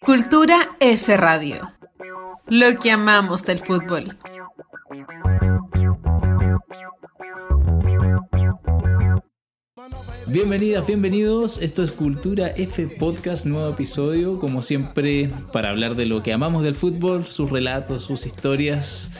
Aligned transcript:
Cultura 0.00 0.76
F 0.80 1.16
Radio. 1.16 1.72
Lo 2.46 2.78
que 2.78 2.92
amamos 2.92 3.44
del 3.44 3.58
fútbol. 3.58 4.16
Bienvenidas, 10.28 10.86
bienvenidos. 10.86 11.60
Esto 11.60 11.82
es 11.82 11.92
Cultura 11.92 12.48
F 12.48 12.86
Podcast, 12.98 13.44
nuevo 13.44 13.68
episodio. 13.70 14.38
Como 14.38 14.62
siempre, 14.62 15.30
para 15.52 15.70
hablar 15.70 15.96
de 15.96 16.06
lo 16.06 16.22
que 16.22 16.32
amamos 16.32 16.62
del 16.62 16.76
fútbol, 16.76 17.26
sus 17.26 17.50
relatos, 17.50 18.04
sus 18.04 18.24
historias. 18.24 19.10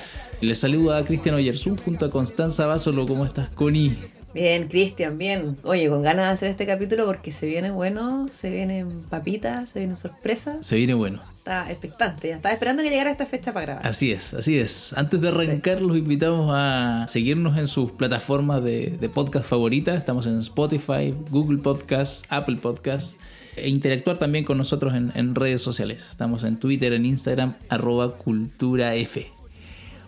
Les 0.41 0.59
saluda 0.59 0.99
a 0.99 1.05
Cristian 1.05 1.35
Oyerzú 1.35 1.77
junto 1.85 2.07
a 2.07 2.11
Constanza 2.11 2.67
Basolo. 2.67 3.07
¿Cómo 3.07 3.25
estás, 3.25 3.51
Connie? 3.51 3.99
Bien, 4.39 4.69
Cristian, 4.69 5.19
bien. 5.19 5.57
Oye, 5.65 5.89
con 5.89 6.01
ganas 6.03 6.27
de 6.27 6.33
hacer 6.33 6.49
este 6.49 6.65
capítulo 6.65 7.07
porque 7.07 7.33
se 7.33 7.45
viene 7.45 7.73
bueno, 7.73 8.29
se 8.31 8.51
vienen 8.51 9.03
papitas, 9.11 9.71
se 9.71 9.81
viene 9.81 9.97
sorpresa. 9.97 10.59
Se 10.61 10.77
viene 10.77 10.95
bueno. 10.95 11.21
Está 11.39 11.69
expectante, 11.73 12.29
ya 12.29 12.37
estaba 12.37 12.53
esperando 12.53 12.85
que 12.85 12.89
llegara 12.89 13.11
esta 13.11 13.27
fecha 13.27 13.53
para 13.53 13.67
grabar. 13.67 13.87
Así 13.89 14.13
es, 14.13 14.35
así 14.35 14.57
es. 14.57 14.93
Antes 14.97 15.21
de 15.21 15.31
arrancar, 15.31 15.83
los 15.83 15.99
invitamos 15.99 16.53
a 16.55 17.05
seguirnos 17.09 17.59
en 17.59 17.67
sus 17.67 17.91
plataformas 17.91 18.63
de, 18.63 18.97
de 19.01 19.09
podcast 19.09 19.49
favoritas. 19.49 19.97
Estamos 19.97 20.29
en 20.29 20.39
Spotify, 20.39 21.13
Google 21.31 21.59
Podcast, 21.59 22.25
Apple 22.29 22.59
Podcast. 22.59 23.19
E 23.57 23.69
interactuar 23.69 24.19
también 24.19 24.45
con 24.45 24.57
nosotros 24.57 24.95
en, 24.95 25.11
en 25.17 25.35
redes 25.35 25.63
sociales. 25.63 26.07
Estamos 26.11 26.45
en 26.45 26.61
Twitter, 26.61 26.93
en 26.93 27.07
Instagram, 27.07 27.57
arroba 27.69 28.17
culturaf. 28.17 29.17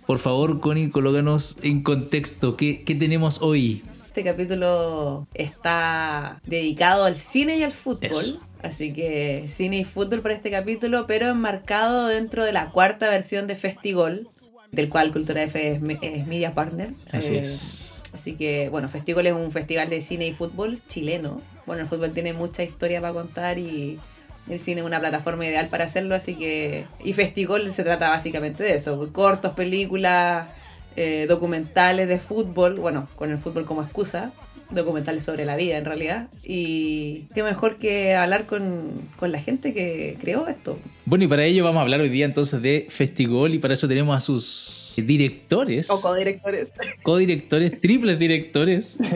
Por 0.06 0.20
favor, 0.20 0.60
Connie, 0.60 0.90
colócanos 0.90 1.56
en 1.62 1.82
contexto. 1.82 2.56
¿Qué, 2.56 2.84
qué 2.84 2.94
tenemos 2.94 3.42
hoy? 3.42 3.82
Este 4.10 4.24
capítulo 4.24 5.28
está 5.34 6.40
dedicado 6.44 7.04
al 7.04 7.14
cine 7.14 7.58
y 7.58 7.62
al 7.62 7.70
fútbol. 7.70 8.10
Eso. 8.10 8.40
Así 8.60 8.92
que 8.92 9.44
cine 9.46 9.78
y 9.78 9.84
fútbol 9.84 10.20
para 10.20 10.34
este 10.34 10.50
capítulo, 10.50 11.06
pero 11.06 11.28
enmarcado 11.28 12.08
dentro 12.08 12.42
de 12.44 12.52
la 12.52 12.70
cuarta 12.70 13.08
versión 13.08 13.46
de 13.46 13.54
Festigol, 13.54 14.26
del 14.72 14.88
cual 14.88 15.12
Cultura 15.12 15.44
F 15.44 15.74
es, 15.74 15.80
me- 15.80 16.00
es 16.02 16.26
media 16.26 16.54
partner. 16.54 16.90
Así 17.12 17.36
Eh, 17.36 17.38
es. 17.42 18.00
Así 18.12 18.32
que, 18.34 18.68
bueno, 18.68 18.88
Festigol 18.88 19.28
es 19.28 19.32
un 19.32 19.52
festival 19.52 19.88
de 19.88 20.00
cine 20.00 20.26
y 20.26 20.32
fútbol 20.32 20.80
chileno. 20.88 21.40
Bueno, 21.64 21.82
el 21.82 21.88
fútbol 21.88 22.10
tiene 22.10 22.32
mucha 22.32 22.64
historia 22.64 23.00
para 23.00 23.12
contar 23.12 23.60
y 23.60 24.00
el 24.48 24.58
cine 24.58 24.80
es 24.80 24.86
una 24.88 24.98
plataforma 24.98 25.46
ideal 25.46 25.68
para 25.68 25.84
hacerlo, 25.84 26.16
así 26.16 26.34
que... 26.34 26.84
Y 27.04 27.12
Festigol 27.12 27.70
se 27.70 27.84
trata 27.84 28.08
básicamente 28.10 28.64
de 28.64 28.74
eso, 28.74 29.08
cortos, 29.12 29.52
películas, 29.54 30.48
eh, 30.96 31.26
documentales 31.28 32.08
de 32.08 32.18
fútbol, 32.18 32.76
bueno, 32.76 33.08
con 33.16 33.30
el 33.30 33.38
fútbol 33.38 33.64
como 33.64 33.82
excusa, 33.82 34.32
documentales 34.70 35.24
sobre 35.24 35.44
la 35.44 35.56
vida 35.56 35.76
en 35.76 35.84
realidad. 35.84 36.28
Y 36.44 37.26
qué 37.34 37.42
mejor 37.42 37.76
que 37.76 38.14
hablar 38.14 38.46
con, 38.46 38.90
con 39.16 39.32
la 39.32 39.40
gente 39.40 39.72
que 39.72 40.16
creó 40.20 40.48
esto. 40.48 40.78
Bueno, 41.04 41.24
y 41.24 41.28
para 41.28 41.44
ello 41.44 41.64
vamos 41.64 41.78
a 41.78 41.82
hablar 41.82 42.00
hoy 42.00 42.08
día 42.08 42.24
entonces 42.24 42.60
de 42.62 42.86
Festigol 42.88 43.54
y 43.54 43.58
para 43.58 43.74
eso 43.74 43.88
tenemos 43.88 44.16
a 44.16 44.20
sus 44.20 44.94
directores, 44.96 45.90
O 45.90 46.00
codirectores. 46.00 46.74
codirectores, 47.02 47.80
triples 47.80 48.18
directores. 48.18 48.98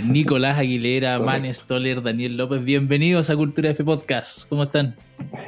Nicolás 0.00 0.58
Aguilera, 0.58 1.20
Man 1.20 1.52
Stoller, 1.54 2.02
Daniel 2.02 2.36
López, 2.36 2.64
bienvenidos 2.64 3.30
a 3.30 3.36
Cultura 3.36 3.70
F 3.70 3.84
Podcast. 3.84 4.48
¿Cómo 4.48 4.64
están? 4.64 4.96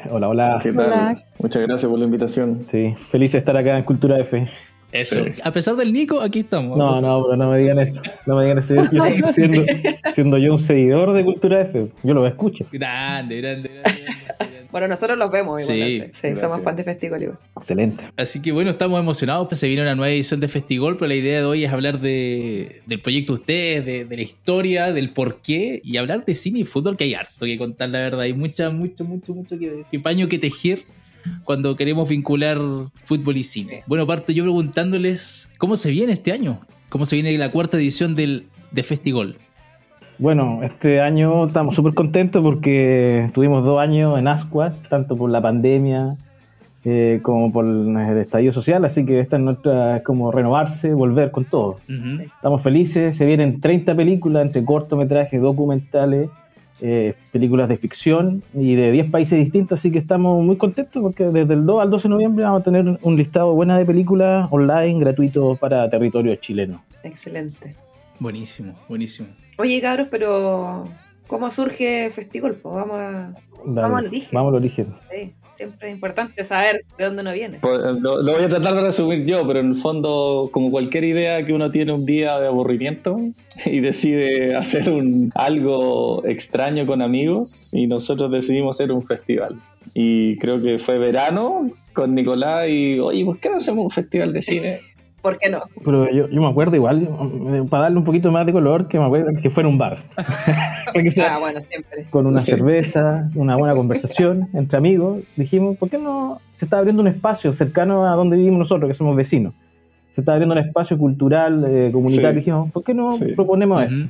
Hola, 0.09 0.28
hola. 0.28 0.61
¿Qué 0.62 0.72
tal? 0.72 1.25
Muchas 1.41 1.62
gracias 1.62 1.91
por 1.91 1.98
la 1.98 2.05
invitación. 2.05 2.65
Sí, 2.69 2.95
feliz 3.11 3.33
de 3.33 3.39
estar 3.39 3.56
acá 3.56 3.77
en 3.77 3.84
Cultura 3.84 4.19
F. 4.20 4.48
Eso. 4.95 5.25
Sí. 5.25 5.33
A 5.42 5.50
pesar 5.53 5.77
del 5.77 5.92
Nico, 5.92 6.20
aquí 6.20 6.41
estamos. 6.41 6.78
No, 6.78 7.00
no, 7.00 7.25
pero 7.25 7.37
no 7.37 7.50
me 7.50 7.59
digan 7.59 7.78
eso. 7.81 8.00
No 8.27 8.37
me 8.37 8.45
digan 8.45 8.59
eso. 8.59 8.75
Yo, 8.75 8.84
yo- 9.17 9.27
siendo, 9.33 9.62
siendo 10.14 10.39
yo 10.39 10.53
un 10.53 10.59
seguidor 10.59 11.12
de 11.12 11.25
Cultura 11.25 11.61
F, 11.62 11.89
yo 12.03 12.14
lo 12.14 12.27
escucho. 12.27 12.64
Grande, 12.73 13.41
grande, 13.41 13.69
grande. 13.69 13.91
Bueno, 14.70 14.89
nosotros 14.89 15.17
los 15.17 15.31
vemos 15.31 15.65
Sí, 15.65 15.72
igualmente. 15.72 16.09
Sí, 16.12 16.20
somos 16.28 16.39
gracias. 16.41 16.62
fans 16.65 16.77
de 16.78 16.84
Festigol 16.84 17.22
igual. 17.22 17.39
Excelente. 17.56 18.05
Así 18.17 18.42
que 18.42 18.50
bueno, 18.50 18.70
estamos 18.70 18.98
emocionados, 18.98 19.47
pues 19.48 19.61
se 19.61 19.69
viene 19.69 19.83
una 19.83 19.95
nueva 19.95 20.11
edición 20.12 20.41
de 20.41 20.48
Festigol, 20.48 20.97
pero 20.97 21.06
la 21.06 21.15
idea 21.15 21.39
de 21.39 21.45
hoy 21.45 21.62
es 21.65 21.72
hablar 21.72 22.00
de, 22.00 22.83
del 22.87 23.00
proyecto 23.00 23.34
de 23.34 23.41
ustedes, 23.41 23.87
de, 23.87 24.04
de 24.04 24.16
la 24.16 24.22
historia, 24.22 24.93
del 24.93 25.10
porqué 25.10 25.81
y 25.84 25.97
hablar 25.97 26.25
de 26.25 26.34
cine 26.34 26.59
y 26.60 26.65
fútbol, 26.65 26.97
que 26.97 27.04
hay 27.04 27.15
harto 27.15 27.47
que 27.47 27.56
contar, 27.56 27.88
la 27.91 27.99
verdad. 28.00 28.22
Hay 28.22 28.33
mucha, 28.33 28.71
mucho, 28.71 29.04
mucho, 29.04 29.33
mucho 29.33 29.56
que, 29.56 29.84
que 29.93 30.00
paño 30.00 30.28
que 30.28 30.41
tejer 30.41 30.81
cuando 31.44 31.76
queremos 31.76 32.08
vincular 32.08 32.58
fútbol 33.02 33.36
y 33.36 33.42
cine. 33.42 33.84
Bueno, 33.86 34.06
parto 34.06 34.32
yo 34.32 34.44
preguntándoles, 34.44 35.52
¿cómo 35.58 35.76
se 35.76 35.90
viene 35.90 36.12
este 36.12 36.32
año? 36.32 36.60
¿Cómo 36.88 37.06
se 37.06 37.16
viene 37.16 37.36
la 37.38 37.50
cuarta 37.50 37.76
edición 37.76 38.14
del, 38.14 38.46
de 38.70 38.82
Festigol? 38.82 39.36
Bueno, 40.18 40.60
este 40.62 41.00
año 41.00 41.46
estamos 41.46 41.74
súper 41.74 41.94
contentos 41.94 42.42
porque 42.42 43.30
tuvimos 43.34 43.64
dos 43.64 43.80
años 43.80 44.18
en 44.18 44.28
Ascuas, 44.28 44.82
tanto 44.88 45.16
por 45.16 45.28
la 45.28 45.42
pandemia 45.42 46.16
eh, 46.84 47.20
como 47.22 47.50
por 47.50 47.64
el 47.64 48.18
estallido 48.18 48.52
social, 48.52 48.84
así 48.84 49.06
que 49.06 49.18
esta 49.18 49.36
es 49.36 49.42
nuestra, 49.42 49.96
es 49.96 50.02
como 50.02 50.30
renovarse, 50.30 50.92
volver 50.92 51.30
con 51.30 51.44
todo. 51.44 51.78
Estamos 51.88 52.62
felices, 52.62 53.16
se 53.16 53.24
vienen 53.24 53.60
30 53.60 53.96
películas 53.96 54.46
entre 54.46 54.64
cortometrajes, 54.64 55.41
documentales, 55.41 56.28
eh, 56.80 57.14
películas 57.32 57.68
de 57.68 57.76
ficción 57.76 58.42
y 58.52 58.74
de 58.74 58.90
10 58.90 59.10
países 59.10 59.38
distintos, 59.38 59.80
así 59.80 59.90
que 59.90 59.98
estamos 59.98 60.44
muy 60.44 60.56
contentos 60.56 61.02
porque 61.02 61.24
desde 61.24 61.54
el 61.54 61.64
2 61.64 61.82
al 61.82 61.90
12 61.90 62.08
de 62.08 62.08
noviembre 62.08 62.44
vamos 62.44 62.60
a 62.60 62.64
tener 62.64 62.98
un 63.00 63.16
listado 63.16 63.52
bueno 63.54 63.76
de 63.76 63.84
películas 63.84 64.48
online 64.50 64.98
gratuito 65.00 65.56
para 65.56 65.88
territorio 65.88 66.34
chileno. 66.36 66.82
Excelente. 67.02 67.74
Buenísimo, 68.18 68.74
buenísimo. 68.88 69.28
Oye, 69.58 69.80
cabros, 69.80 70.08
pero 70.10 70.88
¿cómo 71.26 71.50
surge 71.50 72.10
Festigol? 72.10 72.54
Pues 72.54 72.74
vamos 72.74 72.98
a... 72.98 73.34
Dale, 73.66 73.80
Vamos 73.80 73.98
al 74.00 74.06
origen. 74.08 74.30
Vamos 74.32 74.50
al 74.50 74.56
origen. 74.56 74.94
sí, 75.10 75.32
siempre 75.38 75.88
es 75.88 75.94
importante 75.94 76.44
saber 76.44 76.84
de 76.98 77.04
dónde 77.06 77.22
uno 77.22 77.32
viene. 77.32 77.58
Pues, 77.62 77.78
Lo, 77.78 78.20
lo 78.22 78.32
voy 78.34 78.42
a 78.42 78.48
tratar 78.50 78.74
de 78.74 78.82
resumir 78.82 79.24
yo, 79.24 79.46
pero 79.46 79.60
en 79.60 79.68
el 79.68 79.74
fondo, 79.76 80.50
como 80.52 80.70
cualquier 80.70 81.04
idea 81.04 81.44
que 81.46 81.54
uno 81.54 81.70
tiene 81.70 81.92
un 81.92 82.04
día 82.04 82.38
de 82.38 82.48
aburrimiento 82.48 83.18
y 83.64 83.80
decide 83.80 84.54
hacer 84.54 84.90
un, 84.90 85.32
algo 85.34 86.22
extraño 86.26 86.86
con 86.86 87.00
amigos, 87.00 87.70
y 87.72 87.86
nosotros 87.86 88.30
decidimos 88.30 88.76
hacer 88.76 88.92
un 88.92 89.02
festival. 89.02 89.58
Y 89.94 90.36
creo 90.38 90.60
que 90.60 90.78
fue 90.78 90.98
verano 90.98 91.70
con 91.94 92.14
Nicolás 92.14 92.68
y, 92.68 92.98
oye, 92.98 93.24
¿por 93.24 93.38
qué 93.38 93.48
no 93.48 93.56
hacemos 93.56 93.84
un 93.84 93.91
festival 93.91 94.32
de 94.32 94.42
cine? 94.42 94.78
¿Por 95.24 95.38
qué 95.38 95.48
no? 95.48 95.56
Pero 95.82 96.10
yo, 96.12 96.28
yo 96.28 96.40
me 96.42 96.48
acuerdo 96.48 96.76
igual, 96.76 97.08
para 97.70 97.84
darle 97.84 97.96
un 97.96 98.04
poquito 98.04 98.30
más 98.30 98.44
de 98.44 98.52
color, 98.52 98.88
que 98.88 98.98
me 98.98 99.06
acuerdo 99.06 99.30
que 99.40 99.48
fuera 99.48 99.66
un 99.70 99.78
bar. 99.78 99.96
Sea 101.08 101.36
Ah, 101.36 101.38
bueno, 101.38 101.60
siempre. 101.62 102.04
con 102.10 102.26
una 102.26 102.40
Sí. 102.40 102.50
cerveza, 102.50 103.30
una 103.34 103.56
buena 103.56 103.74
conversación 103.74 104.48
entre 104.52 104.76
amigos, 104.76 105.20
dijimos, 105.34 105.78
¿por 105.78 105.88
qué 105.88 105.96
no 105.96 106.40
se 106.52 106.66
está 106.66 106.76
abriendo 106.76 107.00
un 107.00 107.08
espacio 107.08 107.54
cercano 107.54 108.04
a 108.06 108.10
donde 108.16 108.36
vivimos 108.36 108.58
nosotros, 108.58 108.86
que 108.86 108.94
somos 108.94 109.16
vecinos? 109.16 109.54
Se 110.12 110.20
está 110.20 110.32
abriendo 110.32 110.52
un 110.52 110.58
espacio 110.60 110.98
cultural, 110.98 111.64
eh, 111.66 111.91
comunitario. 111.91 112.32
Sí. 112.32 112.36
Dijimos, 112.36 112.70
¿por 112.70 112.84
qué 112.84 112.92
no 112.92 113.10
Sí. 113.12 113.32
proponemos 113.34 113.82
esto? 113.82 113.94
Ujú. 113.94 114.08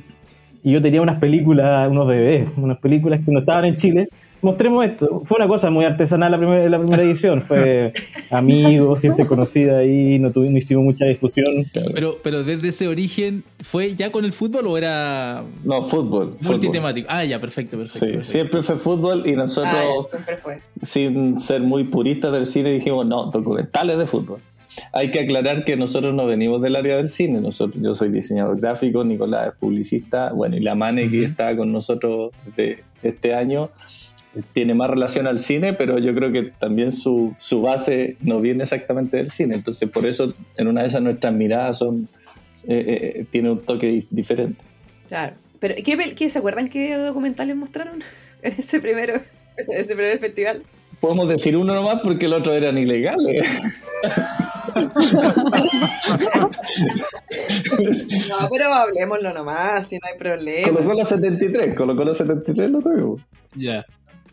Y 0.63 0.71
yo 0.73 0.81
tenía 0.81 1.01
unas 1.01 1.17
películas, 1.19 1.89
unos 1.89 2.07
DVDs, 2.07 2.49
unas 2.57 2.77
películas 2.79 3.21
que 3.25 3.31
no 3.31 3.39
estaban 3.39 3.63
en 3.65 3.77
Chile. 3.77 4.09
Mostremos 4.45 4.85
esto. 4.85 5.21
Fue 5.23 5.37
una 5.37 5.47
cosa 5.47 5.69
muy 5.69 5.85
artesanal 5.85 6.31
la 6.31 6.37
primera, 6.37 6.69
la 6.69 6.77
primera 6.79 7.03
edición. 7.03 7.41
Fue 7.41 7.91
amigos, 8.29 8.99
gente 8.99 9.25
conocida 9.25 9.79
ahí, 9.79 10.19
no, 10.19 10.31
tuvimos, 10.31 10.51
no 10.53 10.57
hicimos 10.59 10.83
mucha 10.83 11.05
difusión. 11.05 11.65
Pero, 11.93 12.17
pero 12.23 12.43
desde 12.43 12.67
ese 12.69 12.87
origen, 12.87 13.43
¿fue 13.61 13.95
ya 13.95 14.11
con 14.11 14.23
el 14.23 14.33
fútbol 14.33 14.67
o 14.67 14.77
era 14.77 15.43
No, 15.63 15.83
fútbol. 15.83 16.35
fútbol. 16.39 16.51
multitemático? 16.57 17.07
Ah, 17.11 17.25
ya, 17.25 17.39
perfecto, 17.41 17.77
perfecto. 17.77 17.99
Sí, 18.05 18.11
perfecto. 18.13 18.31
siempre 18.31 18.63
fue 18.63 18.75
fútbol 18.75 19.23
y 19.25 19.33
Ah, 19.33 19.37
nosotros, 19.37 19.73
ya, 19.73 20.11
siempre 20.11 20.37
fue. 20.37 20.59
sin 20.83 21.39
ser 21.39 21.61
muy 21.61 21.83
puristas 21.85 22.31
del 22.31 22.45
cine, 22.45 22.71
dijimos, 22.71 23.05
no, 23.05 23.25
documentales 23.31 23.97
de 23.97 24.05
fútbol. 24.05 24.39
Hay 24.91 25.09
que 25.09 25.21
aclarar 25.21 25.63
que 25.63 25.77
nosotros 25.77 26.13
no 26.13 26.25
venimos 26.25 26.61
del 26.61 26.75
área 26.75 26.97
del 26.97 27.07
cine. 27.09 27.39
Nosotros, 27.39 27.81
yo 27.81 27.95
soy 27.95 28.09
diseñador 28.09 28.59
gráfico, 28.59 29.03
Nicolás 29.05 29.47
es 29.47 29.53
publicista, 29.57 30.33
bueno, 30.33 30.57
y 30.57 30.59
la 30.59 30.75
Mane 30.75 31.09
que 31.09 31.23
está 31.23 31.55
con 31.55 31.71
nosotros 31.71 32.31
de 32.57 32.83
este 33.01 33.33
año 33.33 33.69
tiene 34.53 34.73
más 34.73 34.89
relación 34.89 35.27
al 35.27 35.39
cine, 35.39 35.73
pero 35.73 35.97
yo 35.99 36.13
creo 36.13 36.31
que 36.31 36.43
también 36.59 36.91
su, 36.91 37.35
su 37.39 37.61
base 37.61 38.17
no 38.21 38.41
viene 38.41 38.63
exactamente 38.63 39.17
del 39.17 39.31
cine. 39.31 39.55
Entonces, 39.55 39.89
por 39.89 40.05
eso, 40.05 40.33
en 40.57 40.67
una 40.67 40.81
de 40.81 40.87
esas 40.87 41.01
nuestras 41.01 41.33
miradas 41.33 41.77
son 41.77 42.07
eh, 42.67 43.13
eh, 43.19 43.25
tiene 43.31 43.51
un 43.51 43.59
toque 43.59 43.87
di- 43.87 44.07
diferente. 44.09 44.61
Claro. 45.09 45.33
Pero, 45.59 45.75
¿qué, 45.83 46.29
¿se 46.29 46.37
acuerdan 46.39 46.67
qué 46.69 46.95
documentales 46.95 47.55
mostraron 47.55 48.01
en 48.41 48.53
ese 48.53 48.79
primero, 48.79 49.13
en 49.57 49.71
ese 49.71 49.95
primer 49.95 50.19
festival? 50.19 50.61
Podemos 50.99 51.27
decir 51.27 51.55
uno 51.57 51.73
nomás 51.75 51.97
porque 52.03 52.25
el 52.25 52.33
otro 52.33 52.53
eran 52.53 52.77
ilegales. 52.77 53.45
No, 58.29 58.49
pero 58.51 58.73
hablemoslo 58.73 59.33
nomás, 59.33 59.87
si 59.87 59.95
no 59.95 60.01
hay 60.11 60.17
problema. 60.17 60.67
Colocó 60.69 60.93
los 60.93 61.07
73, 61.09 61.75
colocó 61.75 62.05
los 62.05 62.17
73 62.17 62.71
lo 62.71 62.81
tuvimos. 62.81 63.21
Ya. 63.55 63.85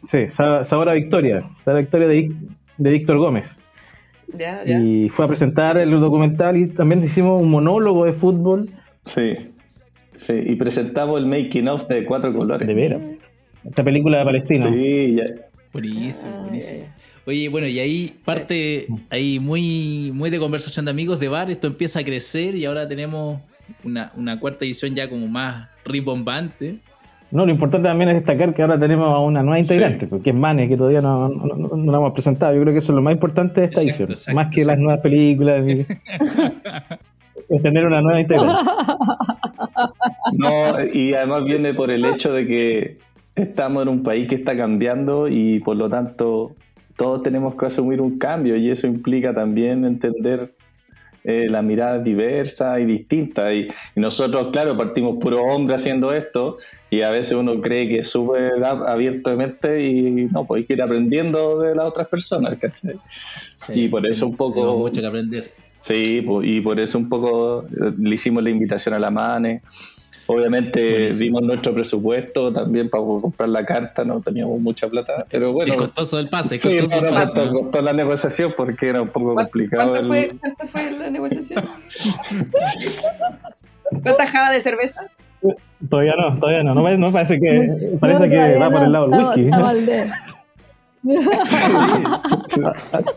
Sí, 0.05 0.29
Sa- 0.29 0.65
Sabor 0.65 0.89
a 0.89 0.95
Victoria. 0.95 1.49
Sabor 1.61 1.79
a 1.79 1.81
Victoria 1.83 2.09
de, 2.09 2.33
de 2.79 2.91
Víctor 2.91 3.19
Gómez. 3.19 3.57
Ya, 4.35 4.65
ya. 4.65 4.79
Y 4.81 5.09
fue 5.11 5.25
a 5.25 5.29
presentar 5.29 5.77
el 5.79 5.91
documental 5.91 6.57
y 6.57 6.69
también 6.69 7.05
hicimos 7.05 7.41
un 7.43 7.51
monólogo 7.51 8.05
de 8.05 8.13
fútbol. 8.13 8.71
Sí. 9.05 9.37
Sí, 10.15 10.35
y 10.47 10.57
presentamos 10.57 11.19
el 11.19 11.27
making 11.27 11.69
of 11.69 11.87
de 11.89 12.05
cuatro 12.05 12.33
colores. 12.35 12.67
De 12.67 12.75
veras. 12.75 13.01
Esta 13.65 13.83
película 13.85 14.19
de 14.19 14.25
Palestina. 14.25 14.71
Sí, 14.73 15.17
ya, 15.17 15.25
Buenísimo, 15.73 16.43
buenísimo. 16.43 16.85
Oye, 17.25 17.49
bueno, 17.49 17.67
y 17.67 17.79
ahí 17.79 18.13
parte 18.25 18.87
ahí 19.09 19.39
muy, 19.39 20.11
muy 20.13 20.29
de 20.29 20.39
conversación 20.39 20.85
de 20.85 20.91
amigos 20.91 21.19
de 21.21 21.29
bar, 21.29 21.51
esto 21.51 21.69
empieza 21.69 22.01
a 22.01 22.05
crecer 22.05 22.55
y 22.57 22.65
ahora 22.67 22.87
tenemos 22.89 23.41
una, 23.85 24.13
una 24.17 24.39
cuarta 24.41 24.65
edición 24.67 24.95
ya 24.95 25.09
como 25.09 25.29
más 25.29 25.69
ribombante. 25.85 26.79
No, 27.33 27.47
lo 27.47 27.51
importante 27.51 27.89
también 27.89 28.11
es 28.11 28.17
destacar 28.17 28.53
que 28.55 28.63
ahora 28.63 28.79
tenemos 28.79 29.09
a 29.09 29.19
una 29.19 29.43
nueva 29.43 29.59
integrante, 29.59 30.07
porque 30.07 30.31
es 30.31 30.37
Mane, 30.37 30.69
que 30.69 30.77
todavía 30.77 31.01
no, 31.01 31.29
no, 31.31 31.55
no- 31.57 31.77
no 31.77 31.91
la 31.93 31.99
hemos 31.99 32.13
presentado. 32.13 32.55
Yo 32.55 32.61
creo 32.61 32.73
que 32.75 32.79
eso 32.81 32.93
es 32.93 32.97
lo 32.97 33.03
más 33.03 33.15
importante 33.15 33.63
de 33.63 33.67
esta 33.69 33.81
Exacto, 33.81 34.05
edición, 34.05 34.11
exacto, 34.11 34.37
más 34.37 34.55
que 34.55 34.61
exacto. 34.61 34.71
las 34.77 34.79
nuevas 34.85 35.01
películas. 35.03 35.67
y- 35.69 35.87
es 37.55 37.63
tener 37.63 37.87
una 37.87 38.01
nueva 38.03 38.21
integrante. 38.21 38.59
No, 40.33 40.49
y 40.93 41.15
además 41.15 41.45
viene 41.45 41.75
por 41.75 41.91
el 41.91 42.05
hecho 42.05 42.33
de 42.33 42.47
que 42.47 42.99
estamos 43.35 43.83
en 43.83 43.89
un 43.89 44.03
país 44.03 44.29
que 44.29 44.35
está 44.37 44.57
cambiando 44.57 45.29
y 45.29 45.61
por 45.61 45.77
lo 45.77 45.89
tanto 45.89 46.53
todos 46.97 47.23
tenemos 47.23 47.55
que 47.55 47.67
asumir 47.67 48.01
un 48.01 48.19
cambio 48.19 48.57
y 48.57 48.71
eso 48.71 48.87
implica 48.87 49.33
también 49.35 49.85
entender 49.85 50.55
eh, 51.25 51.47
las 51.49 51.63
miradas 51.65 52.03
diversas 52.05 52.81
y 52.81 52.85
distintas. 52.85 53.53
Y, 53.53 53.69
y 53.97 54.01
nosotros, 54.01 54.49
claro, 54.53 54.77
partimos 54.77 55.19
puro 55.19 55.43
hombre 55.43 55.75
haciendo 55.77 56.13
esto 56.13 56.59
y 56.91 57.03
a 57.03 57.11
veces 57.11 57.33
uno 57.35 57.61
cree 57.61 57.89
que 57.89 57.99
es 58.01 58.09
súper 58.09 58.55
ab- 58.63 58.87
abierto 58.89 59.31
de 59.31 59.37
mente 59.37 59.87
y 59.89 60.27
no, 60.27 60.45
pues 60.47 60.61
hay 60.61 60.67
que 60.67 60.73
ir 60.75 60.83
aprendiendo 60.83 61.61
de 61.61 61.75
las 61.75 61.87
otras 61.87 62.09
personas, 62.09 62.59
¿cachai? 62.59 62.97
Y 63.75 63.89
por 63.89 64.07
eso 64.07 64.27
un 64.27 64.37
poco- 64.37 64.55
Tenemos 64.61 64.79
mucho 64.79 65.01
que 65.01 65.07
aprender. 65.07 65.51
Sí, 65.81 66.25
y 66.45 66.61
por 66.61 66.79
eso 66.79 66.97
un 66.99 67.09
poco 67.09 67.63
eh, 67.65 67.93
le 67.99 68.15
hicimos 68.15 68.43
la 68.43 68.51
invitación 68.51 68.95
a 68.95 68.99
la 68.99 69.11
MANE. 69.11 69.63
Obviamente 70.27 71.11
vimos 71.13 71.43
nuestro 71.43 71.75
presupuesto 71.75 72.53
también 72.53 72.89
para 72.89 73.03
comprar 73.03 73.49
la 73.49 73.65
carta, 73.65 74.05
no 74.05 74.21
teníamos 74.21 74.61
mucha 74.61 74.89
plata, 74.89 75.27
pero 75.31 75.53
bueno. 75.53 75.73
es 75.73 75.79
costoso 75.79 76.19
el 76.19 76.29
pase, 76.29 76.59
Sí, 76.59 76.79
costoso 76.79 77.01
no, 77.03 77.09
el 77.09 77.15
no, 77.15 77.21
pase. 77.21 77.33
costó, 77.33 77.53
costó 77.53 77.83
la 77.83 77.93
negociación 77.93 78.55
porque 78.57 78.89
era 78.89 79.03
un 79.03 79.09
poco 79.09 79.35
¿Cuánto, 79.35 79.51
complicado. 79.51 79.91
cuánto 79.91 80.01
el- 80.01 80.07
fue, 80.29 80.31
cuánto 80.41 80.67
fue 80.67 80.91
la 80.93 81.11
negociación? 81.11 81.65
¿Cuántas 84.03 84.31
jabas 84.31 84.53
de 84.53 84.61
cerveza? 84.61 85.01
Todavía 85.91 86.15
no, 86.17 86.39
todavía 86.39 86.63
no. 86.63 86.75
No, 86.75 86.97
no 86.97 87.13
parece 87.13 87.39
que, 87.41 87.97
parece 88.01 88.29
No, 88.29 88.31
que 88.31 88.57
va 88.57 88.71
por 88.71 88.81
no, 88.81 88.87
el 88.87 88.93
lado 88.93 89.09
del 89.09 89.25
whisky. 89.25 89.51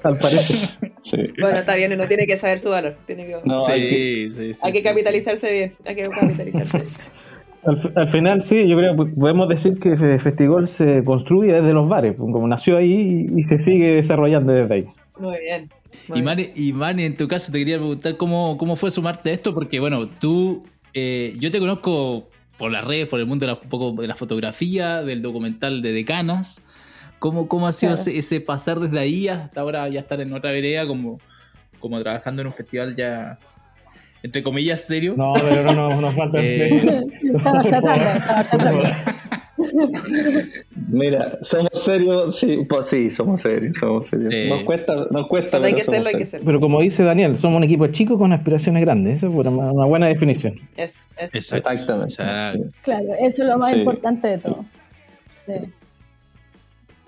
Al 0.04 0.18
parecer. 0.18 0.70
Sí. 1.02 1.18
Bueno, 1.40 1.60
está 1.60 1.76
bien, 1.76 1.94
uno 1.94 2.08
tiene 2.08 2.26
que 2.26 2.38
saber 2.38 2.60
su 2.60 2.70
valor. 2.70 2.96
Tiene 3.06 3.26
que, 3.28 3.38
No, 3.46 3.62
Sí, 3.62 3.72
hay 3.72 3.82
que- 3.82 4.30
sí, 4.32 4.54
sí, 4.54 4.60
hay 4.64 4.72
que 4.72 4.80
sí, 4.80 4.84
capitalizarse 4.84 5.52
bien. 5.52 5.74
Hay 5.86 5.96
que 5.96 6.10
capitalizarse 6.10 6.78
bien. 6.80 6.90
Al, 7.64 7.80
fi- 7.80 7.90
al 7.96 8.10
final, 8.10 8.42
sí, 8.44 8.68
yo 8.68 8.78
creo 8.78 8.96
que 8.96 9.12
podemos 9.20 9.50
decir 9.50 9.80
que 9.80 9.96
Fe- 9.96 10.20
Festigol 10.20 10.68
se 10.68 11.04
construye 11.04 11.54
desde 11.54 11.74
los 11.74 11.90
bares, 11.90 12.16
como 12.16 12.48
nació 12.48 12.78
ahí 12.78 13.28
y, 13.34 13.40
y 13.40 13.44
se 13.44 13.58
sigue 13.58 13.92
desarrollando 13.94 14.54
desde 14.54 14.74
ahí. 14.74 14.86
Muy 15.20 15.40
bien. 15.40 15.70
muy 16.08 16.20
Y 16.20 16.22
bien. 16.22 16.26
Mane, 16.26 16.52
y 16.56 16.74
Mane, 16.74 17.06
en 17.08 17.18
tu 17.18 17.28
caso 17.28 17.52
te 17.52 17.58
quería 17.60 17.78
preguntar 17.78 18.18
cómo, 18.18 18.58
cómo 18.58 18.76
fue 18.76 18.92
sumarte 18.92 19.32
a 19.32 19.34
esto, 19.34 19.54
porque 19.56 19.80
bueno, 19.80 20.08
tú, 20.08 20.64
eh, 20.94 21.34
yo 21.40 21.50
te 21.50 21.60
conozco 21.60 22.30
por 22.58 22.72
las 22.72 22.86
redes, 22.86 23.08
por 23.08 23.20
el 23.20 23.26
mundo 23.26 23.46
de 23.48 23.54
la, 23.54 23.60
un 23.62 23.68
poco 23.70 24.00
de 24.00 24.08
la 24.08 24.16
fotografía, 24.16 25.02
del 25.02 25.22
documental 25.24 25.82
de 25.82 25.92
Decanas. 25.92 26.62
¿Cómo, 27.26 27.48
cómo 27.48 27.66
ha 27.68 27.72
sido 27.72 27.94
Claro. 27.96 28.10
ese, 28.12 28.20
ese 28.20 28.40
pasar 28.40 28.80
desde 28.80 29.00
ahí 29.00 29.28
hasta 29.28 29.62
ahora 29.62 29.90
ya 29.90 30.00
estar 30.02 30.22
en 30.22 30.32
otra 30.32 30.52
vereda, 30.52 30.86
como, 30.86 31.20
como 31.80 32.00
trabajando 32.04 32.42
en 32.44 32.48
un 32.50 32.54
festival 32.54 32.96
ya, 32.96 33.40
entre 34.22 34.44
comillas, 34.44 34.82
serio? 34.82 35.16
No, 35.18 35.32
pero 35.34 35.64
no, 35.74 35.90
no 35.90 36.02
nos 36.02 36.14
falta. 36.16 36.38
Eh, 36.40 37.02
Estaba 37.36 37.64
tratando, 37.64 38.06
estaba 38.06 38.44
tratando. 38.44 38.84
Mira, 40.90 41.40
somos 41.42 41.70
serios, 41.74 42.36
sí, 42.38 42.58
pues 42.70 42.86
sí, 42.86 43.10
somos 43.10 43.42
serios, 43.42 43.76
somos 43.80 44.06
serios. 44.06 44.32
Sí. 44.32 44.48
Nos 44.50 44.64
cuesta, 44.64 44.94
nos 45.10 45.28
cuesta. 45.28 45.50
Cuando 45.52 45.68
hay 45.68 45.74
pero 45.74 45.86
que 45.86 45.92
hacerlo, 45.92 46.10
hay 46.10 46.16
que 46.18 46.24
hacerlo. 46.24 46.46
Pero 46.46 46.60
como 46.60 46.82
dice 46.82 47.04
Daniel, 47.04 47.38
somos 47.38 47.58
un 47.58 47.64
equipo 47.64 47.88
chico 47.88 48.20
con 48.20 48.34
aspiraciones 48.34 48.82
grandes. 48.84 49.16
Esa 49.18 49.28
es 49.28 49.34
una, 49.34 49.50
una 49.50 49.86
buena 49.88 50.06
definición. 50.06 50.60
Eso, 50.78 51.06
eso. 51.18 51.36
Exacto. 51.36 51.72
Exactamente. 51.72 52.70
Sí. 52.70 52.76
Claro, 52.84 53.08
eso 53.20 53.42
es 53.44 53.50
lo 53.50 53.58
más 53.58 53.72
Sí. 53.72 53.80
importante 53.80 54.28
de 54.28 54.38
todo. 54.38 54.66
Sí. 55.48 55.54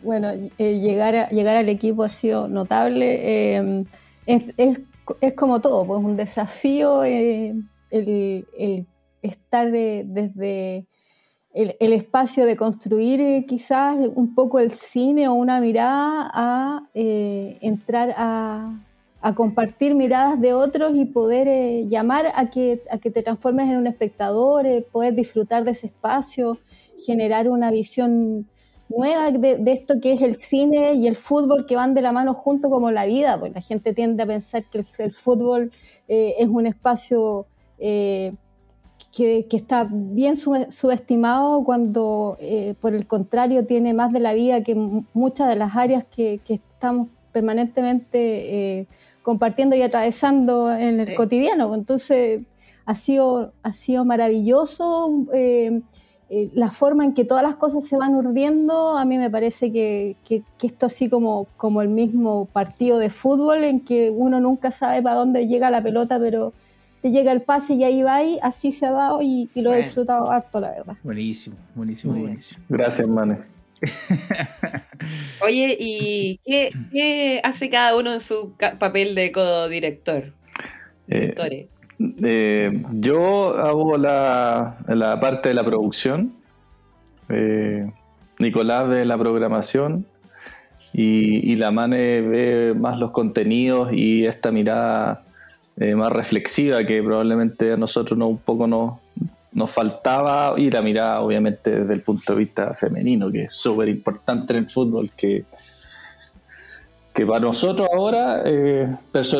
Bueno, 0.03 0.29
eh, 0.57 0.79
llegar, 0.79 1.15
a- 1.15 1.29
llegar 1.29 1.57
al 1.57 1.69
equipo 1.69 2.03
ha 2.03 2.09
sido 2.09 2.47
notable. 2.47 3.55
eh, 3.57 3.83
es, 4.25 4.53
es- 4.57 4.79
es 5.21 5.33
como 5.33 5.61
todo, 5.61 5.85
pues 5.87 6.03
un 6.03 6.17
desafío 6.17 7.03
eh, 7.05 7.55
el, 7.89 8.45
el 8.57 8.85
estar 9.21 9.71
desde 9.71 10.85
el, 11.53 11.75
el 11.79 11.93
espacio 11.93 12.45
de 12.45 12.55
construir 12.57 13.45
quizás 13.47 13.97
un 14.15 14.35
poco 14.35 14.59
el 14.59 14.71
cine 14.71 15.27
o 15.29 15.33
una 15.33 15.61
mirada 15.61 16.29
a 16.33 16.83
entrar 16.93 18.13
a, 18.17 18.73
a 19.21 19.35
compartir 19.35 19.95
miradas 19.95 20.39
de 20.41 20.53
otros 20.53 20.93
y 20.95 21.05
poder 21.05 21.87
llamar 21.87 22.31
a 22.35 22.49
que, 22.49 22.83
a 22.91 22.97
que 22.97 23.09
te 23.11 23.23
transformes 23.23 23.69
en 23.69 23.77
un 23.77 23.87
espectador, 23.87 24.65
poder 24.91 25.15
disfrutar 25.15 25.63
de 25.63 25.71
ese 25.71 25.87
espacio, 25.87 26.59
generar 27.05 27.49
una 27.49 27.71
visión 27.71 28.47
nueva 28.89 29.31
de, 29.31 29.57
de 29.57 29.71
esto 29.71 29.95
que 30.01 30.13
es 30.13 30.21
el 30.21 30.35
cine 30.35 30.93
y 30.93 31.07
el 31.07 31.15
fútbol 31.15 31.65
que 31.65 31.75
van 31.75 31.93
de 31.93 32.01
la 32.01 32.11
mano 32.11 32.33
junto 32.33 32.69
como 32.69 32.89
la 32.91 33.05
vida, 33.05 33.39
pues 33.39 33.53
la 33.53 33.61
gente 33.61 33.93
tiende 33.93 34.23
a 34.23 34.25
pensar 34.25 34.63
que 34.71 34.79
el, 34.79 34.85
el 34.99 35.13
fútbol 35.13 35.71
eh, 36.07 36.35
es 36.39 36.47
un 36.47 36.65
espacio 36.67 37.45
eh, 37.79 38.33
que, 39.15 39.45
que 39.49 39.57
está 39.57 39.87
bien 39.91 40.35
sube- 40.35 40.71
subestimado 40.71 41.63
cuando 41.63 42.37
eh, 42.39 42.75
por 42.81 42.95
el 42.95 43.05
contrario 43.07 43.65
tiene 43.65 43.93
más 43.93 44.11
de 44.13 44.19
la 44.19 44.33
vida 44.33 44.63
que 44.63 44.73
muchas 45.13 45.47
de 45.49 45.55
las 45.55 45.75
áreas 45.75 46.05
que, 46.05 46.39
que 46.45 46.55
estamos 46.55 47.09
permanentemente 47.33 48.87
compartiendo 49.21 49.75
y 49.75 49.81
atravesando 49.81 50.71
en 50.71 50.99
el 50.99 51.07
Sí. 51.09 51.15
cotidiano. 51.15 51.75
Entonces 51.75 52.41
ha 52.85 52.95
sido, 52.95 53.51
ha 53.61 53.73
sido 53.73 54.05
maravilloso 54.05 55.25
eh, 56.29 56.49
la 56.53 56.71
forma 56.71 57.03
en 57.05 57.13
que 57.13 57.23
todas 57.25 57.43
las 57.43 57.55
cosas 57.55 57.85
se 57.85 57.95
van 57.97 58.13
urdiendo. 58.15 58.97
A 58.97 59.05
mí 59.05 59.17
me 59.17 59.29
parece 59.29 59.71
que, 59.71 60.15
que- 60.27 60.43
que 60.57 60.67
esto 60.67 60.85
así 60.87 61.07
como, 61.09 61.47
como 61.57 61.81
el 61.81 61.89
mismo 61.89 62.45
partido 62.51 62.97
de 62.99 63.09
fútbol 63.09 63.63
en 63.63 63.79
que 63.81 64.09
uno 64.09 64.39
nunca 64.39 64.71
sabe 64.71 65.01
para 65.01 65.15
dónde 65.15 65.47
llega 65.47 65.69
la 65.69 65.81
pelota, 65.81 66.19
pero 66.19 66.53
te 67.01 67.11
llega 67.11 67.31
el 67.31 67.41
pase 67.41 67.73
y 67.75 67.83
ahí 67.83 68.01
va 68.01 68.23
y 68.23 68.39
así 68.41 68.71
se 68.71 68.85
ha 68.87 68.91
dado 68.91 69.21
y, 69.21 69.49
y 69.53 69.61
lo 69.61 69.73
he 69.73 69.77
disfrutado 69.77 70.29
harto, 70.31 70.59
la 70.59 70.71
verdad. 70.71 70.95
Buenísimo, 71.03 71.55
buenísimo, 71.75 72.11
Muy 72.13 72.21
bien. 72.21 72.31
buenísimo. 72.33 72.59
Gracias, 72.69 73.07
Mane. 73.07 73.37
Oye, 75.41 75.77
¿y 75.79 76.39
qué, 76.43 76.71
qué 76.91 77.39
hace 77.43 77.69
cada 77.69 77.95
uno 77.95 78.11
en 78.13 78.19
su 78.21 78.53
papel 78.79 79.13
de 79.15 79.31
codirector? 79.31 80.33
Eh, 81.07 81.19
Directores. 81.19 81.67
Eh, 81.99 82.83
yo 82.93 83.57
hago 83.57 83.97
la, 83.97 84.77
la 84.87 85.19
parte 85.19 85.49
de 85.49 85.55
la 85.55 85.63
producción, 85.63 86.33
eh, 87.29 87.91
Nicolás 88.39 88.87
ve 88.87 89.05
la 89.05 89.17
programación 89.17 90.05
y, 90.93 91.51
y 91.51 91.55
la 91.55 91.71
Mane 91.71 92.21
ve 92.21 92.73
más 92.77 92.99
los 92.99 93.11
contenidos 93.11 93.91
y 93.91 94.25
esta 94.25 94.51
mirada 94.51 95.23
eh, 95.77 95.95
más 95.95 96.11
reflexiva 96.11 96.83
que 96.83 97.01
probablemente 97.03 97.73
a 97.73 97.77
nosotros 97.77 98.17
no, 98.17 98.27
un 98.27 98.37
poco 98.37 98.67
nos, 98.67 98.95
nos 99.51 99.71
faltaba 99.71 100.53
y 100.57 100.69
la 100.69 100.81
mirada 100.81 101.21
obviamente 101.21 101.81
desde 101.81 101.93
el 101.93 102.01
punto 102.01 102.33
de 102.33 102.39
vista 102.39 102.73
femenino, 102.73 103.31
que 103.31 103.43
es 103.43 103.53
súper 103.53 103.89
importante 103.89 104.53
en 104.53 104.59
el 104.59 104.69
fútbol, 104.69 105.11
que 105.15 105.45
que 107.17 107.25
para 107.25 107.39
nosotros 107.39 107.87
ahora, 107.91 108.43
eh, 108.45 108.95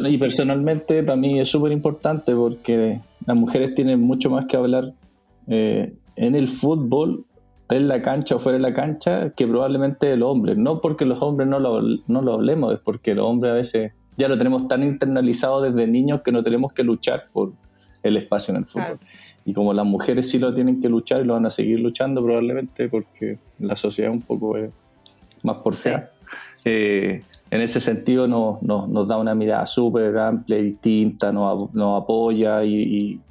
y 0.05 0.17
personalmente 0.17 1.03
para 1.03 1.15
mí 1.15 1.39
es 1.39 1.47
súper 1.47 1.71
importante 1.71 2.33
porque 2.33 3.01
las 3.23 3.37
mujeres 3.37 3.75
tienen 3.75 4.01
mucho 4.01 4.31
más 4.31 4.47
que 4.47 4.57
hablar 4.57 4.93
eh, 5.45 5.93
en 6.15 6.33
el 6.33 6.47
fútbol, 6.47 7.25
en 7.69 7.87
la 7.87 8.01
cancha 8.01 8.35
o 8.35 8.39
fuera 8.39 8.57
de 8.57 8.63
la 8.63 8.73
cancha, 8.73 9.29
que 9.29 9.45
probablemente 9.45 10.11
el 10.11 10.23
hombre. 10.23 10.55
No 10.55 10.81
porque 10.81 11.05
los 11.05 11.21
hombres 11.21 11.47
no 11.47 11.59
lo, 11.59 11.79
no 12.07 12.21
lo 12.23 12.33
hablemos, 12.33 12.73
es 12.73 12.79
porque 12.79 13.13
los 13.13 13.27
hombres 13.27 13.51
a 13.51 13.55
veces 13.55 13.91
ya 14.17 14.27
lo 14.27 14.39
tenemos 14.39 14.67
tan 14.67 14.81
internalizado 14.81 15.61
desde 15.61 15.85
niños 15.85 16.21
que 16.23 16.31
no 16.31 16.41
tenemos 16.43 16.73
que 16.73 16.81
luchar 16.81 17.25
por 17.31 17.51
el 18.01 18.17
espacio 18.17 18.55
en 18.55 18.61
el 18.61 18.65
fútbol. 18.65 18.85
Claro. 18.85 18.99
Y 19.45 19.53
como 19.53 19.71
las 19.71 19.85
mujeres 19.85 20.27
sí 20.27 20.39
lo 20.39 20.51
tienen 20.51 20.81
que 20.81 20.89
luchar 20.89 21.21
y 21.21 21.25
lo 21.25 21.35
van 21.35 21.45
a 21.45 21.51
seguir 21.51 21.79
luchando 21.79 22.23
probablemente 22.23 22.89
porque 22.89 23.37
la 23.59 23.75
sociedad 23.75 24.11
un 24.11 24.23
poco 24.23 24.57
es 24.57 24.71
más 25.43 25.57
porfiada. 25.57 26.09
Eh, 26.65 27.21
en 27.49 27.61
ese 27.61 27.79
sentido 27.79 28.27
nos, 28.27 28.61
nos, 28.61 28.89
nos 28.89 29.07
da 29.07 29.17
una 29.17 29.35
mirada 29.35 29.65
súper 29.65 30.17
amplia 30.17 30.59
y 30.59 30.63
distinta, 30.63 31.31
nos, 31.31 31.73
nos 31.73 32.03
apoya 32.03 32.63
y, 32.63 32.73
y, 32.73 33.21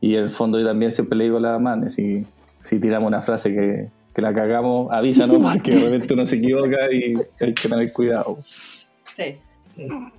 y 0.00 0.16
en 0.16 0.24
el 0.24 0.30
fondo 0.30 0.58
yo 0.58 0.66
también 0.66 0.90
siempre 0.90 1.18
le 1.18 1.24
digo 1.24 1.36
a 1.38 1.40
la 1.40 1.58
Mane, 1.58 1.90
si, 1.90 2.24
si 2.60 2.78
tiramos 2.78 3.08
una 3.08 3.20
frase 3.20 3.52
que, 3.52 3.88
que 4.14 4.22
la 4.22 4.32
cagamos, 4.34 4.90
avísanos 4.92 5.38
porque 5.52 5.74
de 5.74 5.84
repente 5.84 6.14
uno 6.14 6.26
se 6.26 6.36
equivoca 6.36 6.76
y 6.92 7.16
hay 7.40 7.54
que 7.54 7.68
tener 7.68 7.92
cuidado. 7.92 8.38
Sí. 9.12 9.36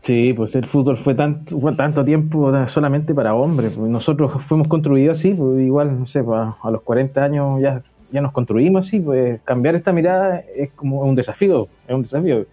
Sí, 0.02 0.34
pues 0.34 0.54
el 0.56 0.66
fútbol 0.66 0.98
fue 0.98 1.16
tanto, 1.16 1.60
fue 1.60 1.76
tanto 1.76 2.06
tiempo 2.06 2.54
solamente 2.68 3.16
para 3.16 3.34
hombres. 3.34 3.74
Pues 3.76 3.90
nosotros 3.90 4.32
fuimos 4.44 4.68
construidos 4.68 5.18
así, 5.18 5.34
pues 5.34 5.60
igual, 5.62 6.00
no 6.00 6.06
sé, 6.06 6.24
pues, 6.24 6.40
a 6.62 6.70
los 6.70 6.84
40 6.84 7.24
años 7.24 7.60
ya 7.60 7.82
ya 8.12 8.22
nos 8.22 8.32
construimos 8.32 8.86
así, 8.86 9.00
pues 9.00 9.42
cambiar 9.44 9.76
esta 9.76 9.92
mirada 9.92 10.44
es 10.56 10.72
como 10.72 11.02
un 11.02 11.16
desafío, 11.16 11.68
es 11.88 11.96
un 11.96 12.04
desafío. 12.04 12.46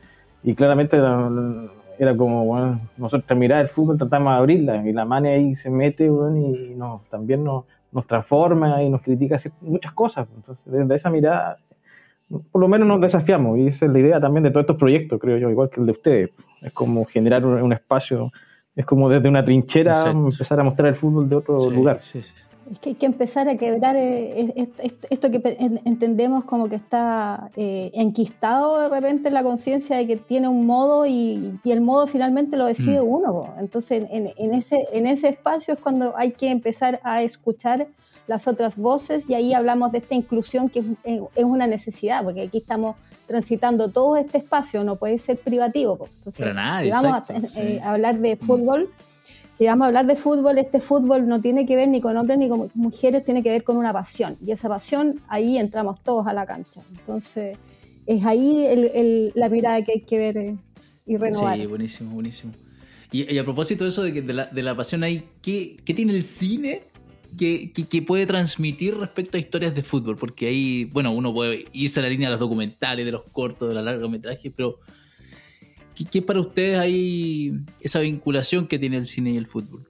Y 0.44 0.54
claramente 0.54 0.98
era, 0.98 2.16
como, 2.16 2.44
bueno, 2.44 2.80
nosotros 2.98 3.38
mirar 3.38 3.62
el 3.62 3.68
fútbol 3.68 3.96
tratamos 3.96 4.34
de 4.34 4.38
abrirla 4.38 4.86
y 4.86 4.92
la 4.92 5.06
mano 5.06 5.28
ahí 5.28 5.54
se 5.54 5.70
mete, 5.70 6.08
bueno, 6.10 6.36
y 6.36 6.74
nos, 6.76 7.02
también 7.08 7.42
nos, 7.42 7.64
nos 7.90 8.06
transforma 8.06 8.82
y 8.82 8.90
nos 8.90 9.00
critica 9.00 9.38
muchas 9.62 9.92
cosas. 9.92 10.28
Entonces, 10.36 10.62
desde 10.66 10.94
esa 10.94 11.08
mirada, 11.08 11.56
por 12.28 12.60
lo 12.60 12.68
menos 12.68 12.86
nos 12.86 13.00
desafiamos 13.00 13.58
y 13.58 13.68
esa 13.68 13.86
es 13.86 13.92
la 13.92 13.98
idea 13.98 14.20
también 14.20 14.42
de 14.44 14.50
todos 14.50 14.64
estos 14.64 14.76
proyectos, 14.76 15.18
creo 15.18 15.38
yo, 15.38 15.48
igual 15.48 15.70
que 15.70 15.80
el 15.80 15.86
de 15.86 15.92
ustedes. 15.92 16.36
Es 16.60 16.74
como 16.74 17.06
generar 17.06 17.46
un, 17.46 17.72
espacio, 17.72 18.30
es 18.76 18.84
como 18.84 19.08
desde 19.08 19.28
una 19.28 19.42
trinchera 19.42 19.92
empezar 20.10 20.60
a 20.60 20.62
mostrar 20.62 20.88
el 20.88 20.96
fútbol 20.96 21.26
de 21.26 21.36
otro 21.36 21.70
lugar. 21.70 22.00
Sí, 22.02 22.20
sí. 22.20 22.34
Es 22.70 22.78
que 22.78 22.90
hay 22.90 22.94
que 22.96 23.06
empezar 23.06 23.48
a 23.48 23.56
quebrar 23.56 23.96
eh, 23.96 24.68
esto 25.10 25.30
que 25.30 25.56
entendemos 25.84 26.44
como 26.44 26.68
que 26.68 26.76
está 26.76 27.50
eh, 27.56 27.90
enquistado 27.94 28.80
de 28.80 28.88
repente 28.88 29.28
en 29.28 29.34
la 29.34 29.42
conciencia 29.42 29.96
de 29.96 30.06
que 30.06 30.16
tiene 30.16 30.48
un 30.48 30.66
modo 30.66 31.06
y, 31.06 31.58
el 31.64 31.80
modo 31.80 32.06
finalmente 32.06 32.56
lo 32.56 32.66
decide 32.66 33.00
mm. 33.00 33.06
uno. 33.06 33.54
Entonces 33.58 34.06
en, 34.10 34.54
ese, 34.54 34.86
en 34.92 35.06
ese 35.06 35.28
espacio 35.28 35.74
es 35.74 35.80
cuando 35.80 36.16
hay 36.16 36.32
que 36.32 36.50
empezar 36.50 37.00
a 37.02 37.22
escuchar 37.22 37.88
las 38.26 38.48
otras 38.48 38.76
voces 38.76 39.28
y 39.28 39.34
ahí 39.34 39.52
hablamos 39.52 39.92
de 39.92 39.98
esta 39.98 40.14
inclusión 40.14 40.70
que 40.70 40.80
es, 40.80 40.86
eh, 41.04 41.44
una 41.44 41.66
necesidad, 41.66 42.22
porque 42.24 42.42
aquí 42.42 42.58
estamos 42.58 42.96
transitando 43.26 43.90
todo 43.90 44.16
este 44.16 44.38
espacio, 44.38 44.84
no 44.84 44.96
puede 44.96 45.18
ser 45.18 45.38
privativo. 45.38 46.08
Entonces, 46.18 46.46
si 46.82 46.90
vamos 46.90 47.22
a, 47.82 47.90
hablar 47.90 48.18
de 48.18 48.36
fútbol 48.36 48.90
si 49.56 49.66
vamos 49.66 49.84
a 49.84 49.88
hablar 49.88 50.06
de 50.06 50.16
fútbol, 50.16 50.58
este 50.58 50.80
fútbol 50.80 51.28
no 51.28 51.40
tiene 51.40 51.64
que 51.64 51.76
ver 51.76 51.88
ni 51.88 52.00
con 52.00 52.16
hombres 52.16 52.38
ni 52.38 52.48
con 52.48 52.70
mujeres, 52.74 53.24
tiene 53.24 53.42
que 53.42 53.50
ver 53.50 53.62
con 53.62 53.76
una 53.76 53.92
pasión. 53.92 54.36
Y 54.44 54.50
esa 54.50 54.68
pasión, 54.68 55.20
ahí 55.28 55.58
entramos 55.58 56.02
todos 56.02 56.26
a 56.26 56.32
la 56.32 56.44
cancha. 56.44 56.80
Entonces, 56.90 57.56
es 58.06 58.26
ahí 58.26 59.30
la 59.34 59.48
mirada 59.48 59.82
que 59.82 59.92
hay 59.92 60.00
que 60.00 60.18
ver 60.18 60.36
eh, 60.36 60.56
y 61.06 61.16
renovar. 61.16 61.58
Sí, 61.58 61.66
buenísimo, 61.66 62.10
buenísimo. 62.10 62.52
Y, 63.12 63.38
a 63.38 63.44
propósito 63.44 63.84
de 63.84 63.90
eso, 63.90 64.02
de, 64.02 64.22
de, 64.22 64.62
la, 64.62 64.76
pasión 64.76 65.04
ahí, 65.04 65.22
¿qué, 65.40 65.76
tiene 65.84 66.12
el 66.12 66.24
cine 66.24 66.82
que, 67.38 68.04
puede 68.04 68.26
transmitir 68.26 68.96
respecto 68.96 69.36
a 69.36 69.40
historias 69.40 69.72
de 69.72 69.84
fútbol? 69.84 70.16
Porque 70.16 70.48
ahí, 70.48 70.86
bueno, 70.86 71.12
uno 71.12 71.32
puede 71.32 71.66
irse 71.72 72.00
a 72.00 72.02
la 72.02 72.08
línea 72.08 72.26
de 72.26 72.32
los 72.32 72.40
documentales, 72.40 73.06
de 73.06 73.12
los 73.12 73.22
cortos, 73.30 73.68
de 73.68 73.76
los 73.76 73.84
largometrajes, 73.84 74.52
pero 74.56 74.80
¿Qué, 76.10 76.22
para 76.22 76.40
ustedes 76.40 76.78
hay 76.78 77.60
esa 77.80 78.00
vinculación 78.00 78.66
que 78.66 78.78
tiene 78.78 78.96
el 78.96 79.06
cine 79.06 79.30
y 79.30 79.36
el 79.36 79.46
fútbol? 79.46 79.82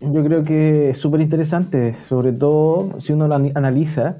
Yo 0.00 0.24
creo 0.24 0.42
que 0.42 0.90
es 0.90 0.98
súper 0.98 1.20
interesante, 1.20 1.94
sobre 2.08 2.32
todo 2.32 3.00
si 3.00 3.12
uno 3.12 3.28
lo 3.28 3.36
analiza, 3.36 4.16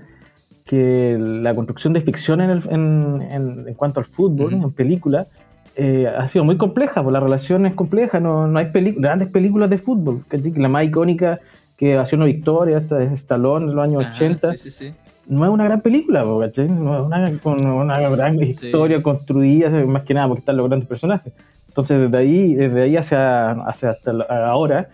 que 0.64 1.16
la 1.18 1.54
construcción 1.54 1.92
de 1.92 2.00
ficción 2.00 2.40
en, 2.40 3.74
cuanto 3.76 3.98
al 3.98 4.06
fútbol, 4.06 4.52
en 4.52 4.70
película, 4.70 5.26
eh, 5.74 6.06
ha 6.06 6.28
sido 6.28 6.44
muy 6.44 6.56
compleja, 6.56 7.02
porque 7.02 7.14
la 7.14 7.20
relación 7.20 7.66
es 7.66 7.74
compleja, 7.74 8.20
no, 8.20 8.46
no 8.46 8.58
hay 8.58 8.70
grandes 8.96 9.28
películas 9.28 9.70
de 9.70 9.78
fútbol. 9.78 10.24
La 10.56 10.68
más 10.68 10.84
icónica 10.84 11.40
que 11.76 11.96
ha 11.96 12.06
sido 12.06 12.18
una 12.18 12.26
victoria, 12.26 12.78
esta 12.78 13.02
es 13.02 13.12
Stallone 13.12 13.66
en 13.66 13.74
los 13.74 13.84
años 13.84 14.06
80. 14.14 14.56
Sí, 14.56 14.70
sí, 14.70 14.94
no 15.26 15.44
es 15.44 15.50
una 15.50 15.64
gran 15.64 15.80
película, 15.80 16.24
No 16.24 16.44
es 16.44 16.58
una, 16.58 17.74
una 17.74 18.08
gran 18.08 18.42
historia 18.42 19.02
construida, 19.02 19.70
más 19.86 20.02
que 20.04 20.14
nada 20.14 20.28
porque 20.28 20.40
están 20.40 20.56
los 20.56 20.68
grandes 20.68 20.88
personajes. 20.88 21.32
Entonces, 21.68 22.00
desde 22.00 22.18
ahí, 22.18 22.54
desde 22.54 22.82
ahí 22.82 22.96
hacia, 22.96 23.52
hacia 23.52 23.90
hasta 23.90 24.10
ahora, 24.50 24.88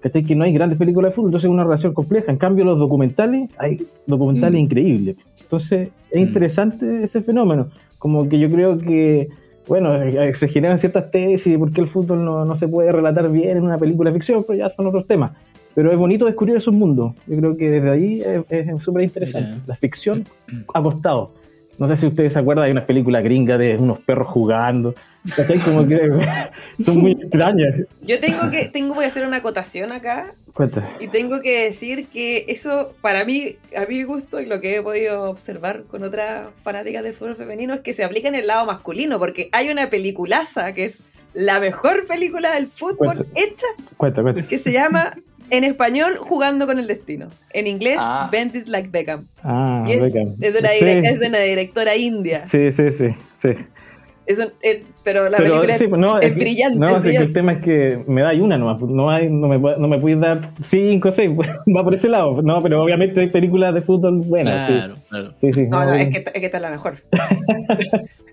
¿cachai? 0.00 0.24
Que 0.24 0.34
no 0.34 0.44
hay 0.44 0.52
grandes 0.52 0.78
películas 0.78 1.10
de 1.10 1.14
fútbol, 1.14 1.28
entonces 1.28 1.48
es 1.48 1.52
una 1.52 1.64
relación 1.64 1.92
compleja. 1.92 2.30
En 2.30 2.38
cambio, 2.38 2.64
los 2.64 2.78
documentales, 2.78 3.50
hay 3.58 3.86
documentales 4.06 4.60
mm. 4.60 4.64
increíbles. 4.64 5.16
Entonces, 5.40 5.90
es 6.10 6.20
mm. 6.20 6.26
interesante 6.26 7.02
ese 7.02 7.20
fenómeno. 7.20 7.68
Como 7.98 8.28
que 8.28 8.38
yo 8.38 8.50
creo 8.50 8.78
que, 8.78 9.28
bueno, 9.68 9.94
eh, 9.94 10.32
se 10.34 10.48
generan 10.48 10.78
ciertas 10.78 11.10
tesis 11.10 11.52
de 11.52 11.58
por 11.58 11.72
qué 11.72 11.82
el 11.82 11.86
fútbol 11.86 12.24
no, 12.24 12.44
no 12.44 12.56
se 12.56 12.66
puede 12.66 12.92
relatar 12.92 13.30
bien 13.30 13.58
en 13.58 13.64
una 13.64 13.78
película 13.78 14.10
de 14.10 14.14
ficción, 14.14 14.44
pero 14.46 14.58
ya 14.58 14.70
son 14.70 14.86
otros 14.86 15.06
temas 15.06 15.32
pero 15.74 15.92
es 15.92 15.98
bonito 15.98 16.26
descubrir 16.26 16.56
esos 16.56 16.74
mundos. 16.74 17.14
Yo 17.26 17.36
creo 17.36 17.56
que 17.56 17.70
desde 17.70 17.90
ahí 17.90 18.22
es 18.48 18.82
súper 18.82 19.02
interesante. 19.04 19.60
La 19.66 19.76
ficción 19.76 20.26
acostado. 20.74 21.32
No 21.78 21.88
sé 21.88 21.96
si 21.96 22.06
ustedes 22.06 22.34
se 22.34 22.38
acuerdan, 22.38 22.66
hay 22.66 22.72
unas 22.72 22.84
películas 22.84 23.24
gringas 23.24 23.58
de 23.58 23.76
unos 23.76 23.98
perros 24.00 24.28
jugando. 24.28 24.94
Como 25.64 25.86
que 25.86 26.10
son 26.84 26.98
muy 26.98 27.12
extrañas. 27.12 27.74
Yo 28.02 28.20
tengo 28.20 28.50
que, 28.50 28.68
tengo, 28.68 28.94
voy 28.94 29.04
a 29.04 29.08
hacer 29.08 29.26
una 29.26 29.38
acotación 29.38 29.92
acá. 29.92 30.34
Cuenta. 30.52 30.88
Y 31.00 31.08
tengo 31.08 31.40
que 31.40 31.64
decir 31.64 32.08
que 32.08 32.44
eso, 32.48 32.94
para 33.00 33.24
mí, 33.24 33.56
a 33.76 33.86
mi 33.86 34.02
gusto, 34.02 34.40
y 34.40 34.46
lo 34.46 34.60
que 34.60 34.76
he 34.76 34.82
podido 34.82 35.30
observar 35.30 35.84
con 35.84 36.02
otras 36.02 36.52
fanáticas 36.62 37.02
del 37.02 37.14
fútbol 37.14 37.36
femenino, 37.36 37.72
es 37.72 37.80
que 37.80 37.94
se 37.94 38.04
aplica 38.04 38.28
en 38.28 38.34
el 38.34 38.46
lado 38.46 38.66
masculino, 38.66 39.18
porque 39.18 39.48
hay 39.52 39.70
una 39.70 39.88
peliculaza 39.88 40.74
que 40.74 40.84
es 40.84 41.04
la 41.34 41.60
mejor 41.60 42.06
película 42.06 42.52
del 42.52 42.66
fútbol 42.66 43.26
hecha, 43.34 43.66
cuenta, 43.96 44.22
cuenta. 44.22 44.46
que 44.46 44.58
se 44.58 44.72
llama 44.72 45.14
en 45.52 45.64
español, 45.64 46.16
Jugando 46.16 46.66
con 46.66 46.78
el 46.78 46.86
Destino. 46.86 47.28
En 47.52 47.66
inglés, 47.66 47.98
ah. 48.00 48.28
Bend 48.32 48.56
It 48.56 48.68
Like 48.68 48.88
Beckham. 48.88 49.28
Ah, 49.42 49.84
es, 49.86 50.12
Beckham. 50.12 50.34
Es, 50.40 50.54
de 50.54 50.58
una 50.58 50.72
es, 50.72 51.20
de 51.20 51.28
una 51.28 51.38
directora 51.38 51.94
india. 51.94 52.40
Sí, 52.40 52.72
sí, 52.72 52.90
sí. 52.90 53.08
sí. 53.40 53.50
Es 54.24 54.38
eh, 54.38 54.84
pero 55.02 55.28
la 55.28 55.38
película 55.38 55.74
sí, 55.74 55.88
no, 55.88 56.20
es, 56.20 56.34
brillante. 56.34 56.78
No, 56.78 56.96
es 56.96 57.04
el 57.04 57.32
tema 57.32 57.52
es 57.52 57.62
que 57.62 58.02
me 58.06 58.22
da 58.22 58.32
una 58.34 58.56
nomás. 58.56 58.80
No, 58.80 59.10
hay, 59.10 59.28
no, 59.28 59.48
me, 59.48 59.58
no 59.58 59.88
me 59.88 59.98
puedes 59.98 60.20
dar 60.20 60.48
cinco 60.60 61.08
o 61.08 61.12
seis. 61.12 61.30
Va 61.76 61.84
por 61.84 61.92
ese 61.92 62.08
lado. 62.08 62.40
No, 62.40 62.62
pero 62.62 62.82
obviamente 62.82 63.20
hay 63.20 63.28
películas 63.28 63.74
de 63.74 63.82
fútbol 63.82 64.20
buenas. 64.20 64.68
Claro, 64.68 64.96
sí. 64.96 65.02
claro. 65.08 65.32
Sí, 65.36 65.52
sí, 65.52 65.62
no, 65.66 65.84
no, 65.84 65.92
es 65.92 66.08
que, 66.08 66.18
es 66.18 66.32
que 66.32 66.46
esta 66.46 66.58
es 66.58 66.62
la 66.62 66.70
mejor. 66.70 67.02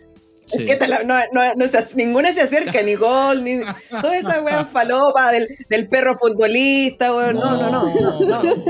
no, 1.06 1.16
no, 1.34 1.66
ninguna 1.96 2.34
se 2.34 2.42
acerca, 2.42 2.82
ni 2.82 2.96
gol, 2.96 3.44
ni 3.44 3.60
toda 3.90 4.18
esa 4.18 4.42
weá 4.42 4.66
falopa 4.72 5.32
del, 5.32 5.48
del, 5.70 5.88
perro 5.88 6.16
futbolista, 6.18 7.14
weón. 7.14 7.36
No, 7.36 7.58
no, 7.58 7.70
no, 7.70 8.20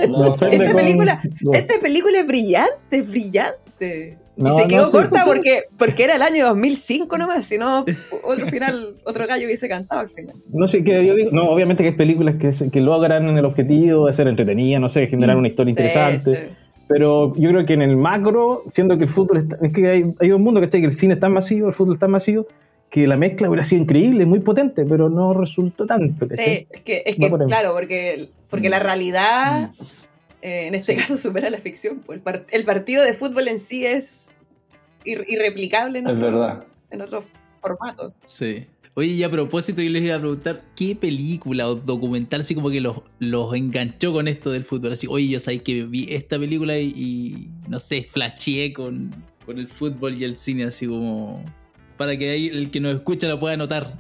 no. 0.08 0.36
Esta, 0.36 0.74
película, 0.76 1.22
esta 1.54 1.80
película 1.82 2.20
es 2.20 2.28
brillante, 2.28 2.98
es 2.98 3.10
brillante. 3.10 4.18
y 4.38 4.52
se 4.62 4.68
quedó 4.68 4.92
corta 4.92 5.24
porque, 5.26 5.64
porque 5.78 6.04
era 6.04 6.16
el 6.16 6.22
año 6.22 6.46
2005 6.48 7.18
nomás, 7.18 7.46
si 7.46 7.58
no, 7.58 7.86
otro 8.24 8.48
final, 8.48 8.96
otro 9.06 9.28
gallo 9.28 9.46
hubiese 9.46 9.68
cantado 9.68 10.02
al 10.02 10.10
final. 10.10 10.36
No 10.52 10.68
sé, 10.68 10.84
que 10.84 11.06
yo 11.06 11.16
digo, 11.16 11.32
no, 11.32 11.50
obviamente 11.50 11.84
que 11.84 11.90
hay 11.90 11.96
películas 11.96 12.36
que, 12.36 12.52
que 12.70 12.82
logran 12.82 13.38
el 13.38 13.46
objetivo 13.46 14.08
de 14.08 14.14
ser 14.14 14.28
entretenidas, 14.28 14.82
no 14.82 14.90
sé, 14.90 15.08
generar 15.08 15.36
mm. 15.36 15.40
una 15.40 15.48
historia 15.48 15.70
interesante. 15.72 16.50
Pero 16.90 17.36
yo 17.36 17.52
creo 17.52 17.66
que 17.68 17.74
en 17.74 17.84
el 17.84 17.96
macro, 17.96 18.64
siendo 18.72 18.98
que 18.98 19.04
el 19.04 19.10
fútbol 19.10 19.38
está, 19.38 19.60
es 19.62 19.72
que 19.72 19.88
hay, 19.88 20.14
hay 20.20 20.32
un 20.32 20.42
mundo 20.42 20.60
que 20.60 20.66
está 20.66 20.80
que 20.80 20.86
el 20.86 20.94
cine 20.94 21.14
está 21.14 21.30
masivo, 21.30 21.68
el 21.68 21.74
fútbol 21.76 21.94
está 21.94 22.08
masivo, 22.08 22.48
que 22.90 23.06
la 23.06 23.16
mezcla 23.16 23.48
hubiera 23.48 23.64
sido 23.64 23.84
increíble, 23.84 24.26
muy 24.26 24.40
potente, 24.40 24.86
pero 24.86 25.08
no 25.08 25.36
resultó 25.36 25.86
tanto. 25.86 26.26
Sí, 26.26 26.68
es 26.68 26.82
que, 26.82 27.04
es 27.06 27.16
que 27.16 27.30
claro, 27.46 27.74
porque, 27.74 28.30
porque 28.50 28.70
la 28.70 28.80
realidad 28.80 29.70
mm. 29.70 29.84
eh, 30.42 30.68
en 30.68 30.74
este 30.74 30.96
caso 30.96 31.16
supera 31.20 31.52
la 31.52 31.60
ficción. 31.60 32.00
Pues 32.00 32.20
el, 32.26 32.46
el, 32.50 32.66
partido 32.66 33.04
de 33.04 33.14
fútbol 33.14 33.50
en 33.50 33.60
sí 33.60 33.86
es 33.86 34.36
irreplicable 35.06 36.00
en, 36.00 36.10
es 36.10 36.20
verdad. 36.20 36.66
en 36.90 37.02
otros 37.04 37.28
formatos. 37.62 38.18
Sí. 38.26 38.66
Oye, 39.00 39.14
y 39.14 39.24
a 39.24 39.32
propósito, 39.32 39.82
yo 39.82 39.90
les 39.92 40.04
iba 40.04 40.18
a 40.18 40.20
preguntar, 40.20 40.62
¿qué 40.76 40.94
película 40.94 41.70
o 41.70 41.76
documental 41.76 42.42
así 42.42 42.54
como 42.54 42.70
que 42.70 42.82
los, 42.82 42.98
los 43.20 43.56
enganchó 43.56 44.12
con 44.12 44.28
esto 44.28 44.52
del 44.52 44.66
fútbol? 44.66 44.92
Así, 44.92 45.08
oye, 45.10 45.30
yo 45.30 45.40
sabía 45.40 45.64
que 45.64 45.86
vi 45.86 46.08
esta 46.10 46.38
película 46.38 46.78
y, 46.78 47.48
no 47.70 47.80
sé, 47.80 48.04
flasheé 48.04 48.74
con, 48.74 49.16
con, 49.46 49.58
el 49.58 49.70
fútbol 49.70 50.16
y 50.16 50.26
el 50.26 50.36
cine, 50.36 50.66
así 50.66 50.86
como 50.86 51.42
para 51.96 52.18
que 52.18 52.30
ahí 52.30 52.48
el 52.48 52.72
que 52.72 52.82
nos 52.82 52.94
escucha 52.94 53.30
lo 53.30 53.40
pueda 53.40 53.56
notar. 53.56 53.94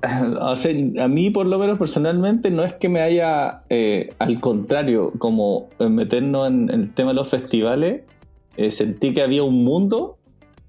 O 0.40 0.56
sea, 0.56 0.72
a 1.04 1.08
mí 1.08 1.28
por 1.28 1.44
lo 1.44 1.58
menos 1.58 1.78
personalmente 1.78 2.50
no 2.50 2.64
es 2.64 2.72
que 2.72 2.88
me 2.88 3.02
haya, 3.02 3.60
eh, 3.68 4.14
al 4.18 4.40
contrario, 4.40 5.12
como 5.18 5.68
meternos 5.78 6.48
en, 6.48 6.70
el 6.70 6.94
tema 6.94 7.10
de 7.10 7.16
los 7.16 7.28
festivales, 7.28 8.04
eh, 8.56 8.70
sentí 8.70 9.12
que 9.12 9.20
había 9.20 9.42
un 9.42 9.64
mundo 9.64 10.16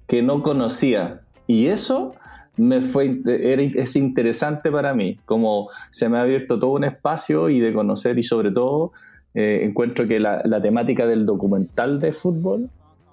que 0.06 0.22
no 0.22 0.42
conocía. 0.42 1.22
Y 1.46 1.68
eso 1.68 2.14
me 2.58 2.82
fue, 2.82 3.20
es 3.24 3.96
interesante 3.96 4.70
para 4.70 4.92
mí, 4.94 5.18
como 5.24 5.70
se 5.90 6.08
me 6.08 6.18
ha 6.18 6.22
abierto 6.22 6.58
todo 6.58 6.72
un 6.72 6.84
espacio 6.84 7.48
y 7.48 7.60
de 7.60 7.72
conocer 7.72 8.18
y 8.18 8.22
sobre 8.22 8.50
todo 8.50 8.92
eh, 9.34 9.60
encuentro 9.62 10.06
que 10.06 10.18
la, 10.18 10.42
temática 10.60 11.06
del 11.06 11.24
documental 11.24 12.00
de 12.00 12.12
fútbol 12.12 12.70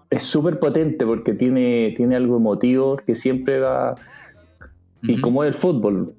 es 0.09 0.23
súper 0.23 0.59
potente 0.59 1.05
porque 1.05 1.33
tiene, 1.33 1.93
tiene 1.95 2.15
algo 2.15 2.37
emotivo 2.37 2.97
que 2.97 3.15
siempre 3.15 3.59
va... 3.59 3.95
Y 5.03 5.21
como 5.21 5.43
es 5.43 5.49
el 5.49 5.53
fútbol, 5.53 6.15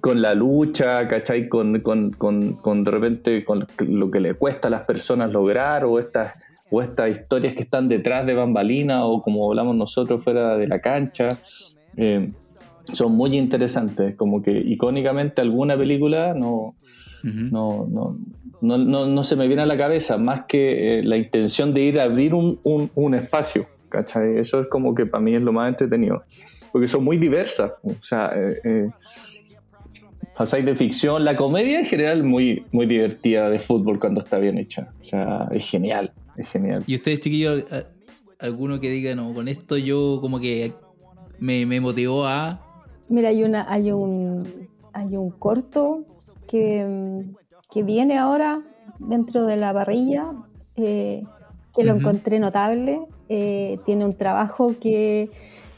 con 0.00 0.22
la 0.22 0.34
lucha, 0.34 1.06
¿cachai? 1.08 1.48
Con, 1.48 1.80
con, 1.80 2.10
con, 2.12 2.54
con, 2.54 2.84
de 2.84 2.90
repente 2.90 3.44
con 3.44 3.66
lo 3.80 4.10
que 4.10 4.20
le 4.20 4.34
cuesta 4.34 4.68
a 4.68 4.70
las 4.70 4.82
personas 4.82 5.30
lograr 5.30 5.84
o 5.84 5.98
estas, 5.98 6.34
o 6.70 6.80
estas 6.80 7.10
historias 7.10 7.52
que 7.52 7.64
están 7.64 7.88
detrás 7.88 8.24
de 8.24 8.34
bambalina 8.34 9.04
o 9.04 9.20
como 9.20 9.50
hablamos 9.50 9.76
nosotros 9.76 10.24
fuera 10.24 10.56
de 10.56 10.66
la 10.66 10.80
cancha. 10.80 11.28
Eh, 11.98 12.30
son 12.92 13.12
muy 13.12 13.36
interesantes, 13.36 14.16
como 14.16 14.42
que 14.42 14.52
icónicamente 14.52 15.40
alguna 15.40 15.76
película 15.76 16.34
no, 16.34 16.74
no, 17.22 17.86
no, 17.88 18.16
no, 18.60 19.06
no, 19.06 19.24
se 19.24 19.36
me 19.36 19.46
viene 19.46 19.62
a 19.62 19.66
la 19.66 19.76
cabeza 19.76 20.18
más 20.18 20.44
que 20.46 20.98
eh, 20.98 21.02
la 21.02 21.16
intención 21.16 21.74
de 21.74 21.82
ir 21.82 22.00
a 22.00 22.04
abrir 22.04 22.34
un, 22.34 22.60
un, 22.62 23.14
espacio. 23.14 23.66
¿cachai? 23.88 24.38
Eso 24.38 24.60
es 24.60 24.68
como 24.68 24.94
que 24.94 25.06
para 25.06 25.22
mí 25.22 25.34
es 25.34 25.42
lo 25.42 25.52
más 25.52 25.68
entretenido. 25.68 26.22
Porque 26.72 26.86
son 26.86 27.04
muy 27.04 27.18
diversas. 27.18 27.72
O 27.82 28.02
sea, 28.02 28.32
eh, 28.34 28.60
eh, 28.64 28.88
pasáis 30.36 30.64
de 30.64 30.74
ficción. 30.74 31.24
La 31.24 31.36
comedia 31.36 31.80
en 31.80 31.86
general 31.86 32.22
muy, 32.22 32.64
muy 32.70 32.86
divertida 32.86 33.50
de 33.50 33.58
fútbol 33.58 33.98
cuando 33.98 34.20
está 34.20 34.38
bien 34.38 34.58
hecha. 34.58 34.92
O 35.00 35.04
sea, 35.04 35.48
es 35.50 35.68
genial. 35.68 36.12
Es 36.36 36.50
genial. 36.50 36.84
¿Y 36.86 36.94
ustedes, 36.94 37.20
chiquillos, 37.20 37.64
alguno 38.38 38.80
que 38.80 38.90
diga, 38.90 39.14
no, 39.14 39.34
con 39.34 39.48
esto 39.48 39.76
yo 39.76 40.18
como 40.20 40.40
que 40.40 40.72
me, 41.38 41.66
me 41.66 41.80
motivó 41.80 42.26
a. 42.26 42.69
Mira, 43.10 43.28
hay 43.28 43.44
una, 43.44 43.70
hay 43.70 43.92
un 43.92 44.70
hay 44.92 45.16
un 45.16 45.30
corto 45.30 46.04
que, 46.46 47.24
que 47.70 47.82
viene 47.82 48.18
ahora 48.18 48.62
dentro 48.98 49.46
de 49.46 49.56
la 49.56 49.72
parrilla, 49.72 50.32
eh, 50.76 51.24
que 51.74 51.84
lo 51.84 51.94
encontré 51.94 52.38
notable. 52.38 53.00
Eh, 53.28 53.78
tiene 53.86 54.04
un 54.04 54.12
trabajo 54.12 54.74
que 54.80 55.30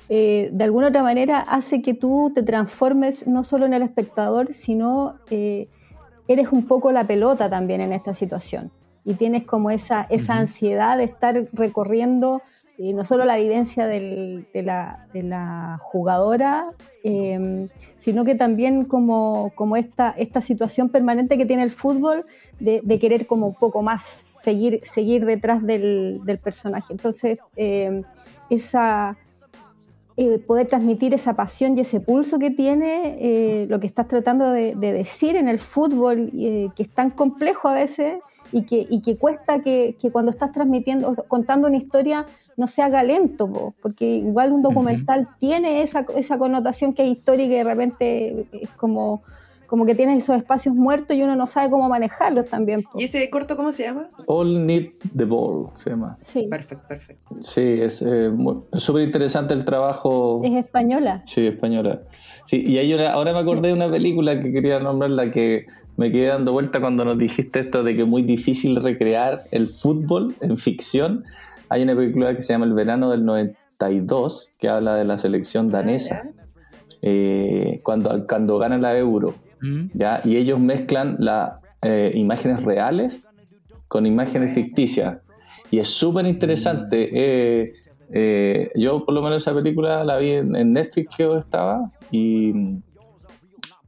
eh, 0.08 0.50
de 0.52 0.64
alguna 0.64 0.88
otra 0.88 1.02
manera 1.02 1.38
hace 1.38 1.82
que 1.82 1.94
tú 1.94 2.32
te 2.34 2.42
transformes 2.42 3.26
no 3.26 3.42
solo 3.42 3.66
en 3.66 3.74
el 3.74 3.82
espectador, 3.82 4.52
sino 4.52 5.16
eres 5.30 6.52
un 6.52 6.66
poco 6.66 6.92
la 6.92 7.06
pelota 7.06 7.50
también 7.50 7.80
en 7.80 7.92
esta 7.92 8.14
situación. 8.14 8.70
Y 9.04 9.14
tienes 9.14 9.44
como 9.44 9.70
esa, 9.70 10.06
esa 10.10 10.34
ansiedad 10.34 10.96
de 10.96 11.04
estar 11.04 11.48
recorriendo 11.52 12.40
no 12.92 13.04
solo 13.04 13.24
la 13.24 13.36
vivencia 13.36 13.86
de, 13.86 14.44
la, 14.54 15.78
jugadora, 15.82 16.72
em, 17.04 17.68
sino 17.98 18.24
que 18.24 18.34
también 18.34 18.84
como, 18.84 19.52
como 19.54 19.76
esta, 19.76 20.10
esta 20.16 20.40
situación 20.40 20.88
permanente 20.88 21.38
que 21.38 21.46
tiene 21.46 21.62
el 21.62 21.70
fútbol 21.70 22.24
de, 22.58 22.98
querer 22.98 23.26
como 23.26 23.48
un 23.48 23.54
poco 23.54 23.82
más 23.82 24.24
seguir, 24.42 24.80
seguir 24.84 25.24
detrás 25.26 25.64
del, 25.64 26.20
del 26.24 26.38
personaje. 26.38 26.92
Entonces, 26.92 27.38
em, 27.56 28.02
esa, 28.50 29.16
eh, 30.18 30.38
poder 30.38 30.66
transmitir 30.66 31.14
esa 31.14 31.32
pasión 31.32 31.76
y 31.76 31.80
ese 31.80 31.98
pulso 31.98 32.38
que 32.38 32.50
tiene 32.50 33.16
eh, 33.18 33.66
lo 33.70 33.80
que 33.80 33.86
estás 33.86 34.08
tratando 34.08 34.50
de, 34.50 34.74
decir 34.74 35.36
en 35.36 35.48
el 35.48 35.58
fútbol, 35.58 36.30
eh, 36.34 36.68
que 36.76 36.82
es 36.82 36.90
tan 36.90 37.10
complejo 37.10 37.68
a 37.68 37.72
veces 37.72 38.16
y 38.52 38.66
que, 38.66 38.86
y 38.90 39.00
que 39.00 39.16
cuesta 39.16 39.62
que, 39.62 39.96
cuando 40.12 40.30
estás 40.30 40.52
transmitiendo, 40.52 41.14
contando 41.28 41.66
una 41.66 41.78
historia, 41.78 42.26
no 42.56 42.66
se 42.66 42.82
haga 42.82 43.02
lento, 43.02 43.74
porque 43.82 44.04
igual 44.04 44.52
un 44.52 44.62
documental 44.62 45.28
tiene 45.38 45.82
esa, 45.82 46.04
esa 46.16 46.38
connotación 46.38 46.92
que 46.92 47.04
es 47.04 47.10
histórica 47.10 47.54
y 47.54 47.56
de 47.58 47.64
repente 47.64 48.46
es 48.52 48.70
como, 48.70 49.22
como 49.66 49.86
que 49.86 49.94
tienes 49.94 50.22
esos 50.22 50.36
espacios 50.36 50.74
muertos 50.74 51.16
y 51.16 51.22
uno 51.22 51.34
no 51.34 51.46
sabe 51.46 51.70
cómo 51.70 51.88
manejarlos 51.88 52.46
también. 52.46 52.84
¿Y 52.94 53.04
ese 53.04 53.28
corto 53.30 53.56
cómo 53.56 53.72
se 53.72 53.84
llama? 53.84 54.08
All 54.26 54.66
Need 54.66 54.90
the 55.16 55.24
Ball 55.24 55.70
se 55.74 55.90
llama. 55.90 56.16
Sí. 56.24 56.46
Perfecto, 56.48 56.86
perfecto. 56.86 57.36
Sí, 57.40 57.78
es 57.80 58.02
eh, 58.02 58.30
súper 58.74 59.02
interesante 59.04 59.54
el 59.54 59.64
trabajo. 59.64 60.42
Es 60.44 60.52
española. 60.52 61.22
Sí, 61.26 61.46
española. 61.46 62.02
Sí, 62.44 62.62
y 62.66 62.78
hay 62.78 62.92
ahora 62.92 63.32
me 63.32 63.38
acordé 63.38 63.68
de 63.68 63.74
una 63.74 63.90
película 63.90 64.38
que 64.40 64.52
quería 64.52 64.78
nombrarla 64.78 65.30
que 65.30 65.66
me 65.96 66.10
quedé 66.10 66.26
dando 66.26 66.52
vuelta 66.52 66.80
cuando 66.80 67.04
nos 67.04 67.18
dijiste 67.18 67.60
esto 67.60 67.82
de 67.82 67.94
que 67.94 68.02
es 68.02 68.08
muy 68.08 68.22
difícil 68.22 68.76
recrear 68.76 69.44
el 69.50 69.68
fútbol 69.68 70.34
en 70.40 70.56
ficción. 70.56 71.24
Hay 71.72 71.82
una 71.84 71.96
película 71.96 72.34
que 72.34 72.42
se 72.42 72.52
llama 72.52 72.66
El 72.66 72.74
verano 72.74 73.10
del 73.10 73.24
92, 73.24 74.52
que 74.58 74.68
habla 74.68 74.94
de 74.94 75.06
la 75.06 75.16
selección 75.16 75.68
ah, 75.68 75.78
danesa, 75.78 76.24
eh, 77.00 77.80
cuando, 77.82 78.26
cuando 78.26 78.58
gana 78.58 78.76
la 78.76 78.98
Euro. 78.98 79.34
Mm. 79.62 79.86
¿ya? 79.94 80.20
Y 80.22 80.36
ellos 80.36 80.60
mezclan 80.60 81.16
las 81.18 81.52
eh, 81.80 82.12
imágenes 82.14 82.62
reales 82.62 83.26
con 83.88 84.04
imágenes 84.04 84.52
ficticias. 84.52 85.20
Y 85.70 85.78
es 85.78 85.88
súper 85.88 86.26
interesante. 86.26 87.06
Mm. 87.06 88.08
Eh, 88.14 88.70
yo 88.74 89.06
por 89.06 89.14
lo 89.14 89.22
menos 89.22 89.40
esa 89.40 89.54
película 89.54 90.04
la 90.04 90.18
vi 90.18 90.32
en, 90.32 90.74
Netflix 90.74 91.16
que 91.16 91.38
estaba 91.38 91.90
y, 92.10 92.52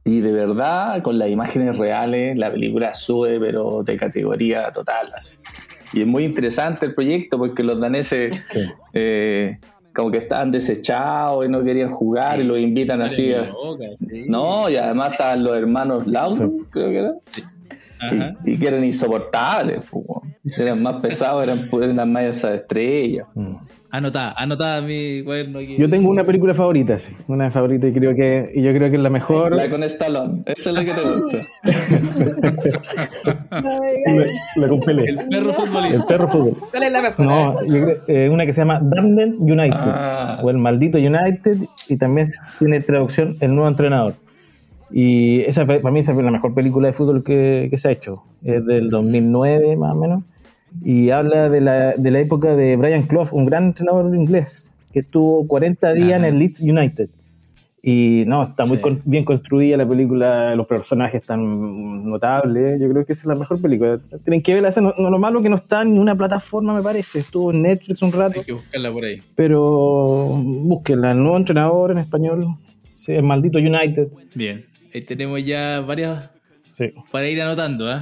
y 0.03 0.19
de 0.21 0.31
verdad 0.31 1.03
con 1.03 1.19
las 1.19 1.29
imágenes 1.29 1.77
reales 1.77 2.35
la 2.35 2.51
película 2.51 2.95
sube 2.95 3.39
pero 3.39 3.83
de 3.83 3.95
categoría 3.95 4.71
total. 4.71 5.13
Así. 5.15 5.37
Y 5.95 6.01
es 6.01 6.07
muy 6.07 6.25
interesante 6.25 6.85
el 6.85 6.93
proyecto 6.93 7.37
porque 7.37 7.63
los 7.63 7.79
daneses 7.79 8.39
eh, 8.93 9.57
como 9.93 10.11
que 10.11 10.17
estaban 10.17 10.51
desechados 10.51 11.45
y 11.45 11.49
no 11.49 11.63
querían 11.63 11.89
jugar 11.89 12.41
y 12.41 12.43
los 12.43 12.59
invitan 12.59 13.01
así. 13.01 13.31
No, 14.27 14.69
y 14.69 14.75
además 14.75 15.11
estaban 15.11 15.43
los 15.43 15.53
hermanos 15.53 16.05
Lau, 16.05 16.31
creo 16.69 16.89
que 16.89 16.97
eran. 16.97 17.15
Y, 18.43 18.57
que 18.57 18.67
eran 18.67 18.83
insoportables, 18.83 19.79
eran 20.57 20.83
más 20.83 20.95
pesados, 21.01 21.43
eran, 21.43 21.69
eran 21.81 22.11
más 22.11 22.23
esas 22.25 22.55
estrellas. 22.55 23.25
Mm. 23.33 23.55
Anotada, 23.91 24.33
anotada 24.37 24.81
mi 24.81 25.23
cuaderno 25.23 25.59
aquí. 25.59 25.77
Yo 25.77 25.89
tengo 25.89 26.09
una 26.09 26.23
película 26.23 26.53
favorita, 26.53 26.99
sí. 26.99 27.13
Una 27.27 27.49
favorita 27.49 27.87
y 27.87 27.93
creo 27.93 28.15
que, 28.15 28.51
y 28.53 28.61
yo 28.61 28.73
creo 28.73 28.89
que 28.89 28.97
es 28.97 29.01
la 29.01 29.09
mejor. 29.09 29.55
La 29.55 29.69
con 29.69 29.83
Stallone. 29.83 30.43
Esa 30.47 30.69
es 30.71 30.75
la 30.75 30.85
que 30.85 30.93
te 30.93 31.01
gusta. 31.01 31.37
la, 34.57 34.67
con 34.67 34.89
El 34.89 35.27
perro 35.29 35.53
futbolista. 35.53 35.97
El 35.97 36.05
perro 36.05 36.27
fútbol. 36.27 36.57
¿Cuál 36.71 36.83
es 36.83 36.91
la 36.91 37.01
mejor? 37.01 37.25
No, 37.25 37.65
yo 37.65 37.83
creo, 37.83 37.97
eh, 38.07 38.29
una 38.29 38.45
que 38.45 38.53
se 38.53 38.61
llama 38.61 38.79
Damned 38.81 39.35
United. 39.39 39.77
Ah. 39.77 40.39
O 40.43 40.49
El 40.49 40.57
Maldito 40.57 40.97
United. 40.97 41.59
Y 41.87 41.97
también 41.97 42.27
tiene 42.59 42.81
traducción 42.81 43.35
El 43.39 43.55
Nuevo 43.55 43.69
Entrenador. 43.69 44.15
Y 44.91 45.41
esa 45.41 45.65
para 45.65 45.91
mí 45.91 45.99
esa 45.99 46.13
fue 46.13 46.23
la 46.23 46.31
mejor 46.31 46.53
película 46.53 46.87
de 46.87 46.93
fútbol 46.93 47.23
que, 47.23 47.67
que 47.69 47.77
se 47.77 47.87
ha 47.87 47.91
hecho. 47.91 48.23
Es 48.43 48.65
del 48.65 48.89
2009 48.89 49.77
más 49.77 49.93
o 49.93 49.95
menos 49.95 50.23
y 50.83 51.09
habla 51.09 51.49
de 51.49 51.61
la, 51.61 51.93
de 51.93 52.11
la 52.11 52.19
época 52.19 52.55
de 52.55 52.75
Brian 52.75 53.03
Clough, 53.03 53.29
un 53.31 53.45
gran 53.45 53.65
entrenador 53.65 54.13
inglés, 54.15 54.73
que 54.91 54.99
estuvo 54.99 55.47
40 55.47 55.93
días 55.93 56.19
en 56.19 56.25
el 56.25 56.39
Leeds 56.39 56.61
United. 56.61 57.09
Y 57.87 58.23
no, 58.25 58.43
está 58.43 58.65
muy 58.65 58.79
bien 59.05 59.23
construida 59.23 59.77
la 59.77 59.87
película, 59.87 60.55
los 60.55 60.65
personajes 60.65 61.21
están 61.21 62.09
notables. 62.09 62.81
Yo 62.81 62.89
creo 62.89 63.05
que 63.05 63.13
es 63.13 63.23
la 63.25 63.35
mejor 63.35 63.61
película. 63.61 63.99
Tienen 64.23 64.41
que 64.41 64.55
verla. 64.55 64.71
No, 64.77 64.91
no, 64.97 65.11
lo 65.11 65.19
malo 65.19 65.39
que 65.39 65.49
no 65.49 65.57
está 65.57 65.83
en 65.83 65.89
ninguna 65.89 66.15
plataforma, 66.15 66.73
me 66.73 66.81
parece. 66.81 67.19
Estuvo 67.19 67.51
en 67.51 67.61
Netflix 67.61 68.01
un 68.01 68.11
rato. 68.11 68.39
Hay 68.39 68.45
que 68.45 68.53
buscarla 68.53 68.91
por 68.91 69.05
ahí. 69.05 69.21
Pero 69.35 69.61
búsquenla. 70.43 71.11
El 71.11 71.19
nuevo 71.19 71.37
entrenador 71.37 71.91
en 71.91 71.99
español. 71.99 72.47
Sí, 72.97 73.11
el 73.11 73.21
maldito 73.21 73.59
United. 73.59 74.07
Bien. 74.33 74.65
Ahí 74.91 75.01
tenemos 75.01 75.45
ya 75.45 75.81
varias 75.81 76.31
sí. 76.71 76.91
para 77.11 77.29
ir 77.29 77.39
anotando. 77.39 77.91
¿eh? 77.91 77.99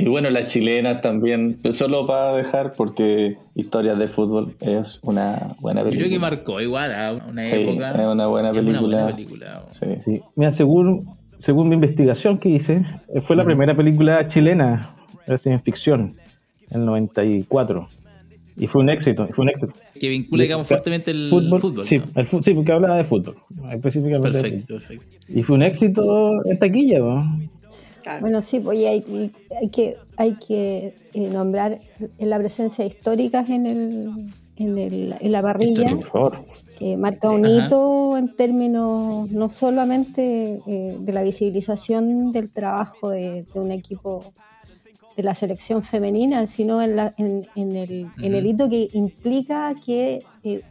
Y 0.00 0.06
bueno, 0.06 0.30
las 0.30 0.46
chilenas 0.46 1.02
también, 1.02 1.56
solo 1.72 2.06
para 2.06 2.36
dejar, 2.36 2.74
porque 2.74 3.36
Historias 3.56 3.98
de 3.98 4.06
Fútbol 4.06 4.54
es 4.60 5.00
una 5.02 5.56
buena 5.60 5.82
película. 5.82 5.90
Yo 5.90 5.98
creo 5.98 6.10
que 6.10 6.18
marcó 6.20 6.60
igual 6.60 6.94
a 6.94 7.14
una 7.14 7.48
época. 7.48 7.90
Es 7.90 8.06
una 8.06 8.26
buena 8.28 8.52
película. 8.52 8.78
Una 8.78 8.80
buena 8.80 9.06
película. 9.16 9.64
Sí. 9.72 9.96
sí. 9.96 10.22
Mira, 10.36 10.52
según, 10.52 11.16
según 11.36 11.68
mi 11.68 11.74
investigación 11.74 12.38
que 12.38 12.48
hice, 12.48 12.84
eh, 13.12 13.20
fue 13.20 13.34
la 13.34 13.44
primera 13.44 13.76
película 13.76 14.28
chilena 14.28 14.90
en 15.26 15.62
ficción, 15.62 16.14
en 16.70 16.80
el 16.80 16.86
94. 16.86 17.88
Y 18.56 18.66
fue 18.68 18.82
un 18.82 18.90
éxito, 18.90 19.26
fue 19.32 19.44
un 19.44 19.48
éxito. 19.50 19.72
Que 19.98 20.08
vincula, 20.08 20.42
digamos, 20.44 20.68
fuertemente 20.68 21.10
el 21.10 21.28
fútbol. 21.30 21.84
sí, 21.84 22.00
el 22.14 22.26
sí, 22.26 22.54
porque 22.54 22.72
hablaba 22.72 22.96
de 22.96 23.04
fútbol, 23.04 23.36
específicamente. 23.72 24.40
Perfecto, 24.40 24.74
perfecto. 24.74 25.04
Y 25.28 25.42
fue 25.42 25.56
un 25.56 25.62
éxito 25.62 26.44
en 26.44 26.58
taquilla, 26.58 26.98
¿no? 27.00 27.48
Bueno, 28.20 28.42
sí, 28.42 28.60
pues 28.60 28.78
hay, 28.78 29.32
hay 29.60 29.68
que, 29.68 29.96
hay 30.16 30.34
que 30.34 30.94
eh, 31.12 31.28
nombrar 31.30 31.78
la 32.18 32.38
presencia 32.38 32.84
histórica 32.84 33.44
en, 33.48 33.66
el, 33.66 34.32
en, 34.56 34.78
el, 34.78 35.14
en 35.20 35.32
la 35.32 35.42
parrilla, 35.42 35.98
que 36.78 36.96
marca 36.96 37.30
un 37.30 37.44
hito 37.44 38.16
en 38.16 38.34
términos 38.36 39.30
no 39.30 39.48
solamente 39.48 40.60
eh, 40.66 40.96
de 40.98 41.12
la 41.12 41.22
visibilización 41.22 42.30
del 42.32 42.50
trabajo 42.50 43.10
de, 43.10 43.44
un 43.54 43.72
equipo 43.72 44.32
de 45.16 45.22
la 45.22 45.34
selección 45.34 45.82
femenina, 45.82 46.46
sino 46.46 46.80
en, 46.80 46.96
la, 46.96 47.14
en, 47.16 47.46
en 47.56 47.76
el, 47.76 48.06
en 48.22 48.34
el 48.34 48.46
hito 48.46 48.68
que 48.70 48.88
implica 48.92 49.74
que 49.84 50.22
eh, 50.44 50.62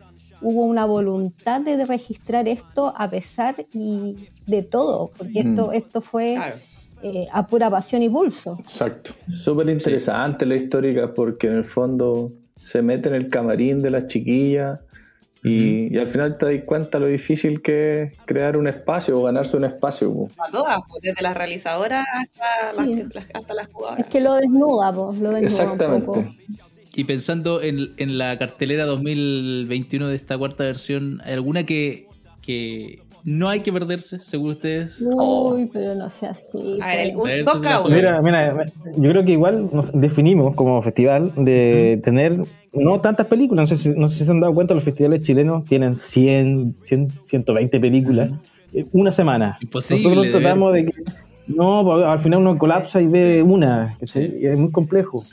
hubo 0.42 0.64
una 0.64 0.86
voluntad 0.86 1.62
de 1.62 1.86
registrar 1.86 2.48
esto 2.48 2.94
a 2.96 3.10
pesar 3.10 3.56
y 3.74 4.30
de 4.46 4.64
todo, 4.64 5.12
porque 5.18 5.40
esto, 5.42 5.72
esto 5.72 6.02
fue 6.02 6.38
eh, 7.04 7.28
a 7.32 7.46
pura 7.46 7.70
pasión 7.70 8.02
y 8.02 8.10
pulso. 8.10 8.58
Exacto. 8.60 9.12
Súper 9.30 9.70
interesante 9.70 10.46
la 10.46 10.56
histórica 10.56 11.14
porque 11.14 11.48
en 11.48 11.54
el 11.54 11.64
fondo 11.64 12.32
se 12.62 12.82
mete 12.82 13.10
en 13.10 13.16
el 13.16 13.30
camarín 13.30 13.82
de 13.82 13.92
las 13.92 14.08
chiquillas 14.08 14.80
y, 15.44 15.98
al 15.98 16.08
final 16.08 16.38
te 16.38 16.46
das 16.46 16.64
cuenta 16.66 17.00
lo 17.00 17.06
difícil 17.06 17.62
que 17.62 18.04
es 18.04 18.14
crear 18.26 18.58
un 18.58 18.68
espacio 18.68 19.20
o 19.20 19.24
ganarse 19.24 19.56
un 19.56 19.66
espacio. 19.66 20.28
A 20.38 20.52
todas, 20.52 20.80
desde 21.02 21.22
las 21.22 21.38
realizadoras 21.38 22.06
hasta, 22.12 22.84
las, 23.14 23.26
hasta 23.34 23.54
las 23.54 23.68
jugadoras. 23.68 24.00
Es 24.00 24.06
que 24.08 24.20
lo 24.20 24.34
desnuda, 24.34 24.92
lo 24.92 25.12
desnuda 25.12 25.40
Exactamente. 25.40 26.36
Y 26.96 27.04
pensando 27.04 27.62
en, 27.62 27.94
en, 27.98 28.18
la 28.18 28.38
cartelera 28.40 28.86
2021 28.86 30.08
de 30.08 30.16
esta 30.16 30.36
cuarta 30.38 30.64
versión, 30.64 31.22
¿hay 31.24 31.34
alguna 31.34 31.64
que, 31.64 32.08
que 32.42 33.04
no 33.28 33.50
hay 33.50 33.60
que 33.60 33.74
perderse, 33.74 34.22
según 34.22 34.52
ustedes. 34.52 35.02
Uy, 35.02 35.70
pero 35.74 35.96
no 35.96 36.10
sea 36.10 36.30
así. 36.30 36.80
A 36.82 36.88
ver, 36.88 37.00
el, 37.08 37.16
un, 37.18 37.30
dos. 37.44 37.90
Mira, 37.90 38.22
mira, 38.22 38.72
yo 38.96 39.12
creo 39.12 39.26
que 39.26 39.34
igual 39.34 39.70
nos 39.74 39.92
definimos 39.92 40.56
como 40.56 40.82
festival 40.82 41.34
de 41.36 42.00
tener 42.06 42.46
no 42.72 43.02
tantas 43.02 43.28
películas. 43.28 43.70
No 43.70 43.76
sé, 43.76 43.84
si, 43.84 43.90
no 43.90 44.08
sé 44.08 44.20
si 44.20 44.26
se 44.26 44.32
han 44.32 44.40
dado 44.40 44.54
cuenta, 44.54 44.74
los 44.74 44.86
festivales 44.86 45.24
chilenos 45.24 45.66
tienen 45.66 45.98
100, 45.98 46.78
100 46.84 47.12
120 47.26 47.80
películas 47.82 48.32
eh, 48.72 48.86
una 48.94 49.12
semana. 49.12 49.58
Imposible 49.60 50.04
Nosotros 50.04 50.24
de 50.24 50.32
ver. 50.32 50.42
tratamos 50.42 50.74
de 50.74 50.86
que. 50.86 50.92
No, 51.48 51.84
pues, 51.84 52.06
al 52.06 52.20
final 52.20 52.40
uno 52.40 52.58
colapsa 52.58 53.02
y 53.02 53.08
ve 53.08 53.44
una, 53.44 53.98
y 54.16 54.46
es 54.46 54.58
muy 54.58 54.72
complejo. 54.72 55.26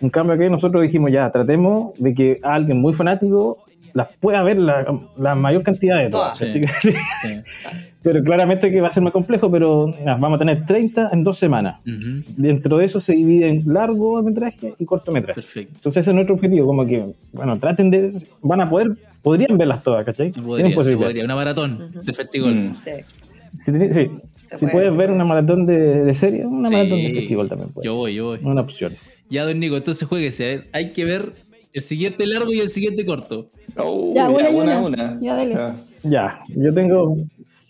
En 0.00 0.10
cambio, 0.10 0.34
aquí 0.34 0.50
nosotros 0.50 0.82
dijimos 0.82 1.12
ya, 1.12 1.30
tratemos 1.30 1.96
de 1.96 2.12
que 2.12 2.40
alguien 2.42 2.80
muy 2.80 2.92
fanático 2.92 3.58
las 3.96 4.08
pueda 4.20 4.42
ver 4.42 4.58
la, 4.58 4.84
la 5.16 5.34
mayor 5.34 5.62
cantidad 5.62 5.98
de 6.02 6.10
todas. 6.10 6.38
Pero 8.02 8.22
claramente 8.22 8.70
que 8.70 8.80
va 8.80 8.86
a 8.86 8.90
ser 8.92 9.02
más 9.02 9.12
complejo, 9.12 9.50
pero 9.50 9.92
nah, 10.04 10.16
vamos 10.16 10.36
a 10.36 10.44
tener 10.44 10.64
30 10.64 11.10
en 11.12 11.24
dos 11.24 11.38
semanas. 11.38 11.80
Dentro 12.36 12.78
de 12.78 12.84
eso 12.84 13.00
se 13.00 13.14
divide 13.14 13.48
en 13.48 13.64
largometraje 13.66 14.74
y 14.78 14.84
cortometraje. 14.84 15.34
Perfecto. 15.40 15.72
Entonces 15.74 16.00
ese 16.02 16.10
es 16.12 16.14
nuestro 16.14 16.36
objetivo, 16.36 16.66
como 16.68 16.86
que, 16.86 17.04
bueno, 17.32 17.58
traten 17.58 17.90
de, 17.90 18.12
van 18.42 18.60
a 18.60 18.70
poder, 18.70 18.92
podrían 19.22 19.58
verlas 19.58 19.82
todas, 19.82 20.04
¿cachai? 20.04 20.30
Podría, 20.30 20.72
podría. 20.72 21.24
Una 21.24 21.34
maratón 21.34 21.80
de 22.04 22.12
festival. 22.12 22.54
Mm. 22.54 22.76
Sí. 22.80 22.90
Si, 23.60 23.70
tiene- 23.72 23.92
sí, 23.92 24.10
Se 24.44 24.56
si 24.56 24.66
puede, 24.66 24.72
puedes 24.72 24.90
ver 24.96 25.06
puede. 25.06 25.12
una 25.16 25.24
maratón 25.24 25.66
de, 25.66 26.04
de 26.04 26.14
serie, 26.14 26.46
una 26.46 26.68
Sí, 26.68 26.74
maratón 26.76 26.98
de 26.98 27.10
festival 27.12 27.48
también 27.48 27.70
puede 27.70 27.86
Yo 27.86 27.96
voy, 27.96 28.14
yo 28.14 28.24
voy. 28.26 28.38
Una 28.44 28.60
opción. 28.60 28.92
Ya, 29.30 29.44
don 29.44 29.58
Nico, 29.58 29.76
entonces 29.76 30.06
jueguese. 30.06 30.44
A 30.44 30.48
ver, 30.58 30.66
hay 30.72 30.92
que 30.92 31.04
ver 31.04 31.32
el 31.76 31.82
siguiente 31.82 32.26
largo 32.26 32.52
y 32.54 32.60
el 32.60 32.70
siguiente 32.70 33.04
corto. 33.04 33.50
Oh, 33.76 34.12
Ya, 34.14 34.30
una 34.30 34.48
y 34.50 34.54
una, 34.54 34.80
una. 34.80 35.02
una. 35.04 35.20
Ya, 35.20 35.34
dale. 35.34 35.52
Ya. 35.54 35.76
Ya, 36.04 36.40
yo 36.48 36.72
tengo. 36.72 37.18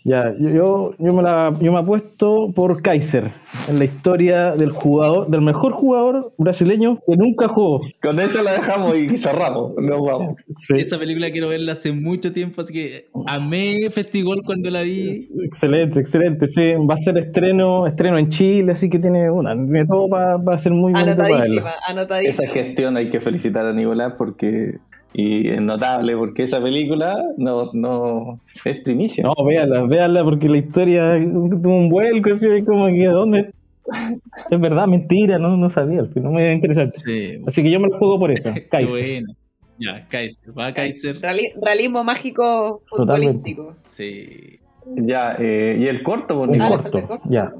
Ya, 0.07 0.31
yo, 0.39 0.49
yo, 0.49 0.95
yo 0.99 1.11
me 1.11 1.21
la, 1.21 1.53
yo 1.59 1.73
me 1.73 1.79
apuesto 1.79 2.45
por 2.55 2.81
Kaiser 2.81 3.25
en 3.67 3.77
la 3.77 3.83
historia 3.83 4.51
del 4.51 4.71
jugador, 4.71 5.27
del 5.27 5.41
mejor 5.41 5.73
jugador 5.73 6.31
brasileño 6.37 6.95
que 7.05 7.17
nunca 7.17 7.49
jugó. 7.49 7.81
Con 8.01 8.17
eso 8.21 8.41
la 8.41 8.53
dejamos 8.53 8.97
y 8.97 9.17
cerramos. 9.17 9.73
Nos 9.75 9.99
vamos. 10.01 10.37
Sí. 10.55 10.75
Esa 10.77 10.97
película 10.97 11.29
quiero 11.29 11.49
verla 11.49 11.73
hace 11.73 11.91
mucho 11.91 12.31
tiempo, 12.31 12.61
así 12.61 12.71
que 12.71 13.09
amé 13.25 13.89
Festival 13.91 14.43
cuando 14.45 14.69
la 14.69 14.83
vi. 14.83 15.17
Excelente, 15.43 15.99
excelente. 15.99 16.47
Sí, 16.47 16.61
va 16.89 16.93
a 16.93 16.97
ser 16.97 17.17
estreno, 17.17 17.85
estreno 17.85 18.17
en 18.17 18.29
Chile, 18.29 18.71
así 18.71 18.87
que 18.89 18.99
tiene 18.99 19.29
una, 19.29 19.55
tiene 19.55 19.85
todo 19.87 20.07
para, 20.07 20.39
para 20.39 20.57
ser 20.57 20.71
muy 20.71 20.93
Anotadísima, 20.95 21.73
anotadísima. 21.85 22.45
Esa 22.45 22.47
gestión 22.47 22.95
hay 22.95 23.09
que 23.09 23.19
felicitar 23.19 23.65
a 23.65 23.73
Nicolás 23.73 24.13
porque 24.17 24.77
y 25.13 25.49
es 25.49 25.61
notable 25.61 26.15
porque 26.15 26.43
esa 26.43 26.61
película 26.61 27.15
no, 27.37 27.71
no 27.73 28.39
es 28.65 28.79
primicia. 28.81 29.23
No, 29.23 29.33
véanla, 29.45 29.83
véanla 29.83 30.23
porque 30.23 30.47
la 30.49 30.57
historia 30.57 31.17
tuvo 31.19 31.75
un 31.75 31.89
vuelco, 31.89 32.31
así, 32.31 32.45
como 32.65 32.87
que 32.87 33.05
¿dónde? 33.05 33.51
Es 34.51 34.59
verdad, 34.59 34.85
mentira, 34.85 35.39
no, 35.39 35.55
no 35.57 35.69
sabía, 35.69 36.01
al 36.01 36.09
final 36.09 36.31
muy 36.31 36.43
interesante. 36.45 36.99
Sí, 36.99 37.41
Así 37.47 37.63
que 37.63 37.71
yo 37.71 37.79
me 37.79 37.87
la 37.87 37.97
juego 37.97 38.19
por 38.19 38.31
eso, 38.31 38.51
qué 38.53 38.67
Kaiser. 38.67 39.21
bueno. 39.21 39.33
Ya, 39.79 40.07
Kaiser. 40.09 40.57
Va 40.57 40.73
Kaiser. 40.73 41.21
Reali- 41.21 41.53
realismo 41.63 42.03
mágico 42.03 42.79
futbolístico. 42.83 43.75
Sí. 43.85 44.59
Ya, 44.95 45.35
eh, 45.39 45.77
y 45.79 45.85
el 45.87 46.01
corto, 46.03 46.35
por 46.35 46.49
Un 46.49 46.61
Ah, 46.61 46.69
corto, 46.69 46.97
el 46.97 47.07
corto. 47.07 47.29
ya. 47.29 47.53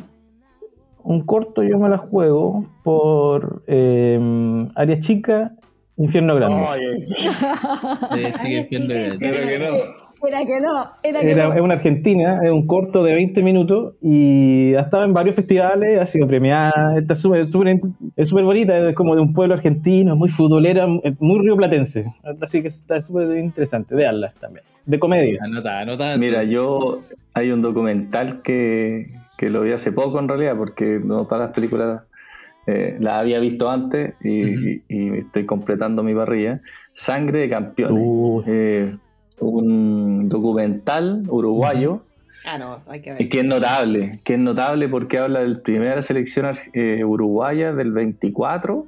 Un 1.03 1.21
corto 1.25 1.63
yo 1.63 1.77
me 1.79 1.89
la 1.89 1.97
juego 1.97 2.65
por 2.83 3.63
eh, 3.67 4.19
Área 4.75 4.99
Chica, 4.99 5.53
Infierno 5.97 6.35
Grande. 6.35 6.55
Oye, 6.69 7.07
Eh, 8.17 8.33
chica. 8.41 8.67
viendo- 8.69 9.17
pero 9.19 9.47
que 9.47 9.59
no. 9.59 10.07
Era 10.27 10.43
que 10.45 10.59
no, 10.59 10.89
era 11.03 11.19
que 11.21 11.29
Era, 11.31 11.47
no. 11.49 11.53
es 11.53 11.61
una 11.61 11.73
argentina, 11.75 12.39
es 12.43 12.49
un 12.49 12.65
corto 12.65 13.03
de 13.03 13.13
20 13.13 13.43
minutos 13.43 13.93
y 14.01 14.73
ha 14.73 14.81
estado 14.81 15.03
en 15.03 15.13
varios 15.13 15.35
festivales, 15.35 15.99
ha 16.01 16.07
sido 16.07 16.25
premiada, 16.27 16.97
está 16.97 17.13
súper, 17.13 17.51
súper- 17.51 17.79
es 18.15 18.27
súper 18.27 18.43
bonita, 18.43 18.89
es 18.89 18.95
como 18.95 19.13
de 19.15 19.21
un 19.21 19.31
pueblo 19.31 19.53
argentino, 19.53 20.13
es 20.13 20.17
muy 20.19 20.29
futbolera, 20.29 20.87
es 21.03 21.13
muy 21.21 21.39
rioplatense, 21.45 22.11
así 22.41 22.63
que 22.63 22.67
está 22.67 22.99
súper 22.99 23.37
interesante, 23.37 23.93
veanla 23.93 24.33
también, 24.39 24.65
de 24.87 24.97
comedia. 24.97 25.39
Anota, 25.43 25.81
anota. 25.81 26.17
Mira, 26.17 26.43
yo 26.43 27.01
hay 27.35 27.51
un 27.51 27.61
documental 27.61 28.41
que, 28.41 29.11
que 29.37 29.51
lo 29.51 29.61
vi 29.61 29.71
hace 29.73 29.91
poco 29.91 30.17
en 30.17 30.27
realidad, 30.27 30.55
porque 30.57 30.99
no 31.03 31.25
todas 31.25 31.45
las 31.45 31.53
películas 31.53 32.01
eh, 32.67 32.97
las 32.99 33.13
había 33.13 33.39
visto 33.39 33.69
antes 33.69 34.13
y, 34.21 34.43
Ujú. 34.53 34.61
y- 34.67 34.83
y 34.89 35.09
estoy 35.19 35.45
completando 35.45 36.03
mi 36.03 36.13
parrilla. 36.13 36.61
Sangre 36.93 37.39
de 37.39 37.49
campeones. 37.49 38.03
Uh, 38.05 38.43
Eh, 38.45 38.95
un 39.39 40.27
documental 40.29 41.23
uruguayo 41.29 42.01
Ah, 42.45 42.57
no, 42.57 42.79
hay 42.87 43.01
que 43.01 43.09
y 43.11 43.13
ver. 43.13 43.29
que 43.29 43.39
es 43.39 43.45
notable, 43.45 44.19
que 44.23 44.33
es 44.33 44.39
notable 44.39 44.87
porque 44.89 45.17
habla 45.17 45.41
de 45.41 45.47
la 45.49 45.59
primera 45.59 46.01
selección 46.01 46.47
eh, 46.73 47.03
uruguaya 47.03 47.73
del 47.73 47.91
24 47.91 48.87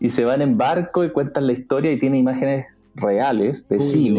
y 0.00 0.08
se 0.08 0.24
van 0.24 0.40
en 0.42 0.56
barco 0.58 1.04
y 1.04 1.10
cuentan 1.10 1.46
la 1.46 1.52
historia 1.52 1.92
y 1.92 1.98
tiene 1.98 2.16
imágenes 2.18 2.66
reales 2.96 3.68
de 3.68 3.76
Uy, 3.76 3.82
cine 3.82 4.12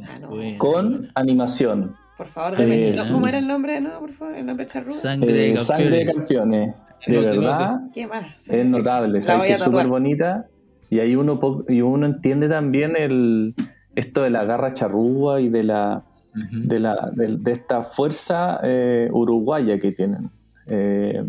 buena, 0.00 0.08
Ah, 0.22 0.26
buena, 0.28 0.58
con 0.58 0.90
buena. 0.98 1.12
animación. 1.14 1.94
Por 2.16 2.26
favor. 2.28 2.58
Eh, 2.60 2.94
¿no? 2.96 3.12
¿Cómo 3.12 3.28
era 3.28 3.38
el 3.38 3.46
nombre? 3.46 3.80
No, 3.80 4.00
por 4.00 4.12
favor, 4.12 4.34
el 4.34 4.46
nombre 4.46 4.64
charrúa. 4.66 4.94
Sangre 4.94 5.32
de 5.32 5.50
Eh, 5.50 5.54
campeones. 5.54 5.66
Sangre 5.66 5.96
de 5.98 6.06
campeones. 6.06 6.74
De 7.06 7.16
Note, 7.16 7.38
verdad, 7.38 7.80
¿Qué 7.94 8.06
más? 8.06 8.48
es 8.48 8.66
notable. 8.66 9.18
Es 9.18 9.24
súper 9.64 9.86
bonita. 9.88 10.46
Y 10.90 11.00
ahí 11.00 11.16
uno, 11.16 11.40
po- 11.40 11.64
y 11.68 11.80
uno 11.80 12.06
entiende 12.06 12.48
también 12.48 12.94
el, 12.96 13.54
esto 13.94 14.22
de 14.22 14.30
la 14.30 14.44
garra 14.44 14.72
charrúa 14.72 15.40
y 15.40 15.48
de 15.48 15.62
la 15.64 16.04
de, 16.52 16.78
la, 16.80 17.10
de, 17.14 17.38
de 17.38 17.52
esta 17.52 17.82
fuerza 17.82 18.60
eh, 18.62 19.08
uruguaya 19.10 19.78
que 19.80 19.92
tienen. 19.92 20.30
Eh, 20.66 21.24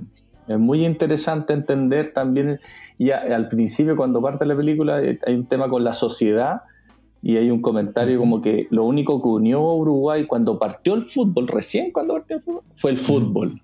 es 0.47 0.59
muy 0.59 0.85
interesante 0.85 1.53
entender 1.53 2.11
también, 2.13 2.59
y 2.97 3.11
a- 3.11 3.19
al 3.35 3.47
principio 3.47 3.95
cuando 3.95 4.21
parte 4.21 4.45
la 4.45 4.55
película 4.55 5.01
eh, 5.01 5.17
hay 5.25 5.35
un 5.35 5.45
tema 5.47 5.69
con 5.69 5.83
la 5.83 5.93
sociedad 5.93 6.61
y 7.21 7.37
hay 7.37 7.49
un 7.49 7.61
comentario 7.61 8.19
como 8.19 8.41
que 8.41 8.67
lo 8.69 8.83
único 8.85 9.21
que 9.21 9.27
unió 9.29 9.59
a 9.59 9.75
Uruguay 9.75 10.25
cuando 10.27 10.59
partió 10.59 10.93
el 10.93 11.01
fútbol, 11.03 11.47
recién 11.47 11.91
cuando 11.91 12.13
partió 12.13 12.37
el 12.37 12.43
fútbol, 12.43 12.63
fue 12.75 12.91
el 12.91 12.97
fútbol 12.97 13.61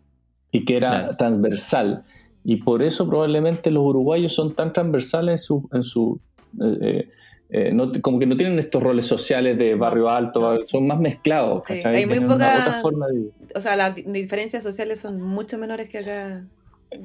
y 0.53 0.63
que 0.63 0.77
era 0.77 0.89
Claro. 0.91 1.17
transversal. 1.17 2.03
Y 2.45 2.57
por 2.57 2.81
eso 2.83 3.07
probablemente 3.09 3.69
los 3.71 3.83
uruguayos 3.83 4.33
son 4.33 4.53
tan 4.53 4.71
transversales 4.71 5.31
en 5.41 5.45
su... 5.45 5.69
En 5.73 5.83
su 5.83 6.19
eh, 6.61 6.77
eh, 6.81 7.09
eh, 7.55 7.71
no- 7.71 7.91
como 8.01 8.17
que 8.17 8.25
no 8.25 8.35
tienen 8.35 8.57
estos 8.57 8.81
roles 8.81 9.05
sociales 9.05 9.57
de 9.59 9.75
barrio 9.75 10.09
alto, 10.09 10.39
barrio- 10.41 10.65
son 10.65 10.87
más 10.87 10.99
mezclados. 10.99 11.63
Sí, 11.67 11.75
¿cachai? 11.75 11.97
hay 11.97 12.05
muy 12.07 12.19
poca- 12.21 12.33
otra 12.61 12.79
forma 12.81 13.05
de 13.07 13.13
vivir. 13.13 13.31
O 13.55 13.61
sea, 13.61 13.75
las 13.75 13.93
di- 13.93 14.03
diferencias 14.07 14.63
sociales 14.63 14.99
son 14.99 15.21
mucho 15.21 15.57
menores 15.59 15.87
que 15.89 15.99
acá. 15.99 16.43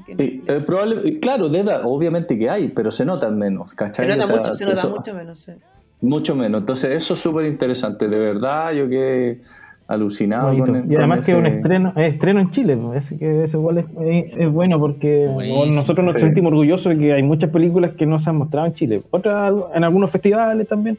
que 0.06 0.12
en 0.12 0.18
Sí, 0.18 0.40
eh, 0.46 0.60
probable- 0.66 1.06
eh, 1.06 1.18
claro, 1.20 1.48
debe, 1.50 1.72
obviamente 1.84 2.38
que 2.38 2.48
hay, 2.48 2.68
pero 2.68 2.90
se 2.90 3.04
notan 3.04 3.36
menos, 3.38 3.70
se 3.72 3.76
¿cachai? 3.76 4.06
nota 4.08 4.24
O 4.24 4.26
sea, 4.26 4.36
mucho, 4.36 4.54
se 4.54 4.64
nota 4.64 4.78
eso- 4.78 4.90
mucho 4.96 5.14
menos. 5.14 5.38
sí. 5.38 5.52
mucho 6.00 6.34
menos. 6.36 6.60
Entonces, 6.60 6.90
eso 6.92 7.14
es 7.14 7.20
súper 7.20 7.44
interesante. 7.46 8.06
De 8.08 8.18
verdad, 8.18 8.72
yo 8.72 8.88
quedé 8.88 9.42
alucinado 9.88 10.56
con 10.58 10.90
y 10.90 10.94
además 10.96 11.18
con 11.18 11.24
que 11.26 11.32
es 11.32 11.38
un 11.38 11.46
estreno, 11.46 11.92
es 11.96 12.14
estreno 12.14 12.40
en 12.40 12.50
Chile, 12.50 12.76
pues, 12.76 12.98
así 13.06 13.18
que 13.18 13.42
eso 13.44 13.58
igual 13.58 13.78
es, 13.78 13.86
es- 14.00 14.36
es 14.36 14.52
bueno 14.52 14.78
porque 14.78 15.26
Buenísimo, 15.32 15.64
nosotros 15.66 16.04
nos 16.06 16.14
sí. 16.14 16.20
sentimos 16.20 16.50
orgullosos 16.52 16.92
de 16.94 16.98
que 16.98 17.12
hay 17.14 17.22
muchas 17.22 17.50
películas 17.50 17.92
que 17.92 18.04
no 18.06 18.18
se 18.20 18.28
han 18.30 18.36
mostrado 18.36 18.66
en 18.66 18.74
Chile, 18.74 19.02
otras 19.10 19.52
en 19.74 19.82
algunos 19.84 20.10
festivales 20.10 20.68
también, 20.68 20.98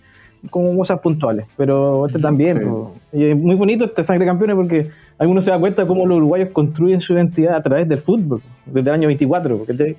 como 0.49 0.75
cosas 0.75 0.99
puntuales, 1.01 1.45
pero 1.55 2.05
este 2.07 2.17
Ujú, 2.17 2.23
también. 2.27 2.57
sí. 2.59 2.65
pues. 2.65 3.21
Y 3.21 3.25
es 3.25 3.37
muy 3.37 3.55
bonito 3.55 3.85
este 3.85 4.03
Sangre 4.03 4.25
de 4.25 4.31
Campeones 4.31 4.55
porque 4.55 4.89
algunos 5.17 5.45
se 5.45 5.51
da 5.51 5.59
cuenta 5.59 5.85
cómo 5.85 6.05
los 6.05 6.17
uruguayos 6.17 6.49
construyen 6.49 6.99
su 7.01 7.13
identidad 7.13 7.55
a 7.55 7.61
través 7.61 7.87
del 7.87 7.99
fútbol, 7.99 8.41
desde 8.65 8.89
el 8.89 8.93
año 8.95 9.07
24. 9.07 9.65
¿cachai? 9.65 9.95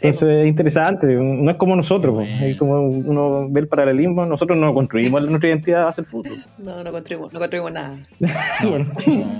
Entonces 0.00 0.28
es 0.42 0.46
interesante, 0.48 1.06
no 1.14 1.50
es 1.50 1.56
como 1.56 1.76
nosotros, 1.76 2.26
es 2.42 2.56
como 2.58 2.82
uno 2.82 3.46
ve 3.48 3.60
el 3.60 3.68
paralelismo, 3.68 4.26
nosotros 4.26 4.58
no 4.58 4.74
construimos 4.74 5.22
nuestra 5.30 5.48
identidad 5.48 5.88
hacia 5.88 6.02
el 6.02 6.06
fútbol. 6.06 6.44
No, 6.58 6.82
no 6.84 6.92
construimos, 6.92 7.32
no 7.32 7.38
construimos 7.38 7.72
nada. 7.72 7.96
Bueno, 8.68 8.86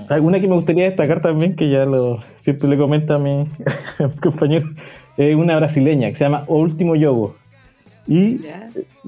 alguna 0.09 0.39
que 0.39 0.47
me 0.47 0.55
gustaría 0.55 0.85
destacar 0.85 1.21
también, 1.21 1.55
que 1.55 1.69
ya 1.69 1.85
lo 1.85 2.19
siempre 2.37 2.67
le 2.69 2.77
comenta 2.77 3.15
a 3.15 3.19
mi, 3.19 3.47
compañero, 4.21 4.67
es 5.17 5.35
una 5.35 5.55
brasileña 5.57 6.09
que 6.09 6.15
se 6.15 6.23
llama 6.23 6.43
O 6.47 6.57
Último 6.57 6.95
Yogo. 6.95 7.35
Y 8.07 8.39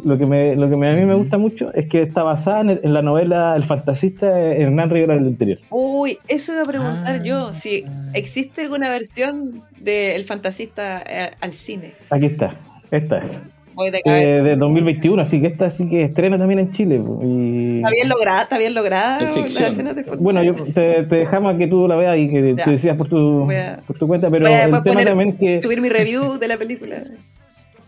lo 0.03 0.17
que, 0.17 0.25
me, 0.25 0.55
lo 0.55 0.67
que 0.71 0.75
me- 0.75 0.89
a 0.89 0.95
mí 0.95 1.05
me 1.05 1.13
gusta 1.13 1.37
mucho 1.37 1.71
es 1.75 1.85
que 1.85 2.01
está 2.01 2.23
basada 2.23 2.61
en, 2.61 2.69
el- 2.71 2.79
en 2.81 2.93
la 2.95 3.03
novela 3.03 3.55
El 3.55 3.63
fantasista 3.63 4.27
Hernán 4.39 4.89
Rivera 4.89 5.13
del 5.13 5.27
Interior. 5.27 5.59
Uy, 5.69 6.17
eso 6.27 6.53
iba 6.53 6.63
a 6.63 6.65
preguntar 6.65 7.15
Ah. 7.19 7.23
yo. 7.23 7.53
Si 7.53 7.85
existe 8.15 8.63
alguna 8.63 8.89
versión 8.89 9.61
de 9.79 10.15
El 10.15 10.25
Fantasista 10.25 11.03
eh, 11.07 11.31
al 11.39 11.53
cine. 11.53 11.93
Aquí 12.09 12.25
está, 12.27 12.55
esta 12.91 13.19
es. 13.19 13.41
De. 13.91 14.01
Eh, 14.05 14.41
de 14.41 14.55
2021, 14.55 15.21
así 15.21 15.39
que 15.39 15.45
esta 15.45 15.69
sí 15.69 15.87
que 15.87 16.03
estrena 16.03 16.35
también 16.39 16.59
en 16.59 16.71
Chile. 16.71 16.99
Y, 17.21 17.77
Está 17.77 17.91
bien 17.91 18.09
lograda, 18.09 18.41
está 18.41 18.57
bien 18.57 18.73
lograda 18.73 19.19
de 19.19 20.03
bueno, 20.17 20.41
yo 20.41 20.55
te, 20.55 21.03
te 21.03 21.15
dejamos 21.17 21.53
a 21.53 21.57
que 21.59 21.67
tú 21.67 21.87
la 21.87 21.95
veas 21.95 22.17
y 22.17 22.27
que 22.27 22.55
Ya. 22.55 22.63
tú 22.65 22.71
decías 22.71 22.97
por 22.97 23.07
tu, 23.07 23.47
a- 23.51 23.77
por 23.85 23.95
tu 23.99 24.07
cuenta, 24.07 24.31
pero 24.31 24.45
Voy 24.45 24.53
a 24.53 24.63
el 24.63 24.71
tema 24.71 24.81
poner- 24.83 25.05
también 25.05 25.37
que... 25.37 25.59
subir 25.59 25.79
mi 25.79 25.89
review 25.89 26.39
de 26.39 26.47
la 26.47 26.57
película. 26.57 26.97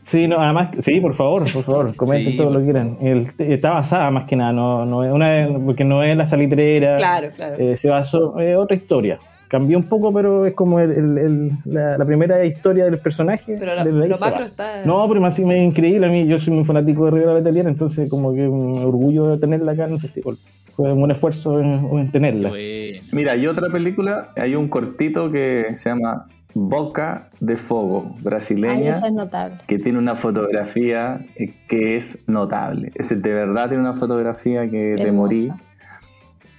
Sí, 0.05 0.27
no, 0.27 0.39
además, 0.41 0.69
sí, 0.79 0.99
por 1.01 1.13
favor, 1.13 1.43
por 1.53 1.63
favor, 1.63 1.95
comenten 1.95 2.31
Sí, 2.31 2.37
todo 2.37 2.49
lo 2.49 2.57
que 2.59 2.65
quieran. 2.65 2.97
El- 2.99 3.27
está 3.37 3.69
basada 3.71 4.09
más 4.09 4.23
que 4.25 4.35
nada, 4.35 4.51
no, 4.51 4.83
no 4.83 5.03
es 5.03 5.11
una, 5.11 5.47
porque 5.63 5.83
no 5.83 6.01
es 6.03 6.17
la 6.17 6.25
salitrera. 6.25 6.95
Claro, 6.97 7.29
claro. 7.35 7.55
Eh, 7.59 7.77
se 7.77 7.89
basó 7.89 8.39
es 8.39 8.57
otra 8.57 8.75
historia. 8.75 9.19
Cambió 9.49 9.77
un 9.77 9.83
poco, 9.83 10.13
pero 10.13 10.45
es 10.45 10.53
como 10.53 10.79
el- 10.79 10.91
el- 10.91 11.17
el- 11.17 11.51
la, 11.65 11.97
la 11.97 12.05
primera 12.05 12.45
historia 12.45 12.85
del 12.85 12.99
personaje. 12.99 13.57
Pero 13.59 13.75
lo- 13.83 13.91
lo 14.07 14.17
se 14.17 14.23
macro 14.23 14.43
está- 14.43 14.85
No, 14.85 15.05
pero 15.09 15.19
más 15.19 15.35
sí 15.35 15.43
me 15.43 15.57
es 15.61 15.67
increíble. 15.67 16.05
A 16.07 16.09
mí, 16.09 16.25
yo 16.27 16.39
soy 16.39 16.53
muy 16.53 16.63
fanático 16.65 17.05
de 17.05 17.11
Rivera 17.11 17.33
Letelier, 17.33 17.67
entonces, 17.67 18.09
como 18.09 18.33
que 18.33 18.47
un 18.47 18.77
orgullo 18.77 19.27
de 19.27 19.37
tenerla 19.39 19.71
acá 19.73 19.85
en 19.87 19.93
el 19.93 19.99
festival. 19.99 20.37
Fue 20.75 20.93
un 20.93 20.99
buen 20.99 21.11
esfuerzo 21.11 21.59
en, 21.59 21.67
en 21.99 22.11
tenerla. 22.11 22.49
Bueno. 22.49 22.99
Mira, 23.11 23.31
hay 23.33 23.47
otra 23.47 23.69
película, 23.69 24.29
hay 24.37 24.55
un 24.55 24.69
cortito 24.69 25.31
que 25.31 25.65
se 25.75 25.89
llama 25.89 26.27
Boca 26.53 27.29
de 27.39 27.57
Fogo, 27.57 28.11
Ay, 28.15 28.21
brasileña. 28.23 28.91
eso 28.97 29.05
es 29.07 29.13
notable. 29.13 29.57
que 29.67 29.77
tiene 29.79 29.97
una 29.97 30.15
fotografía 30.15 31.19
eh, 31.35 31.53
que 31.67 31.95
es 31.97 32.19
notable. 32.27 32.91
Es 32.95 33.09
de 33.09 33.33
verdad 33.33 33.67
tiene 33.67 33.81
una 33.81 33.93
fotografía 33.93 34.69
que 34.69 34.77
de 34.95 35.01
Hermosa. 35.01 35.11
morir. 35.13 35.51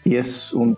Y 0.05 0.16
es 0.16 0.53
un, 0.53 0.76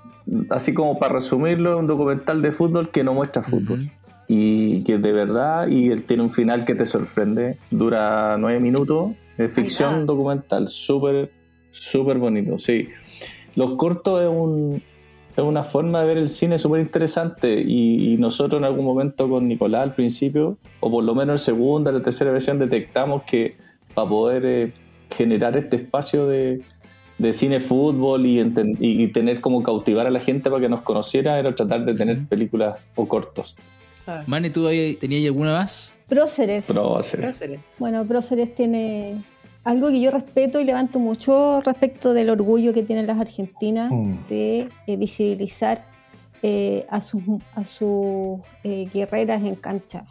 así 0.50 0.74
como 0.74 0.98
para 0.98 1.14
resumirlo, 1.14 1.78
un 1.78 1.86
documental 1.86 2.42
de 2.42 2.52
fútbol 2.52 2.90
que 2.90 3.04
no 3.04 3.14
muestra 3.14 3.42
fútbol. 3.42 3.90
Y 4.28 4.82
que 4.84 4.98
de 4.98 5.12
verdad, 5.12 5.68
y 5.68 5.90
él 5.90 6.04
tiene 6.04 6.22
un 6.22 6.30
final 6.30 6.64
que 6.64 6.74
te 6.74 6.86
sorprende. 6.86 7.58
Dura 7.70 8.36
nueve 8.38 8.60
minutos. 8.60 9.12
Es 9.36 9.52
ficción 9.52 10.06
documental. 10.06 10.68
Súper, 10.68 11.30
súper 11.70 12.18
bonito. 12.18 12.58
Sí. 12.58 12.88
Los 13.56 13.72
cortos 13.72 14.22
es 14.22 14.28
un, 14.28 14.82
es 15.36 15.44
una 15.44 15.62
forma 15.62 16.00
de 16.00 16.06
ver 16.06 16.18
el 16.18 16.28
cine 16.28 16.58
súper 16.58 16.80
interesante 16.80 17.60
y, 17.60 18.14
y 18.14 18.16
nosotros 18.16 18.58
en 18.58 18.64
algún 18.64 18.84
momento 18.84 19.28
con 19.28 19.48
Nicolás 19.48 19.82
al 19.82 19.94
principio, 19.94 20.56
o 20.80 20.90
por 20.90 21.04
lo 21.04 21.14
menos 21.14 21.40
en 21.42 21.54
segunda, 21.54 21.92
la 21.92 22.02
tercera 22.02 22.32
versión, 22.32 22.58
detectamos 22.58 23.24
que 23.24 23.56
para 23.94 24.08
poder 24.08 24.44
eh, 24.46 24.72
generar 25.10 25.56
este 25.56 25.76
espacio 25.76 26.26
de, 26.26 26.62
de 27.18 27.32
cine 27.32 27.60
fútbol 27.60 28.26
y, 28.26 29.06
tener 29.12 29.40
como 29.40 29.62
cautivar 29.62 30.06
a 30.06 30.10
la 30.10 30.20
gente 30.20 30.50
para 30.50 30.60
que 30.62 30.68
nos 30.68 30.82
conociera 30.82 31.38
era 31.38 31.54
tratar 31.54 31.84
de 31.84 31.94
tener 31.94 32.24
películas 32.26 32.78
o 32.94 33.06
cortos. 33.06 33.54
Claro. 34.04 34.24
Mane, 34.26 34.50
¿tú 34.50 34.66
ahí- 34.66 34.94
tenías 34.94 35.24
alguna 35.26 35.52
más? 35.52 35.92
Próceres. 36.08 36.64
Próceres. 36.64 37.60
Bueno, 37.78 38.04
Próceres 38.04 38.54
tiene 38.54 39.14
algo 39.64 39.88
que 39.90 40.00
yo 40.00 40.10
respeto 40.10 40.60
y 40.60 40.64
levanto 40.64 40.98
mucho 40.98 41.60
respecto 41.60 42.12
del 42.12 42.30
orgullo 42.30 42.72
que 42.72 42.82
tienen 42.82 43.06
las 43.06 43.18
argentinas 43.20 43.90
Mm. 43.92 44.14
de 44.28 44.68
eh, 44.88 44.96
visibilizar 44.96 45.84
eh, 46.42 46.84
a 46.90 47.00
sus, 47.00 47.22
a 47.54 47.64
sus 47.64 48.40
eh, 48.64 48.88
guerreras 48.92 49.42
en 49.44 49.54
cancha. 49.54 50.04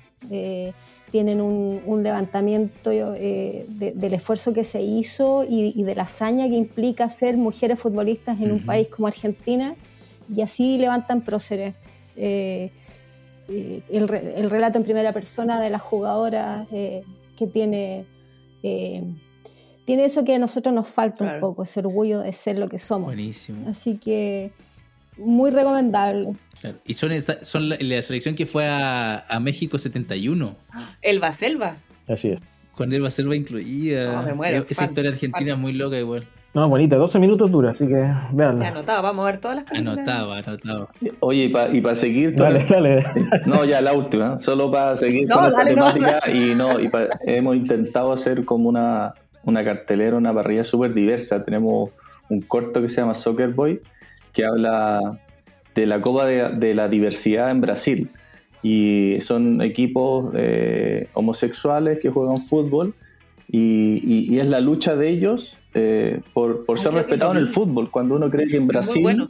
Tienen 1.12 1.42
un, 1.42 1.82
un 1.86 2.04
levantamiento 2.04 2.90
eh, 2.92 3.66
de- 3.68 3.92
del 3.92 4.14
esfuerzo 4.14 4.54
que 4.54 4.64
se 4.64 4.82
hizo 4.82 5.44
y, 5.44 5.74
y 5.76 5.84
de 5.84 5.94
la 5.96 6.04
hazaña 6.04 6.48
que 6.48 6.56
implica 6.56 7.10
ser 7.10 7.36
mujeres 7.38 7.78
futbolistas 7.80 8.40
en 8.40 8.52
un 8.52 8.66
país 8.66 8.88
como 8.88 9.08
Argentina 9.08 9.76
y 10.34 10.42
así 10.42 10.78
levantan 10.78 11.22
próceres. 11.22 11.74
Eh, 12.16 12.72
eh, 13.50 13.82
el, 13.92 14.08
re- 14.08 14.36
el 14.40 14.50
relato 14.50 14.78
en 14.78 14.86
primera 14.86 15.12
persona 15.12 15.60
de 15.60 15.70
la 15.70 15.80
jugadora 15.80 16.66
eh, 16.72 17.04
que 17.38 17.48
tiene, 17.48 18.06
tiene 19.86 20.06
eso 20.06 20.24
que 20.24 20.36
a 20.36 20.40
nosotros 20.40 20.74
nos 20.74 20.88
falta 20.88 21.26
un 21.36 21.40
poco, 21.42 21.64
ese 21.64 21.80
orgullo 21.82 22.20
de 22.20 22.32
ser 22.32 22.58
lo 22.58 22.70
que 22.70 22.80
somos. 22.80 23.08
Buenísimo. 23.08 23.70
Así 23.70 23.98
que 23.98 24.52
muy 25.18 25.52
recomendable. 25.52 26.34
Claro. 26.60 26.78
Y 26.86 26.94
son, 26.94 27.12
esta- 27.12 27.44
son 27.44 27.70
la, 27.70 27.78
la 27.80 28.02
selección 28.02 28.36
que 28.36 28.46
fue 28.46 28.68
a, 28.68 29.26
a 29.28 29.40
México 29.40 29.78
71, 29.78 30.56
Elba 31.02 31.32
Selva. 31.34 31.78
Así 32.08 32.30
es. 32.30 32.40
con 32.76 32.92
Elba 32.94 33.10
Selva 33.10 33.36
incluida. 33.36 34.14
No, 34.16 34.24
me 34.24 34.34
muero, 34.34 34.66
Esa 34.70 34.76
fan, 34.82 34.90
historia 34.90 35.12
argentina 35.12 35.40
fan. 35.40 35.50
es 35.50 35.58
muy 35.58 35.74
loca 35.74 35.98
igual. 35.98 36.26
No, 36.54 36.68
bonita, 36.68 36.98
12 36.98 37.18
minutos 37.20 37.50
dura, 37.50 37.72
así 37.72 37.88
que 37.88 37.94
veanla. 38.34 38.68
anotado, 38.68 39.02
vamos 39.02 39.24
a 39.24 39.32
ver 39.32 39.38
todas 39.40 39.56
las 39.56 39.64
películas. 39.66 39.98
Anotaba, 40.00 40.38
anotaba. 40.40 40.90
Oye, 41.22 41.50
y 41.72 41.82
para 41.82 41.96
seguir... 41.96 42.36
todo- 42.36 42.46
Dale, 42.48 42.66
dale. 42.70 43.06
No, 43.46 43.64
ya 43.64 43.80
la 43.82 43.94
última, 43.94 44.38
solo 44.38 44.70
para 44.70 44.98
seguir 44.98 45.30
No, 45.30 45.36
con 45.38 45.46
esta 45.46 45.58
dale, 45.64 45.76
no, 45.76 45.94
temática 45.94 46.30
y 46.30 46.54
no, 46.56 46.78
y 46.80 46.90
pa- 46.90 47.08
hemos 47.26 47.56
intentado 47.56 48.12
hacer 48.12 48.44
como 48.44 48.68
una, 48.68 49.14
una 49.44 49.64
cartelera, 49.64 50.18
una 50.18 50.34
parrilla 50.34 50.66
súper 50.66 50.94
diversa. 50.94 51.42
Tenemos 51.46 51.92
un 52.30 52.42
corto 52.42 52.82
que 52.82 52.90
se 52.90 53.00
llama 53.00 53.14
Soccer 53.14 53.50
Boy, 53.54 53.80
que 54.34 54.46
habla 54.46 55.20
de 55.76 55.86
la 55.86 56.02
Copa 56.02 56.26
de, 56.26 56.50
de 56.58 56.74
la 56.76 56.88
Diversidad 56.88 57.52
en 57.52 57.62
Brasil. 57.62 58.10
Y 58.64 59.18
son 59.22 59.62
equipos 59.62 60.34
eh, 60.36 61.08
homosexuales 61.14 62.00
que 62.00 62.10
juegan 62.10 62.38
fútbol 62.38 62.94
y, 63.52 64.02
y- 64.04 64.34
y 64.36 64.40
es 64.40 64.46
la 64.48 64.60
lucha 64.60 64.96
de 64.96 65.10
ellos 65.10 65.58
eh, 65.74 66.20
por, 66.34 66.66
ser 66.80 66.94
respetados 66.94 67.36
en 67.38 67.42
el 67.44 67.48
fútbol. 67.50 67.90
Cuando 67.90 68.16
uno 68.16 68.30
cree 68.30 68.48
que 68.48 68.58
en 68.58 68.68
Brasil 68.68 69.02
bueno. 69.02 69.28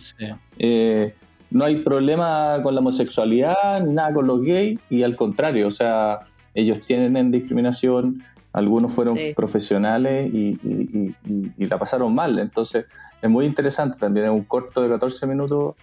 Eh, 0.59 1.13
no 1.49 1.65
hay 1.65 1.77
problema 1.77 2.59
con 2.63 2.73
la 2.75 2.79
homosexualidad 2.81 3.81
ni 3.85 3.93
nada 3.93 4.13
con 4.13 4.25
los 4.27 4.41
gays 4.41 4.79
y 4.89 5.03
al 5.03 5.15
contrario, 5.17 5.67
o 5.67 5.71
sea, 5.71 6.19
ellos 6.53 6.79
tienen 6.85 7.29
discriminación, 7.31 8.23
algunos 8.53 8.91
fueron 8.91 9.17
Sí. 9.17 9.33
profesionales 9.35 10.29
y, 10.33 10.59
y- 10.63 11.13
y- 11.25 11.51
y- 11.57 11.67
la 11.67 11.77
pasaron 11.79 12.13
mal, 12.13 12.37
entonces 12.39 12.85
es 13.21 13.29
muy 13.29 13.45
interesante 13.45 13.97
también, 13.99 14.25
es 14.25 14.31
un 14.31 14.43
corto 14.43 14.81
de 14.81 14.89
14 14.89 15.25
minutos, 15.27 15.75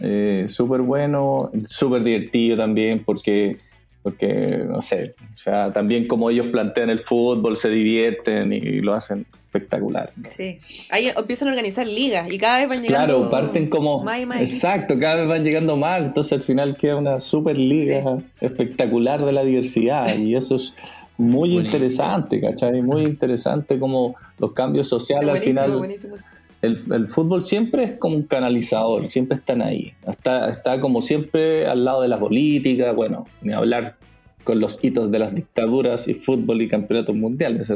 eh, 0.00 0.46
súper 0.48 0.80
bueno, 0.80 1.50
súper 1.68 2.02
divertido 2.02 2.56
también 2.56 3.02
porque, 3.04 3.58
porque, 4.02 4.64
no 4.66 4.80
sé, 4.80 5.14
o 5.34 5.36
sea, 5.38 5.72
también 5.72 6.06
como 6.06 6.30
ellos 6.30 6.46
plantean 6.48 6.90
el 6.90 7.00
fútbol, 7.00 7.56
se 7.56 7.68
divierten 7.68 8.52
y 8.52 8.80
lo 8.80 8.94
hacen 8.94 9.26
espectacular. 9.52 10.12
Sí. 10.28 10.58
Ahí 10.90 11.08
empiezan 11.14 11.48
a 11.48 11.50
organizar 11.50 11.84
ligas 11.86 12.30
y 12.32 12.38
cada 12.38 12.58
vez 12.58 12.68
van 12.68 12.82
llegando. 12.82 13.04
Claro, 13.18 13.30
parten 13.30 13.68
como. 13.68 14.02
más 14.02 14.20
y 14.20 14.24
más 14.26 14.40
Exacto, 14.40 14.98
cada 14.98 15.16
vez 15.16 15.28
van 15.28 15.44
llegando 15.44 15.76
más, 15.76 16.02
entonces 16.02 16.32
al 16.32 16.42
final 16.44 16.76
queda 16.76 16.96
una 16.96 17.20
super 17.20 17.58
liga 17.58 18.18
espectacular 18.40 19.24
de 19.24 19.32
la 19.32 19.42
diversidad 19.44 20.16
y 20.16 20.34
eso 20.36 20.56
es 20.56 20.72
muy 21.20 21.50
Buenísimo. 21.54 21.60
interesante, 21.84 22.40
¿cachai? 22.40 22.82
Muy 22.82 23.02
interesante 23.04 23.78
como 23.78 24.14
los 24.38 24.52
cambios 24.52 24.88
sociales 24.88 25.34
al 25.36 25.40
final. 25.40 25.76
buenísimo. 25.78 26.14
El, 26.62 26.78
el 26.92 27.08
fútbol 27.08 27.42
siempre 27.42 27.84
es 27.84 27.92
como 27.98 28.16
un 28.16 28.22
canalizador, 28.24 29.06
siempre 29.06 29.38
están 29.38 29.62
ahí. 29.62 29.92
Está, 30.06 30.50
está 30.50 30.78
como 30.80 31.00
siempre 31.00 31.66
al 31.66 31.84
lado 31.84 32.02
de 32.02 32.08
la 32.08 32.18
política, 32.18 32.92
bueno, 32.92 33.24
ni 33.40 33.52
hablar 33.52 33.96
con 34.44 34.60
los 34.60 34.82
hitos 34.82 35.10
de 35.10 35.18
las 35.18 35.34
dictaduras 35.34 36.06
y 36.08 36.14
fútbol 36.14 36.60
y 36.62 36.68
campeonatos 36.68 37.14
mundiales. 37.14 37.70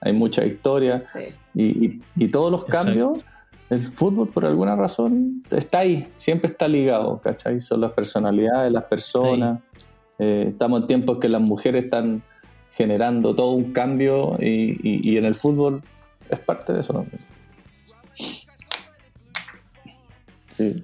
Hay 0.00 0.12
mucha 0.12 0.44
historia 0.46 1.02
Sí. 1.06 1.20
y, 1.54 1.64
y- 1.86 2.00
y 2.16 2.28
todos 2.28 2.50
los 2.50 2.62
Exacto. 2.62 2.86
cambios, 2.86 3.24
el 3.70 3.84
fútbol 3.84 4.28
por 4.28 4.46
alguna 4.46 4.74
razón 4.76 5.42
está 5.50 5.80
ahí, 5.80 6.08
siempre 6.16 6.50
está 6.50 6.66
ligado, 6.68 7.18
¿cachai? 7.18 7.60
Son 7.60 7.80
las 7.82 7.92
personalidades, 7.92 8.72
las 8.72 8.84
personas. 8.84 9.60
Eh, 10.18 10.46
estamos 10.48 10.80
en 10.82 10.86
tiempos 10.86 11.18
que 11.18 11.28
las 11.28 11.40
mujeres 11.42 11.84
están 11.84 12.22
generando 12.72 13.34
todo 13.34 13.50
un 13.52 13.72
cambio 13.72 14.36
y, 14.40 14.78
y- 14.82 15.00
y 15.12 15.16
en 15.16 15.24
el 15.24 15.34
fútbol 15.34 15.82
es 16.30 16.38
parte 16.38 16.72
de 16.72 16.80
eso 16.80 16.92
también. 16.92 17.20
Sí. 20.56 20.76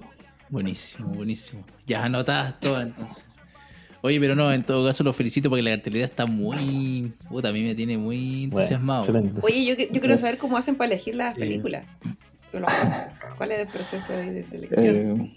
Buenísimo, 0.49 1.09
buenísimo. 1.09 1.63
Ya 1.85 2.03
anotadas 2.05 2.59
todas 2.59 2.83
entonces. 2.87 3.25
Oye, 4.01 4.19
pero 4.19 4.35
no, 4.35 4.51
en 4.51 4.63
todo 4.63 4.85
caso 4.85 5.03
lo 5.03 5.13
felicito 5.13 5.49
porque 5.49 5.63
la 5.63 5.71
cartelera 5.71 6.05
está 6.05 6.25
muy. 6.27 7.11
Puta, 7.27 7.49
a 7.49 7.51
mí 7.51 7.63
me 7.63 7.73
tiene 7.73 7.97
muy 7.97 8.43
entusiasmado. 8.45 9.05
Oye, 9.41 9.65
yo, 9.65 9.75
que- 9.75 9.89
yo 9.91 9.99
quiero 9.99 10.17
saber 10.17 10.37
cómo 10.37 10.57
hacen 10.57 10.75
para 10.75 10.91
elegir 10.93 11.15
las 11.15 11.35
películas. 11.37 11.85
¿Cuál 13.37 13.51
es 13.51 13.59
el 13.59 13.67
proceso 13.67 14.13
ahí 14.15 14.29
de 14.29 14.43
selección? 14.43 14.95
Eh, 14.95 15.35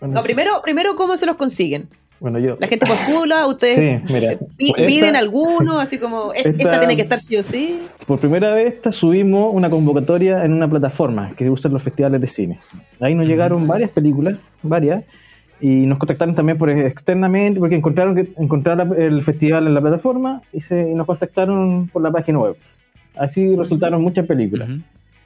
Bueno, 0.00 0.14
no, 0.16 0.22
primero, 0.22 0.60
primero, 0.62 0.94
¿cómo 0.96 1.16
se 1.16 1.24
los 1.26 1.36
consiguen? 1.36 1.88
Bueno, 2.20 2.38
yo. 2.38 2.56
La 2.60 2.66
gente 2.68 2.86
postula, 2.86 3.46
ustedes 3.46 3.76
Sí, 4.06 4.12
mira. 4.12 4.32
eh, 4.32 4.38
pi- 4.56 4.70
esta- 4.70 4.84
piden 4.84 5.16
alguno, 5.16 5.78
así 5.78 5.98
como, 5.98 6.32
"Eh, 6.32 6.38
esta, 6.44 6.50
esta- 6.50 6.78
tiene 6.80 6.96
que 6.96 7.02
estar 7.02 7.18
sí 7.18 7.36
o 7.36 7.42
sí. 7.42 7.80
Por 8.06 8.18
primera 8.18 8.54
vez 8.54 8.74
esta 8.74 8.92
subimos 8.92 9.52
una 9.54 9.68
convocatoria 9.68 10.44
en 10.44 10.52
una 10.52 10.68
plataforma 10.68 11.32
que 11.36 11.50
usan 11.50 11.72
los 11.72 11.82
festivales 11.82 12.20
de 12.20 12.26
cine. 12.26 12.60
Ahí 13.00 13.14
nos 13.14 13.26
llegaron 13.26 13.66
varias 13.66 13.90
películas, 13.90 14.38
varias, 14.62 15.04
y 15.60 15.86
nos 15.86 15.98
contactaron 15.98 16.34
también 16.34 16.58
por 16.58 16.70
externamente, 16.70 17.60
porque 17.60 17.76
encontraron 17.76 18.14
que 18.14 18.32
encontraron 18.38 19.00
el 19.00 19.22
festival 19.22 19.66
en 19.66 19.74
la 19.74 19.80
plataforma 19.80 20.42
y, 20.52 20.60
se, 20.60 20.90
y 20.90 20.94
nos 20.94 21.06
contactaron 21.06 21.88
por 21.92 22.02
la 22.02 22.10
página 22.10 22.38
web. 22.38 22.56
Así 23.16 23.54
resultaron 23.54 24.02
muchas 24.02 24.26
películas. 24.26 24.68
Ujú. 24.68 24.80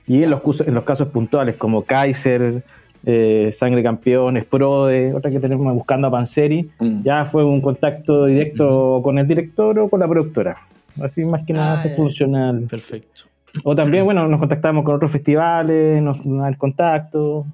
Y 0.06 0.22
en 0.22 0.30
los, 0.30 0.60
en 0.66 0.74
los 0.74 0.84
casos 0.84 1.08
puntuales 1.08 1.56
como 1.56 1.82
Kaiser, 1.82 2.62
eh, 3.06 3.50
Sangre 3.52 3.82
Campeones, 3.82 4.44
Prode, 4.44 5.14
otra 5.14 5.30
que 5.30 5.40
tenemos 5.40 5.72
buscando 5.74 6.08
a 6.08 6.10
Panseri, 6.10 6.70
mm. 6.78 7.02
ya 7.02 7.24
fue 7.24 7.44
un 7.44 7.60
contacto 7.60 8.26
directo 8.26 9.00
con 9.02 9.18
el 9.18 9.26
director 9.26 9.78
o 9.78 9.88
con 9.88 10.00
la 10.00 10.08
productora. 10.08 10.56
Así 11.02 11.24
más 11.24 11.44
que 11.44 11.52
nada 11.52 11.80
Ah, 11.84 11.88
funcional. 11.96 12.66
Perfecto. 12.68 13.22
O 13.64 13.74
también, 13.74 14.04
bueno, 14.04 14.26
nos 14.28 14.40
contactamos 14.40 14.84
con 14.84 14.94
otros 14.96 15.10
festivales, 15.10 16.02
nos 16.02 16.24
dan 16.24 16.54
contacto. 16.54 17.46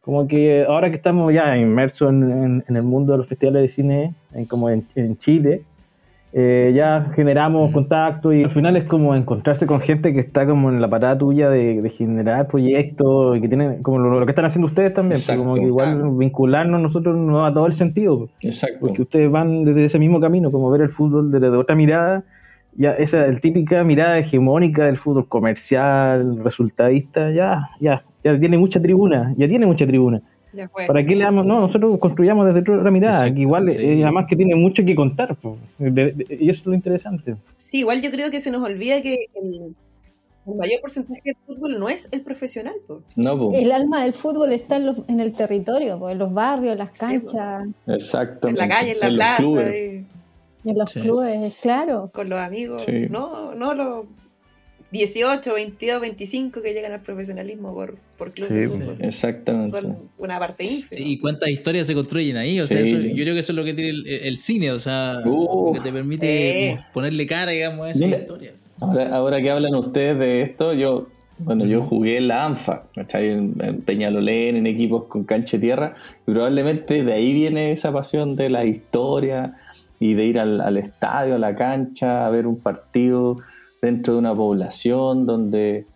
Como 0.00 0.26
que 0.26 0.64
ahora 0.66 0.88
que 0.88 0.96
estamos 0.96 1.32
ya 1.32 1.56
inmersos 1.56 2.08
en, 2.10 2.22
en- 2.30 2.64
en 2.66 2.76
el 2.76 2.82
mundo 2.82 3.12
de 3.12 3.18
los 3.18 3.26
festivales 3.26 3.62
de 3.62 3.68
cine, 3.68 4.14
en, 4.32 4.46
como 4.46 4.70
en, 4.70 4.86
en 4.94 5.16
Chile, 5.18 5.62
eh, 6.32 6.72
ya 6.74 7.06
generamos 7.14 7.72
contacto 7.72 8.34
y 8.34 8.44
al 8.44 8.50
final 8.50 8.76
es 8.76 8.84
como 8.84 9.14
encontrarse 9.14 9.66
con 9.66 9.80
gente 9.80 10.12
que 10.12 10.20
está 10.20 10.46
como 10.46 10.68
en 10.68 10.80
la 10.80 10.88
parada 10.88 11.16
tuya 11.16 11.48
de, 11.48 11.80
de 11.80 11.90
generar 11.90 12.48
proyectos 12.48 13.38
y 13.38 13.40
que 13.40 13.48
tienen 13.48 13.82
como 13.82 13.98
lo, 13.98 14.20
lo 14.20 14.26
que 14.26 14.32
están 14.32 14.44
haciendo 14.44 14.66
ustedes 14.66 14.92
también, 14.92 15.20
pues, 15.24 15.38
como 15.38 15.54
que 15.54 15.62
igual 15.62 16.10
vincularnos 16.18 16.82
nosotros 16.82 17.16
nos 17.16 17.42
da 17.42 17.54
todo 17.54 17.66
el 17.66 17.72
sentido, 17.72 18.18
pues, 18.18 18.30
Exacto. 18.42 18.78
porque 18.80 19.02
ustedes 19.02 19.30
van 19.30 19.64
desde 19.64 19.86
ese 19.86 19.98
mismo 19.98 20.20
camino, 20.20 20.50
como 20.50 20.70
ver 20.70 20.82
el 20.82 20.90
fútbol 20.90 21.30
desde 21.30 21.48
otra 21.48 21.74
mirada, 21.74 22.24
ya 22.76 22.92
esa 22.92 23.24
el 23.24 23.40
típica 23.40 23.82
mirada 23.82 24.18
hegemónica 24.18 24.84
del 24.84 24.98
fútbol 24.98 25.26
comercial, 25.28 26.44
resultadista, 26.44 27.30
ya, 27.30 27.70
ya, 27.80 28.04
ya 28.22 28.38
tiene 28.38 28.58
mucha 28.58 28.82
tribuna, 28.82 29.32
ya 29.36 29.48
tiene 29.48 29.64
mucha 29.64 29.86
tribuna. 29.86 30.20
¿Para 30.86 31.04
qué 31.04 31.14
le 31.14 31.24
damos? 31.24 31.44
No, 31.44 31.60
nosotros 31.60 31.98
construyamos 31.98 32.46
desde 32.52 32.60
otra 32.72 32.90
mirada, 32.90 33.16
Exacto, 33.18 33.34
que 33.34 33.40
igual, 33.42 33.70
sí. 33.70 33.76
eh, 33.80 34.02
además 34.02 34.26
que 34.28 34.36
tiene 34.36 34.54
mucho 34.54 34.84
que 34.84 34.94
contar, 34.94 35.36
de- 35.78 36.12
de- 36.12 36.36
y 36.40 36.48
eso 36.48 36.60
es 36.60 36.66
lo 36.66 36.74
interesante. 36.74 37.36
Sí, 37.56 37.78
igual 37.78 38.00
yo 38.02 38.10
creo 38.10 38.30
que 38.30 38.40
se 38.40 38.50
nos 38.50 38.62
olvida 38.62 39.00
que 39.02 39.26
el, 39.34 39.74
el 40.46 40.54
mayor 40.56 40.80
porcentaje 40.80 41.20
del 41.24 41.36
fútbol 41.46 41.78
no 41.78 41.88
es 41.90 42.08
el 42.12 42.22
profesional. 42.22 42.74
po. 42.86 43.02
No, 43.16 43.38
po. 43.38 43.52
El 43.54 43.70
alma 43.72 44.02
del 44.04 44.14
fútbol 44.14 44.52
está 44.52 44.76
en, 44.76 44.86
los- 44.86 44.98
en 45.08 45.20
el 45.20 45.32
territorio, 45.32 46.08
en 46.08 46.18
los 46.18 46.32
barrios, 46.32 46.72
en 46.72 46.78
las 46.78 46.90
Sí, 46.92 47.00
canchas, 47.00 47.68
Exacto. 47.86 48.48
En 48.48 48.56
la 48.56 48.68
calle, 48.68 48.92
en 48.92 49.00
la 49.00 49.08
plaza, 49.10 49.42
clubes. 49.42 50.04
y 50.64 50.70
en 50.70 50.78
los 50.78 50.90
Sí. 50.90 51.00
clubes, 51.02 51.56
claro. 51.60 52.10
con 52.12 52.28
los 52.30 52.38
amigos. 52.38 52.82
Sí. 52.86 53.06
No, 53.10 53.54
no 53.54 53.74
los 53.74 54.06
18, 54.90 55.52
22, 55.54 56.00
25 56.00 56.62
que 56.62 56.72
llegan 56.72 56.92
al 56.92 57.00
profesionalismo 57.02 57.74
por, 57.74 57.96
por 58.16 58.32
club 58.32 58.48
Sí, 58.48 58.54
de 58.54 58.68
fútbol. 58.68 58.96
Exactamente. 59.00 59.70
Son 59.70 59.96
una 60.16 60.38
parte 60.38 60.64
ínfima. 60.64 61.02
Sí, 61.02 61.12
y 61.12 61.18
cuántas 61.18 61.50
historias 61.50 61.86
se 61.86 61.94
construyen 61.94 62.36
ahí, 62.38 62.58
o 62.60 62.66
sea, 62.66 62.84
Sí. 62.84 62.94
eso- 62.94 63.00
yo 63.14 63.22
creo 63.22 63.34
que 63.34 63.40
eso 63.40 63.52
es 63.52 63.56
lo 63.56 63.64
que 63.64 63.74
tiene 63.74 63.90
el, 63.90 64.06
el 64.06 64.38
cine, 64.38 64.72
o 64.72 64.78
sea, 64.78 65.18
Uf. 65.26 65.76
que 65.76 65.84
te 65.84 65.92
permite 65.92 66.70
Eh. 66.70 66.78
ponerle 66.94 67.26
cara, 67.26 67.52
digamos, 67.52 67.86
a 67.86 67.90
esa 67.90 68.04
Mira. 68.06 68.18
historia. 68.18 68.52
Ahora, 68.80 69.14
ahora 69.14 69.40
que 69.42 69.50
hablan 69.50 69.74
ustedes 69.74 70.18
de 70.18 70.42
esto, 70.42 70.72
yo, 70.72 71.08
bueno, 71.40 71.66
yo 71.66 71.82
jugué 71.82 72.16
en 72.16 72.28
la 72.28 72.46
ANFA, 72.46 72.84
¿cachai? 72.94 73.28
En, 73.28 73.54
en 73.60 73.82
Peñalolén, 73.82 74.56
en 74.56 74.66
equipos 74.66 75.04
con 75.04 75.24
cancha 75.24 75.56
de 75.56 75.60
tierra, 75.62 75.94
y 76.26 76.32
probablemente 76.32 77.04
de 77.04 77.12
ahí 77.12 77.32
viene 77.34 77.72
esa 77.72 77.92
pasión 77.92 78.36
de 78.36 78.48
la 78.48 78.64
historia 78.64 79.54
y 80.00 80.14
de 80.14 80.24
ir 80.24 80.38
al, 80.38 80.60
al 80.60 80.76
estadio, 80.76 81.34
a 81.34 81.38
la 81.38 81.54
cancha, 81.56 82.24
a 82.26 82.30
ver 82.30 82.46
un 82.46 82.58
partido 82.60 83.38
dentro 83.80 84.14
de 84.14 84.18
una 84.18 84.34
población 84.34 85.26
donde 85.26 85.86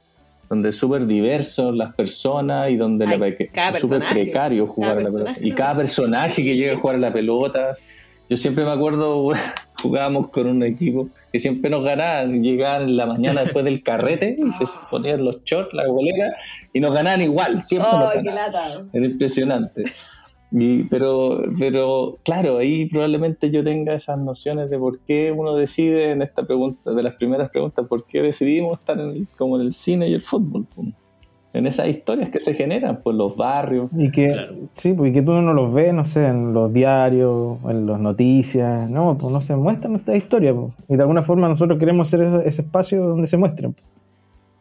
donde 0.53 0.69
es 0.69 0.77
súper 0.77 1.07
diverso 1.07 1.73
las 1.73 1.95
personas 1.95 2.69
y 2.71 2.77
donde 2.77 3.07
Ay, 3.07 3.19
la 3.19 3.29
es 3.71 3.81
súper 3.81 4.03
precario 4.11 4.67
jugar 4.67 4.99
a 4.99 5.01
la 5.01 5.09
pelota. 5.09 5.35
Y 5.41 5.53
cada 5.53 5.77
personaje 5.77 6.43
que 6.43 6.55
llega 6.57 6.75
a 6.75 6.77
jugar 6.77 6.97
a 6.97 6.99
la 6.99 7.11
pelota. 7.11 7.73
Yo 8.29 8.37
siempre 8.37 8.63
me 8.63 8.71
acuerdo, 8.71 9.31
jugábamos 9.83 10.29
con 10.29 10.47
un 10.47 10.63
equipo 10.63 11.09
que 11.33 11.39
siempre 11.39 11.71
nos 11.71 11.83
ganaban, 11.83 12.43
llegaban 12.43 12.83
en 12.83 12.99
la 12.99 13.07
mañana 13.07 13.45
después 13.45 13.65
del 13.65 13.83
carrete 13.83 14.37
y 14.39 14.53
se 14.53 14.67
ponían 14.91 15.25
los 15.25 15.43
shorts, 15.43 15.73
la 15.73 15.89
bolera, 15.89 16.37
y 16.75 16.81
nos 16.81 16.93
ganaban 16.93 17.23
igual, 17.23 17.63
siempre 17.63 17.91
nos 17.91 18.05
¡Oh, 18.05 18.11
qué 18.11 18.23
ganaban. 18.23 18.53
lata! 18.53 18.85
Era 18.93 19.07
impresionante. 19.07 19.85
Y, 20.55 20.83
pero, 20.85 21.41
pero 21.59 22.19
claro, 22.25 22.59
ahí 22.59 22.85
probablemente 22.87 23.51
yo 23.51 23.65
tenga 23.65 23.95
esas 23.95 24.19
nociones 24.19 24.69
de 24.69 24.79
por 24.79 24.99
qué 25.01 25.33
uno 25.35 25.55
decide 25.55 26.11
en 26.11 26.21
esta 26.21 26.43
pregunta, 26.45 26.93
de 26.93 27.03
las 27.03 27.15
primeras 27.15 27.51
preguntas, 27.51 27.87
por 27.89 28.05
qué 28.05 28.21
decidimos 28.21 28.79
estar 28.79 28.99
en 29.01 29.09
el- 29.11 29.27
como 29.39 29.57
en 29.57 29.63
el 29.63 29.73
cine 29.73 30.09
y 30.09 30.15
el 30.15 30.23
fútbol. 30.23 30.67
pues. 30.75 30.89
En 31.55 31.67
esas 31.67 31.87
historias 31.89 32.31
que 32.31 32.41
se 32.41 32.55
generan 32.55 33.01
por 33.03 33.15
los 33.15 33.37
barrios. 33.37 33.91
Y 33.97 34.11
que, 34.11 34.29
Claro. 34.33 34.55
sí, 34.73 34.95
porque 34.95 35.21
tú 35.21 35.33
no 35.33 35.53
los 35.53 35.73
ves, 35.73 35.93
no 35.93 36.07
sé, 36.07 36.27
en 36.27 36.55
los 36.55 36.73
diarios, 36.73 37.59
en 37.69 37.87
las 37.87 38.01
noticias, 38.01 38.89
no, 38.89 39.19
pues 39.19 39.31
no 39.33 39.41
se 39.43 39.55
muestran 39.57 39.97
estas 39.97 40.17
historias, 40.17 40.55
pues. 40.55 40.73
y 40.89 40.97
de 40.97 41.03
alguna 41.03 41.21
forma 41.23 41.49
nosotros 41.49 41.79
queremos 41.79 42.09
ser 42.09 42.23
ese, 42.23 42.49
ese 42.49 42.63
espacio 42.63 43.05
donde 43.07 43.27
se 43.27 43.37
muestren. 43.37 43.73
pues. 43.75 43.85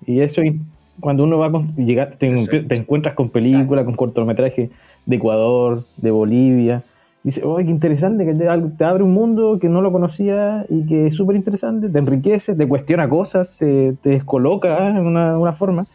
Y 0.05 0.19
eso, 0.21 0.43
y 0.43 0.59
cuando 0.99 1.23
uno 1.23 1.37
va 1.37 1.49
con, 1.51 1.73
llegar, 1.77 2.15
te, 2.17 2.33
te 2.67 2.75
encuentras 2.75 3.15
con 3.15 3.29
películas, 3.29 3.85
con 3.85 3.95
cortometrajes 3.95 4.69
de 5.05 5.15
Ecuador, 5.15 5.85
de 5.97 6.11
Bolivia, 6.11 6.83
y 7.23 7.27
dices, 7.29 7.43
¡ay, 7.45 7.65
qué 7.65 7.71
interesante! 7.71 8.25
Que 8.25 8.33
te, 8.33 8.47
te 8.77 8.83
abre 8.83 9.03
un 9.03 9.13
mundo 9.13 9.57
que 9.59 9.69
no 9.69 9.81
lo 9.81 9.91
conocía 9.91 10.65
y 10.69 10.85
que 10.85 11.07
es 11.07 11.15
súper 11.15 11.35
interesante, 11.35 11.89
te 11.89 11.99
enriquece, 11.99 12.55
te 12.55 12.67
cuestiona 12.67 13.07
cosas, 13.09 13.47
te, 13.57 13.93
te 14.01 14.09
descoloca 14.09 14.87
¿eh? 14.87 14.89
en 14.91 15.05
una, 15.05 15.37
una 15.37 15.53
forma, 15.53 15.85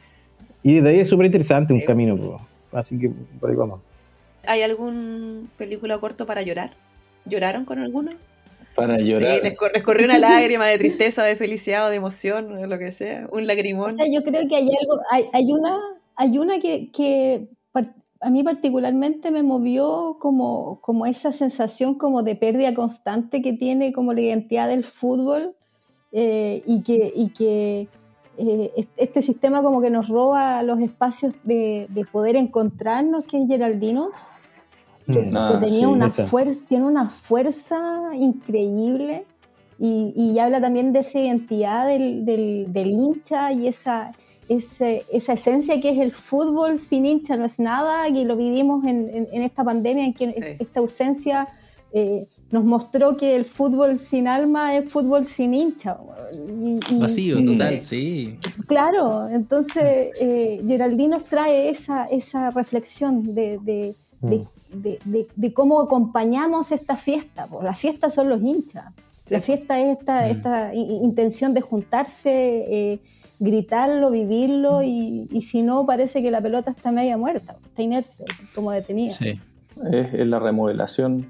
y 0.63 0.75
desde 0.75 0.89
ahí 0.91 1.01
es 1.01 1.09
súper 1.09 1.27
interesante 1.27 1.73
un 1.73 1.81
camino, 1.81 2.41
así 2.73 2.99
que 2.99 3.11
por 3.41 3.51
ahí 3.51 3.57
vamos. 3.57 3.81
¿Hay 4.47 4.63
algún 4.63 5.49
película 5.59 5.97
o 5.97 6.01
corto 6.01 6.27
para 6.27 6.43
llorar? 6.43 6.71
¿Lloraron 7.25 7.65
con 7.65 7.81
alguno? 7.81 8.13
Para 8.77 8.99
llorar. 8.99 9.37
Sí, 9.37 9.41
les, 9.43 9.59
cor- 9.59 9.73
les 9.75 9.83
corrió 9.83 10.05
una 10.05 10.19
lágrima 10.19 10.67
de 10.67 10.79
tristeza, 10.79 11.25
de 11.25 11.35
felicidad 11.35 11.87
o 11.87 11.91
de 11.91 11.97
emoción, 11.97 12.53
o 12.57 12.67
lo 12.67 12.79
que 12.79 12.93
sea. 12.93 13.27
Un 13.33 13.43
O 13.43 13.47
lagrimón. 13.47 13.97
sea, 13.97 14.07
yo 14.07 14.23
creo 14.23 14.47
que 14.49 14.55
hay 14.55 14.69
algo, 14.69 15.01
hay, 15.11 15.25
hay 15.33 15.53
una, 15.53 15.79
hay 16.15 16.39
una 16.39 16.61
que, 16.61 16.91
que 16.93 17.47
a 18.21 18.31
mí 18.31 18.43
particularmente 18.43 19.31
me 19.31 19.43
movió 19.43 20.17
como, 20.21 20.81
como 20.81 21.07
esa 21.07 21.33
sensación 21.33 21.95
como 21.97 22.23
de 22.23 22.35
pérdida 22.37 22.75
constante 22.75 23.43
que 23.43 23.53
tiene 23.53 23.93
como 23.93 24.13
la 24.13 24.21
identidad 24.23 24.69
del 24.69 24.85
fútbol 24.85 25.55
eh, 26.13 26.63
y 26.67 26.83
que, 26.83 27.13
y 27.15 27.29
que 27.31 27.89
eh, 28.39 28.73
est- 28.77 28.91
este 28.97 29.23
sistema 29.23 29.63
como 29.63 29.81
que 29.81 29.91
nos 29.91 30.09
roba 30.09 30.63
los 30.63 30.81
espacios 30.81 31.35
de, 31.45 31.87
de 31.91 32.05
poder 32.05 32.37
encontrarnos, 32.37 33.25
que 33.27 33.43
es 33.43 33.49
Geraldinos, 33.49 34.09
que, 35.07 35.21
Mm. 35.23 35.37
Ah, 35.37 35.59
que 35.61 35.67
tenía 35.67 35.87
sí, 35.87 35.93
una 35.93 36.07
esa. 36.09 36.27
fuerza, 36.27 36.61
tiene 36.69 36.85
una 36.85 37.09
fuerza 37.11 37.79
increíble 38.15 39.25
y, 39.79 40.13
y 40.17 40.39
habla 40.39 40.61
también 40.61 40.93
de 40.93 41.01
esa 41.01 41.19
identidad 41.21 41.87
del, 41.87 42.25
del- 42.25 42.73
del 42.73 42.91
hincha 42.91 43.53
y 43.53 43.69
esa, 43.69 44.13
ese- 44.49 45.05
esa 45.13 45.33
esencia 45.35 45.81
que 45.81 45.91
es 45.91 45.99
el 45.99 46.13
fútbol 46.13 46.79
sin 46.79 47.05
hincha, 47.07 47.37
no 47.37 47.45
es 47.45 47.59
nada, 47.59 48.09
y 48.09 48.25
lo 48.25 48.37
vivimos 48.37 48.85
en, 48.85 49.11
en- 49.13 49.29
en 49.33 49.43
esta 49.43 49.65
pandemia, 49.65 50.05
en 50.07 50.15
que 50.15 50.27
Sí. 50.37 50.57
esta 50.61 50.81
ausencia 50.81 51.49
eh, 51.93 52.27
nos 52.51 52.65
mostró 52.65 53.17
que 53.17 53.35
el 53.37 53.45
fútbol 53.45 53.99
sin 53.99 54.29
alma 54.29 54.77
es 54.77 54.89
fútbol 54.91 55.25
sin 55.27 55.55
hincha. 55.55 55.97
Y- 56.33 56.79
y- 56.95 56.99
Vacío, 57.01 57.41
Mm. 57.41 57.45
total, 57.47 57.83
sí. 57.83 58.39
Claro, 58.67 59.29
entonces 59.29 60.11
eh, 60.21 60.63
Geraldine 60.67 61.09
nos 61.17 61.25
trae 61.25 61.71
esa, 61.71 62.05
esa 62.07 62.51
reflexión 62.51 63.35
de, 63.35 63.59
de- 63.63 63.95
de- 64.21 64.45
de- 64.75 64.99
de- 65.05 65.27
de 65.35 65.53
cómo 65.55 65.81
acompañamos 65.81 66.71
esta 66.73 66.97
fiesta. 66.97 67.47
po. 67.47 67.63
La 67.63 67.73
fiesta 67.73 68.11
son 68.11 68.29
los 68.29 68.43
hinchas. 68.43 68.85
La 69.31 69.41
fiesta 69.41 69.81
es 69.81 69.99
esta, 69.99 70.27
Mm. 70.27 70.31
esta 70.31 70.75
intención 70.75 71.55
de 71.55 71.61
juntarse, 71.63 72.31
eh, 72.93 73.01
gritarlo, 73.39 74.11
vivirlo, 74.11 74.83
y, 74.83 75.29
y 75.31 75.43
si 75.43 75.63
no, 75.63 75.85
parece 75.87 76.23
que 76.23 76.31
la 76.31 76.41
pelota 76.41 76.71
está 76.71 76.91
media 76.93 77.17
muerta, 77.17 77.57
está 77.67 77.83
inerte, 77.83 78.25
como 78.55 78.71
detenida. 78.73 79.13
Sí. 79.13 79.39
es, 79.93 80.15
es 80.15 80.27
la 80.27 80.39
remodelación 80.39 81.27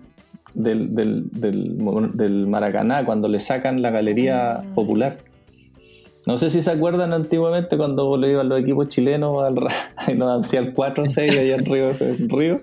del, 0.54 0.94
del, 0.94 1.28
del, 1.32 1.76
del 2.14 2.46
Maracaná 2.46 3.04
cuando 3.04 3.28
le 3.28 3.40
sacan 3.40 3.82
la 3.82 3.90
galería 3.90 4.56
Ah. 4.58 4.64
popular. 4.74 5.18
No 6.26 6.36
sé 6.38 6.50
si 6.50 6.60
se 6.60 6.72
acuerdan 6.72 7.12
antiguamente 7.12 7.76
cuando 7.76 8.16
le 8.16 8.32
iban 8.32 8.48
los 8.48 8.58
equipos 8.60 8.88
chilenos 8.88 9.44
al 9.44 9.54
ra- 9.56 9.70
y 10.08 10.14
nos 10.14 10.44
hacían 10.44 10.72
4 10.72 11.04
o 11.04 11.06
6 11.06 11.38
allá 11.38 11.54
en 11.54 11.64
Río, 11.64 11.90
en 12.00 12.28
Río, 12.28 12.60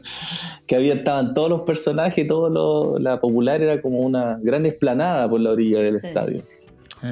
que 0.68 0.76
había, 0.76 0.96
estaban 0.96 1.34
todos 1.34 1.50
los 1.50 1.62
personajes, 1.62 2.28
todo 2.28 2.50
lo, 2.50 3.00
la 3.00 3.22
popular 3.22 3.62
era 3.62 3.82
como 3.82 4.00
una 4.00 4.38
gran 4.42 4.66
esplanada 4.66 5.30
por 5.30 5.40
la 5.40 5.52
orilla 5.52 5.80
del 5.80 6.02
Sí. 6.02 6.08
estadio. 6.08 6.42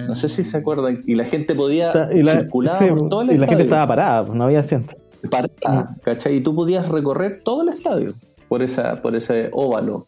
No 0.08 0.16
sé 0.16 0.30
si 0.30 0.44
se 0.44 0.58
acuerdan, 0.58 1.02
y 1.06 1.16
la 1.16 1.26
gente 1.26 1.54
podía 1.56 2.10
Y 2.14 2.22
la, 2.24 2.32
circular 2.34 2.78
sí, 2.78 2.86
por 2.88 3.10
todo 3.10 3.22
el 3.24 3.32
y 3.32 3.38
la 3.38 3.48
gente 3.48 3.64
estadio. 3.64 3.64
estaba 3.64 3.88
parada, 3.88 4.26
pues, 4.26 4.38
no 4.38 4.44
había 4.46 4.60
asiento. 4.62 4.96
Parada, 5.30 5.96
¿cachai? 6.04 6.38
Y 6.38 6.42
tú 6.42 6.56
podías 6.56 6.88
recorrer 6.90 7.42
todo 7.44 7.62
el 7.64 7.70
estadio 7.70 8.14
por, 8.48 8.64
esa, 8.64 9.02
por 9.02 9.16
ese 9.16 9.50
óvalo. 9.54 10.08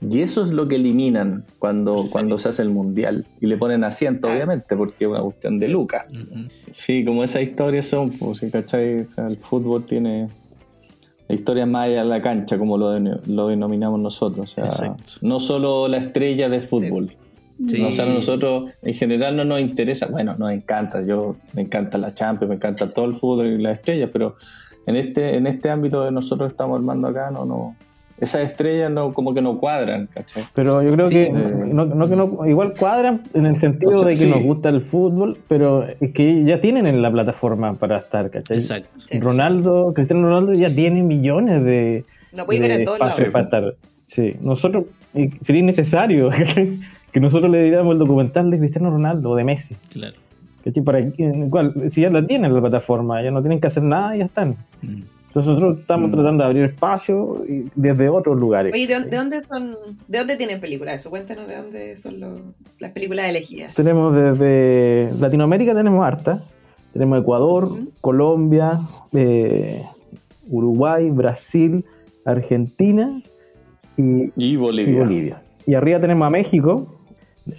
Y 0.00 0.20
eso 0.22 0.42
es 0.42 0.50
lo 0.52 0.66
que 0.68 0.76
eliminan 0.76 1.44
cuando, 1.58 2.08
cuando 2.10 2.36
se 2.38 2.48
hace 2.48 2.62
el 2.62 2.70
mundial. 2.70 3.26
Y 3.40 3.46
le 3.46 3.56
ponen 3.56 3.84
asiento, 3.84 4.28
Ah. 4.28 4.32
obviamente, 4.34 4.76
porque 4.76 5.04
es 5.04 5.10
una 5.10 5.20
cuestión 5.20 5.58
de 5.60 5.68
lucas. 5.68 6.04
Sí, 6.72 7.04
como 7.04 7.22
esas 7.24 7.42
historias 7.42 7.86
son, 7.86 8.10
pues, 8.10 8.38
¿sí, 8.38 8.50
¿cachai? 8.50 9.00
O 9.02 9.06
sea, 9.08 9.26
el 9.28 9.36
fútbol 9.36 9.84
tiene 9.84 10.28
historias 11.28 11.68
más 11.68 11.84
allá 11.86 12.02
de 12.02 12.08
la 12.08 12.20
cancha, 12.20 12.58
como 12.58 12.76
lo, 12.76 12.90
den- 12.90 13.20
lo 13.26 13.46
denominamos 13.48 14.00
nosotros. 14.00 14.50
O 14.50 14.54
sea, 14.54 14.64
Exacto. 14.64 15.04
no 15.22 15.38
solo 15.38 15.86
la 15.88 15.98
estrella 15.98 16.48
de 16.48 16.60
fútbol. 16.60 17.10
Sí. 17.68 17.80
No, 17.80 17.88
o 17.88 17.92
sea, 17.92 18.04
a 18.06 18.08
nosotros 18.08 18.70
en 18.82 18.94
general 18.94 19.36
no 19.36 19.44
nos 19.44 19.60
interesa, 19.60 20.06
bueno, 20.06 20.34
nos 20.38 20.50
encanta, 20.52 21.02
yo 21.02 21.36
me 21.52 21.62
encanta 21.62 21.98
la 21.98 22.14
Champions, 22.14 22.48
me 22.48 22.56
encanta 22.56 22.90
todo 22.90 23.04
el 23.04 23.14
fútbol 23.14 23.46
y 23.46 23.58
las 23.58 23.78
estrellas, 23.78 24.10
pero 24.12 24.36
en 24.86 24.96
este, 24.96 25.36
en 25.36 25.46
este 25.46 25.68
ámbito 25.70 26.04
que 26.04 26.10
nosotros 26.10 26.50
estamos 26.50 26.76
armando 26.76 27.08
acá, 27.08 27.30
no, 27.30 27.44
no, 27.44 27.76
esas 28.18 28.42
estrellas 28.50 28.90
no, 28.90 29.12
como 29.12 29.32
que 29.34 29.42
no 29.42 29.58
cuadran, 29.58 30.06
¿cachai? 30.12 30.44
Pero 30.54 30.82
yo 30.82 30.92
creo 30.92 31.06
Sí, 31.06 31.14
que, 31.14 31.22
eh. 31.26 31.32
no, 31.32 31.84
no 31.86 32.08
que 32.08 32.16
no, 32.16 32.46
igual 32.46 32.74
cuadran 32.78 33.22
en 33.34 33.46
el 33.46 33.58
sentido 33.58 33.92
O 33.92 33.94
sea, 33.94 34.06
de 34.08 34.12
que 34.12 34.18
sí. 34.18 34.28
nos 34.30 34.42
gusta 34.42 34.68
el 34.68 34.80
fútbol, 34.82 35.38
pero 35.48 35.86
es 36.00 36.12
que 36.12 36.44
ya 36.44 36.60
tienen 36.60 36.86
en 36.86 37.00
la 37.02 37.10
plataforma 37.10 37.74
para 37.74 37.98
estar, 37.98 38.30
¿cachai? 38.30 38.56
Exacto. 38.58 38.88
Ronaldo, 39.20 39.92
Cristiano 39.94 40.22
Ronaldo 40.28 40.52
ya 40.54 40.74
tiene 40.74 41.02
millones 41.02 41.64
de, 41.64 42.04
No 42.32 42.44
puedes 42.46 42.60
ver 42.60 42.70
de 42.70 42.76
en 42.76 42.84
todos 42.84 42.96
espacios 42.96 43.18
lados. 43.18 43.32
para 43.32 43.44
estar. 43.44 43.74
Sí, 44.04 44.34
nosotros 44.40 44.84
sería 45.40 45.60
innecesario. 45.60 46.30
que 47.12 47.20
nosotros 47.20 47.50
le 47.50 47.62
diríamos 47.64 47.92
el 47.92 47.98
documental 47.98 48.50
de 48.50 48.58
Cristiano 48.58 48.90
Ronaldo 48.90 49.30
o 49.30 49.36
de 49.36 49.44
Messi. 49.44 49.76
Claro. 49.90 50.16
¿Cachai? 50.64 50.82
Para, 50.84 51.02
cual, 51.50 51.90
si 51.90 52.02
ya 52.02 52.10
la 52.10 52.26
tienen 52.26 52.52
la 52.54 52.60
plataforma, 52.60 53.22
ya 53.22 53.30
no 53.30 53.40
tienen 53.40 53.60
que 53.60 53.66
hacer 53.66 53.82
nada 53.82 54.14
y 54.14 54.18
ya 54.20 54.26
están. 54.26 54.56
Mm. 54.82 55.02
Entonces 55.28 55.52
nosotros 55.54 55.78
estamos 55.80 56.08
Mm. 56.08 56.12
tratando 56.12 56.42
de 56.44 56.48
abrir 56.50 56.64
espacio 56.64 57.44
y- 57.48 57.70
desde 57.76 58.08
otros 58.08 58.36
lugares. 58.38 58.74
Oye, 58.74 58.86
¿de, 58.86 58.94
dónde- 58.94 59.10
de 59.10 59.16
dónde 59.16 59.40
son, 59.40 59.76
de 60.08 60.18
dónde 60.18 60.36
tienen 60.36 60.60
películas? 60.60 60.96
Eso, 60.96 61.08
cuéntanos 61.10 61.46
de 61.46 61.56
dónde 61.56 61.96
son 61.96 62.18
los- 62.20 62.40
las 62.80 62.90
películas 62.90 63.28
elegidas. 63.28 63.74
Tenemos 63.74 64.14
desde 64.14 65.10
Latinoamérica 65.20 65.72
tenemos 65.74 66.04
harta. 66.04 66.42
Tenemos 66.92 67.20
Ecuador. 67.20 67.68
Colombia, 68.00 68.78
eh, 69.12 69.82
Uruguay, 70.48 71.08
Brasil, 71.10 71.84
Argentina 72.24 73.22
y, 73.96 74.02
Y 74.02 74.32
y 74.36 74.56
Bolivia. 74.56 74.98
Bolivia. 74.98 75.42
Y 75.66 75.74
arriba 75.74 76.00
tenemos 76.00 76.26
a 76.26 76.30
México 76.30 76.99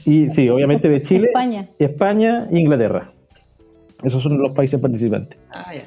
y 0.06 0.30
sí, 0.30 0.50
obviamente 0.50 0.90
de 0.90 1.02
Chile, 1.02 1.28
España. 1.28 1.70
y 1.80 1.84
España 1.84 2.48
e 2.52 2.60
Inglaterra. 2.60 3.12
Esos 4.04 4.22
son 4.24 4.38
los 4.38 4.54
países 4.54 4.80
participantes. 4.80 5.38
Ah, 5.52 5.74
ya. 5.74 5.84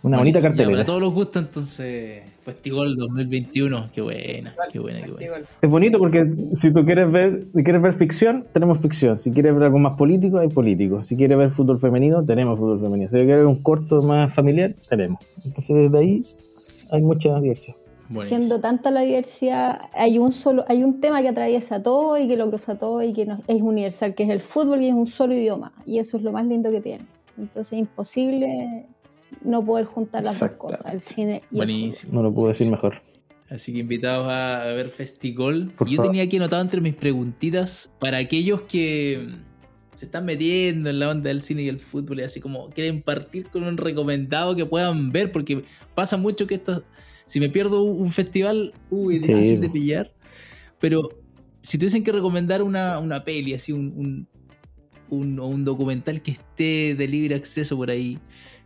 Una 0.00 0.18
bonita 0.18 0.38
Buenísimo. 0.38 0.40
Ya, 0.40 0.48
cartelera. 0.48 0.76
Para 0.76 0.86
todos 0.86 1.00
los 1.00 1.12
gustos, 1.12 1.42
entonces, 1.44 2.22
Festigol 2.42 2.96
2021. 2.96 3.90
Qué 3.92 4.00
buena, 4.00 4.54
qué 4.72 4.78
buena, 4.78 5.00
qué 5.00 5.10
buena. 5.10 5.46
Es 5.60 5.68
bonito 5.68 5.98
porque 5.98 6.24
si 6.56 6.72
tú 6.72 6.84
quieres 6.84 7.10
ver, 7.10 7.42
si 7.52 7.64
quieres 7.64 7.82
ver 7.82 7.92
ficción, 7.92 8.46
tenemos 8.52 8.78
ficción. 8.78 9.16
Si 9.16 9.32
quieres 9.32 9.54
ver 9.54 9.64
algo 9.64 9.78
más 9.78 9.96
político, 9.96 10.38
hay 10.38 10.48
político. 10.48 11.02
Si 11.02 11.16
quieres 11.16 11.36
ver 11.36 11.50
fútbol 11.50 11.80
femenino, 11.80 12.24
tenemos 12.24 12.58
fútbol 12.58 12.80
femenino. 12.80 13.08
Si 13.08 13.16
quieres 13.16 13.38
ver 13.38 13.46
un 13.46 13.60
corto 13.60 14.00
más 14.02 14.32
familiar, 14.32 14.74
tenemos. 14.88 15.18
Entonces 15.44 15.76
desde 15.76 15.98
ahí 15.98 16.24
hay 16.92 17.02
mucha 17.02 17.38
diversión. 17.40 17.76
Buenísimo. 18.08 18.38
Siendo 18.40 18.60
tanta 18.60 18.90
la 18.90 19.00
diversidad, 19.02 19.82
hay 19.92 20.18
un 20.18 20.32
solo, 20.32 20.64
hay 20.68 20.82
un 20.82 21.00
tema 21.00 21.20
que 21.22 21.28
atraviesa 21.28 21.82
todo 21.82 22.16
y 22.18 22.26
que 22.26 22.36
lo 22.36 22.48
cruza 22.48 22.78
todo 22.78 23.02
y 23.02 23.12
que 23.12 23.26
no- 23.26 23.42
es 23.46 23.60
universal, 23.60 24.14
que 24.14 24.22
es 24.24 24.30
el 24.30 24.40
fútbol 24.40 24.80
y 24.82 24.88
es 24.88 24.94
un 24.94 25.06
solo 25.06 25.34
idioma. 25.34 25.72
Y 25.84 25.98
eso 25.98 26.16
es 26.16 26.22
lo 26.22 26.32
más 26.32 26.46
lindo 26.46 26.70
que 26.70 26.80
tiene. 26.80 27.06
Entonces 27.36 27.72
es 27.74 27.78
imposible 27.80 28.86
no 29.42 29.64
poder 29.64 29.84
juntar 29.84 30.22
las 30.22 30.38
dos 30.40 30.52
cosas, 30.52 30.92
el 30.92 31.00
cine 31.00 31.42
y 31.50 31.56
el 31.56 31.58
Buenísimo. 31.66 32.12
No 32.14 32.22
lo 32.22 32.32
puedo 32.32 32.48
decir 32.48 32.70
mejor. 32.70 33.02
Así 33.50 33.72
que 33.72 33.78
invitados 33.78 34.26
a, 34.28 34.64
ver 34.74 34.88
Festigol. 34.88 35.70
Por 35.76 35.88
Yo 35.88 35.96
favor. 35.96 36.10
tenía 36.10 36.24
aquí 36.24 36.36
anotado 36.36 36.60
entre 36.62 36.80
mis 36.80 36.94
preguntitas 36.94 37.90
para 37.98 38.18
aquellos 38.18 38.62
que 38.62 39.26
se 39.94 40.04
están 40.04 40.24
metiendo 40.26 40.90
en 40.90 40.98
la 40.98 41.10
onda 41.10 41.28
del 41.28 41.40
cine 41.42 41.62
y 41.62 41.68
el 41.68 41.80
fútbol 41.80 42.20
y 42.20 42.22
así 42.22 42.40
como 42.40 42.68
quieren 42.70 43.02
partir 43.02 43.48
con 43.48 43.64
un 43.64 43.76
recomendado 43.76 44.54
que 44.54 44.64
puedan 44.66 45.10
ver, 45.12 45.32
porque 45.32 45.64
pasa 45.94 46.16
mucho 46.16 46.46
que 46.46 46.56
esto, 46.56 46.84
si 47.28 47.38
me 47.40 47.48
pierdo 47.50 47.82
un 47.82 48.10
festival, 48.10 48.72
uy, 48.90 49.16
es 49.16 49.22
Sí. 49.22 49.28
difícil 49.32 49.60
de 49.60 49.68
pillar. 49.68 50.12
Pero 50.80 51.10
si 51.60 51.78
tuviesen 51.78 52.02
que 52.02 52.10
recomendar 52.12 52.62
una, 52.62 52.98
una 52.98 53.22
peli, 53.24 53.54
así 53.54 53.72
un, 53.72 53.92
un, 53.96 54.28
un- 55.10 55.38
o 55.38 55.46
un 55.46 55.64
documental 55.64 56.20
que 56.22 56.32
esté 56.32 56.94
de 56.94 57.06
libre 57.08 57.34
acceso 57.34 57.76
por 57.76 57.90
ahí, 57.90 58.18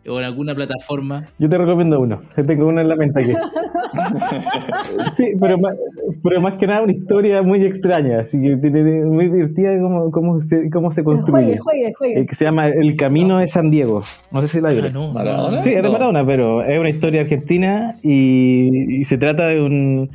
o 0.09 0.18
en 0.18 0.24
alguna 0.24 0.55
plataforma, 0.55 1.24
Yo 1.38 1.49
te 1.49 1.57
recomiendo 1.59 2.01
uno. 2.01 2.20
Yo 2.36 2.45
tengo 2.45 2.66
uno 2.66 2.80
en 2.80 2.88
la 2.88 2.97
mente 2.97 3.22
aquí. 3.22 3.32
sí, 5.12 5.32
pero 5.40 5.59
más, 5.59 5.74
pero 6.22 6.40
más 6.40 6.55
que 6.55 6.66
nada 6.66 6.82
una 6.82 6.93
historia 6.93 7.43
muy 7.43 7.62
extraña. 7.64 8.20
Así 8.20 8.40
que 8.40 8.57
tiene- 8.57 9.05
muy 9.05 9.28
divertida 9.28 9.78
cómo, 9.80 10.11
cómo, 10.11 10.40
se, 10.40 10.70
cómo 10.70 10.90
se 10.93 11.05
construye. 11.05 11.59
Juegue, 11.59 11.59
juegue, 11.59 11.93
juegue. 11.97 12.20
Eh, 12.20 12.26
que 12.26 12.34
se 12.34 12.45
llama 12.45 12.66
El 12.68 12.97
Camino 12.97 13.38
de 13.38 13.49
San 13.49 13.70
Diego. 13.70 14.03
No 14.30 14.40
sé 14.43 14.49
si 14.49 14.61
la 14.61 14.70
Ah, 14.70 14.72
vieron. 14.72 14.93
no, 14.93 15.12
Maradona. 15.12 15.62
Sí, 15.62 15.70
es 15.72 15.82
de. 15.82 15.88
Maradona, 15.88 16.24
pero 16.26 16.64
es 16.64 16.78
una 16.78 16.90
historia 16.90 17.20
argentina 17.20 17.97
y, 18.03 19.01
y 19.01 19.05
se 19.05 19.18
trata 19.18 19.47
de 19.49 19.61
un, 19.62 20.11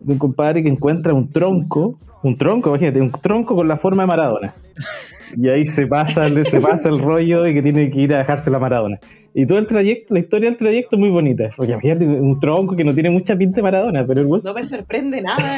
de 0.00 0.12
un 0.12 0.18
compadre 0.18 0.62
que 0.62 0.68
encuentra 0.68 1.14
un 1.14 1.30
tronco, 1.30 1.98
un 2.22 2.36
tronco, 2.36 2.68
imagínate, 2.70 3.00
un 3.00 3.10
tronco 3.12 3.54
con 3.54 3.68
la 3.68 3.76
forma 3.76 4.02
de 4.02 4.06
Maradona. 4.08 4.52
Y 5.36 5.48
ahí 5.48 5.66
se 5.66 5.86
pasa, 5.86 6.26
el- 6.26 6.44
se 6.46 6.60
pasa 6.60 6.88
el 6.88 6.98
rollo 7.00 7.46
y 7.46 7.54
que 7.54 7.62
tiene 7.62 7.90
que 7.90 8.00
ir 8.00 8.14
a 8.14 8.18
dejárselo 8.18 8.56
a 8.56 8.60
Maradona. 8.60 8.98
Y 9.34 9.46
todo 9.46 9.58
el 9.58 9.66
trayecto, 9.66 10.14
la 10.14 10.20
historia 10.20 10.48
del 10.50 10.58
trayecto 10.58 10.96
es 10.96 11.00
muy 11.00 11.10
bonita. 11.10 11.50
Porque 11.56 11.72
imagínate 11.72 12.04
un 12.06 12.40
tronco 12.40 12.74
que 12.74 12.82
no 12.84 12.92
tiene 12.94 13.10
mucha 13.10 13.36
pinta 13.36 13.56
de 13.56 13.62
Maradona, 13.62 14.04
pero 14.06 14.20
el 14.22 14.26
güey- 14.26 14.42
No 14.42 14.52
me 14.54 14.64
sorprende 14.64 15.22
nada. 15.22 15.56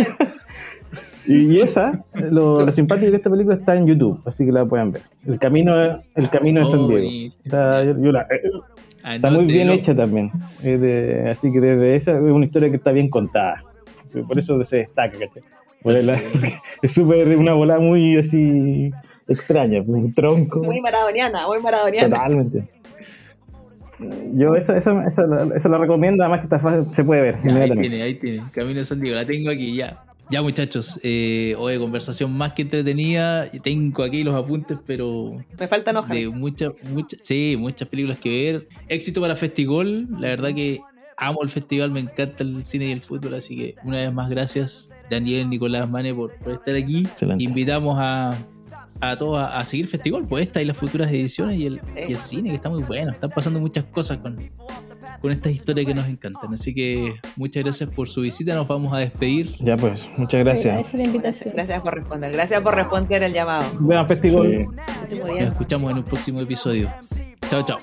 Y, 1.27 1.53
y 1.57 1.61
esa, 1.61 2.05
lo, 2.31 2.67
lo 2.67 2.73
simpático 2.73 3.11
de 3.11 3.17
esta 3.17 3.31
película 3.31 3.55
está 3.57 3.77
en 3.77 3.87
YouTube, 3.87 4.19
así 4.27 4.45
que 4.45 4.51
la 4.53 4.67
pueden 4.67 4.91
ver. 4.91 5.03
El 5.27 5.39
camino, 5.39 5.73
el 6.17 6.29
camino 6.31 6.61
de 6.61 6.67
San 6.67 6.81
Oh, 6.81 6.89
Diego. 6.89 7.03
buenísimo. 7.03 7.43
Está, 7.45 7.85
yo- 7.85 7.97
yo 7.99 8.13
la- 8.13 8.27
Está 9.15 9.31
muy 9.31 9.45
bien 9.47 9.71
hecha 9.71 9.95
también. 9.95 10.31
Es 10.63 10.81
de- 10.81 11.29
así 11.31 11.51
que 11.53 11.61
desde 11.61 11.95
esa 11.97 12.13
es 12.17 12.21
una 12.23 12.45
historia 12.45 12.71
que 12.71 12.77
está 12.77 12.91
bien 12.93 13.09
contada. 13.09 13.63
Por 14.27 14.39
eso 14.39 14.63
se 14.65 14.79
destaca, 14.79 15.17
¿cachai? 15.17 15.43
La- 16.05 16.17
es 16.83 16.93
súper 16.93 17.37
una 17.37 17.55
bola 17.55 17.79
muy 17.79 18.17
así 18.19 18.91
extraña, 19.33 19.81
un 19.87 20.13
tronco. 20.13 20.63
Muy 20.63 20.81
maradoniana, 20.81 21.47
muy 21.47 21.61
maradoniana. 21.61 22.09
Totalmente. 22.17 22.65
Yo 24.35 24.57
esa, 24.57 24.77
esa, 24.77 24.93
la- 25.27 25.55
esa 25.55 25.69
la 25.69 25.79
recomiendo, 25.79 26.25
además 26.25 26.41
que 26.41 26.47
está 26.47 26.59
fácil, 26.59 26.93
se 26.95 27.05
puede 27.05 27.21
ver 27.21 27.37
Ya, 27.45 27.55
ahí 27.55 27.71
tiene, 27.71 28.03
ahí 28.03 28.15
tiene. 28.17 28.43
Camino 28.53 28.81
de 28.81 28.87
San 28.87 29.01
Diego, 29.01 29.17
la 29.17 29.25
tengo 29.25 29.51
aquí 29.51 29.75
ya. 29.77 30.03
Ya 30.31 30.41
muchachos, 30.43 30.99
eh, 31.03 31.55
hoy 31.59 31.79
conversación 31.79 32.33
más 32.33 32.53
que 32.55 32.63
entretenida. 32.63 33.49
Tengo 33.63 34.03
aquí 34.03 34.25
los 34.25 34.35
apuntes, 34.35 34.79
pero 34.87 35.33
Me 35.59 35.69
falta 35.69 35.91
enojar. 35.91 36.17
de 36.17 36.29
muchas, 36.29 36.73
muchas, 36.91 37.21
sí, 37.23 37.55
muchas 37.59 37.87
películas 37.89 38.19
que 38.19 38.31
ver. 38.53 38.69
Éxito 38.89 39.21
para 39.21 39.37
Festigol, 39.37 40.09
la 40.19 40.29
verdad 40.29 40.55
que 40.55 40.81
amo 41.19 41.43
el 41.43 41.49
festival, 41.51 41.91
me 41.91 42.01
encanta 42.01 42.43
el 42.43 42.65
cine 42.65 42.87
y 42.87 42.93
el 42.93 43.03
fútbol, 43.03 43.35
así 43.35 43.55
que 43.57 43.75
una 43.85 43.99
vez 43.99 44.13
más 44.13 44.29
gracias 44.31 44.91
Daniel, 45.11 45.49
Nicolás, 45.51 45.89
Mane 45.89 46.15
por, 46.15 46.33
por 46.39 46.55
estar 46.55 46.75
aquí. 46.75 47.05
Excelente. 47.05 47.45
Invitamos 47.45 47.97
a, 48.01 48.37
a 49.03 49.17
todos 49.17 49.39
a, 49.39 49.59
a 49.59 49.65
seguir 49.65 49.89
Festigol, 49.89 50.27
pues 50.29 50.47
esta 50.47 50.63
y 50.63 50.65
las 50.65 50.77
futuras 50.77 51.11
ediciones 51.11 51.59
y 51.59 51.67
el, 51.67 51.81
y 51.97 52.13
el 52.13 52.19
cine, 52.19 52.51
que 52.51 52.57
está 52.57 52.71
muy 52.71 52.85
bueno. 52.85 53.11
Están 53.11 53.31
pasando 53.31 53.59
muchas 53.59 53.85
cosas 53.87 54.19
con, 54.19 54.39
con 55.21 55.33
estas 55.33 55.53
historias 55.53 55.87
que 55.87 55.95
nos 55.95 56.07
encantan. 56.07 56.55
Así 56.55 56.73
que 56.73 57.17
muchas 57.37 57.65
gracias 57.65 57.91
por 57.91 58.09
su 58.09 58.21
visita, 58.23 58.55
nos 58.55 58.69
vamos 58.69 58.93
a 58.93 58.99
despedir. 58.99 59.51
Ya 59.59 59.77
pues, 59.77 60.09
muchas 60.17 60.45
gracias. 60.45 60.67
Agradece 60.67 60.97
la 60.97 61.05
invitación. 61.05 61.55
Gracias 61.55 61.81
por 61.81 61.95
responder. 61.95 62.33
Gracias 62.33 62.63
por 62.63 62.75
responder 62.77 63.23
el 63.25 63.33
llamado. 63.33 63.65
Buen 63.81 64.07
festival. 64.07 64.69
Sí. 65.11 65.17
Nos 65.19 65.41
escuchamos 65.41 65.91
en 65.91 65.99
un 65.99 66.05
próximo 66.05 66.41
episodio. 66.41 66.89
Chao, 67.49 67.65
chao. 67.65 67.79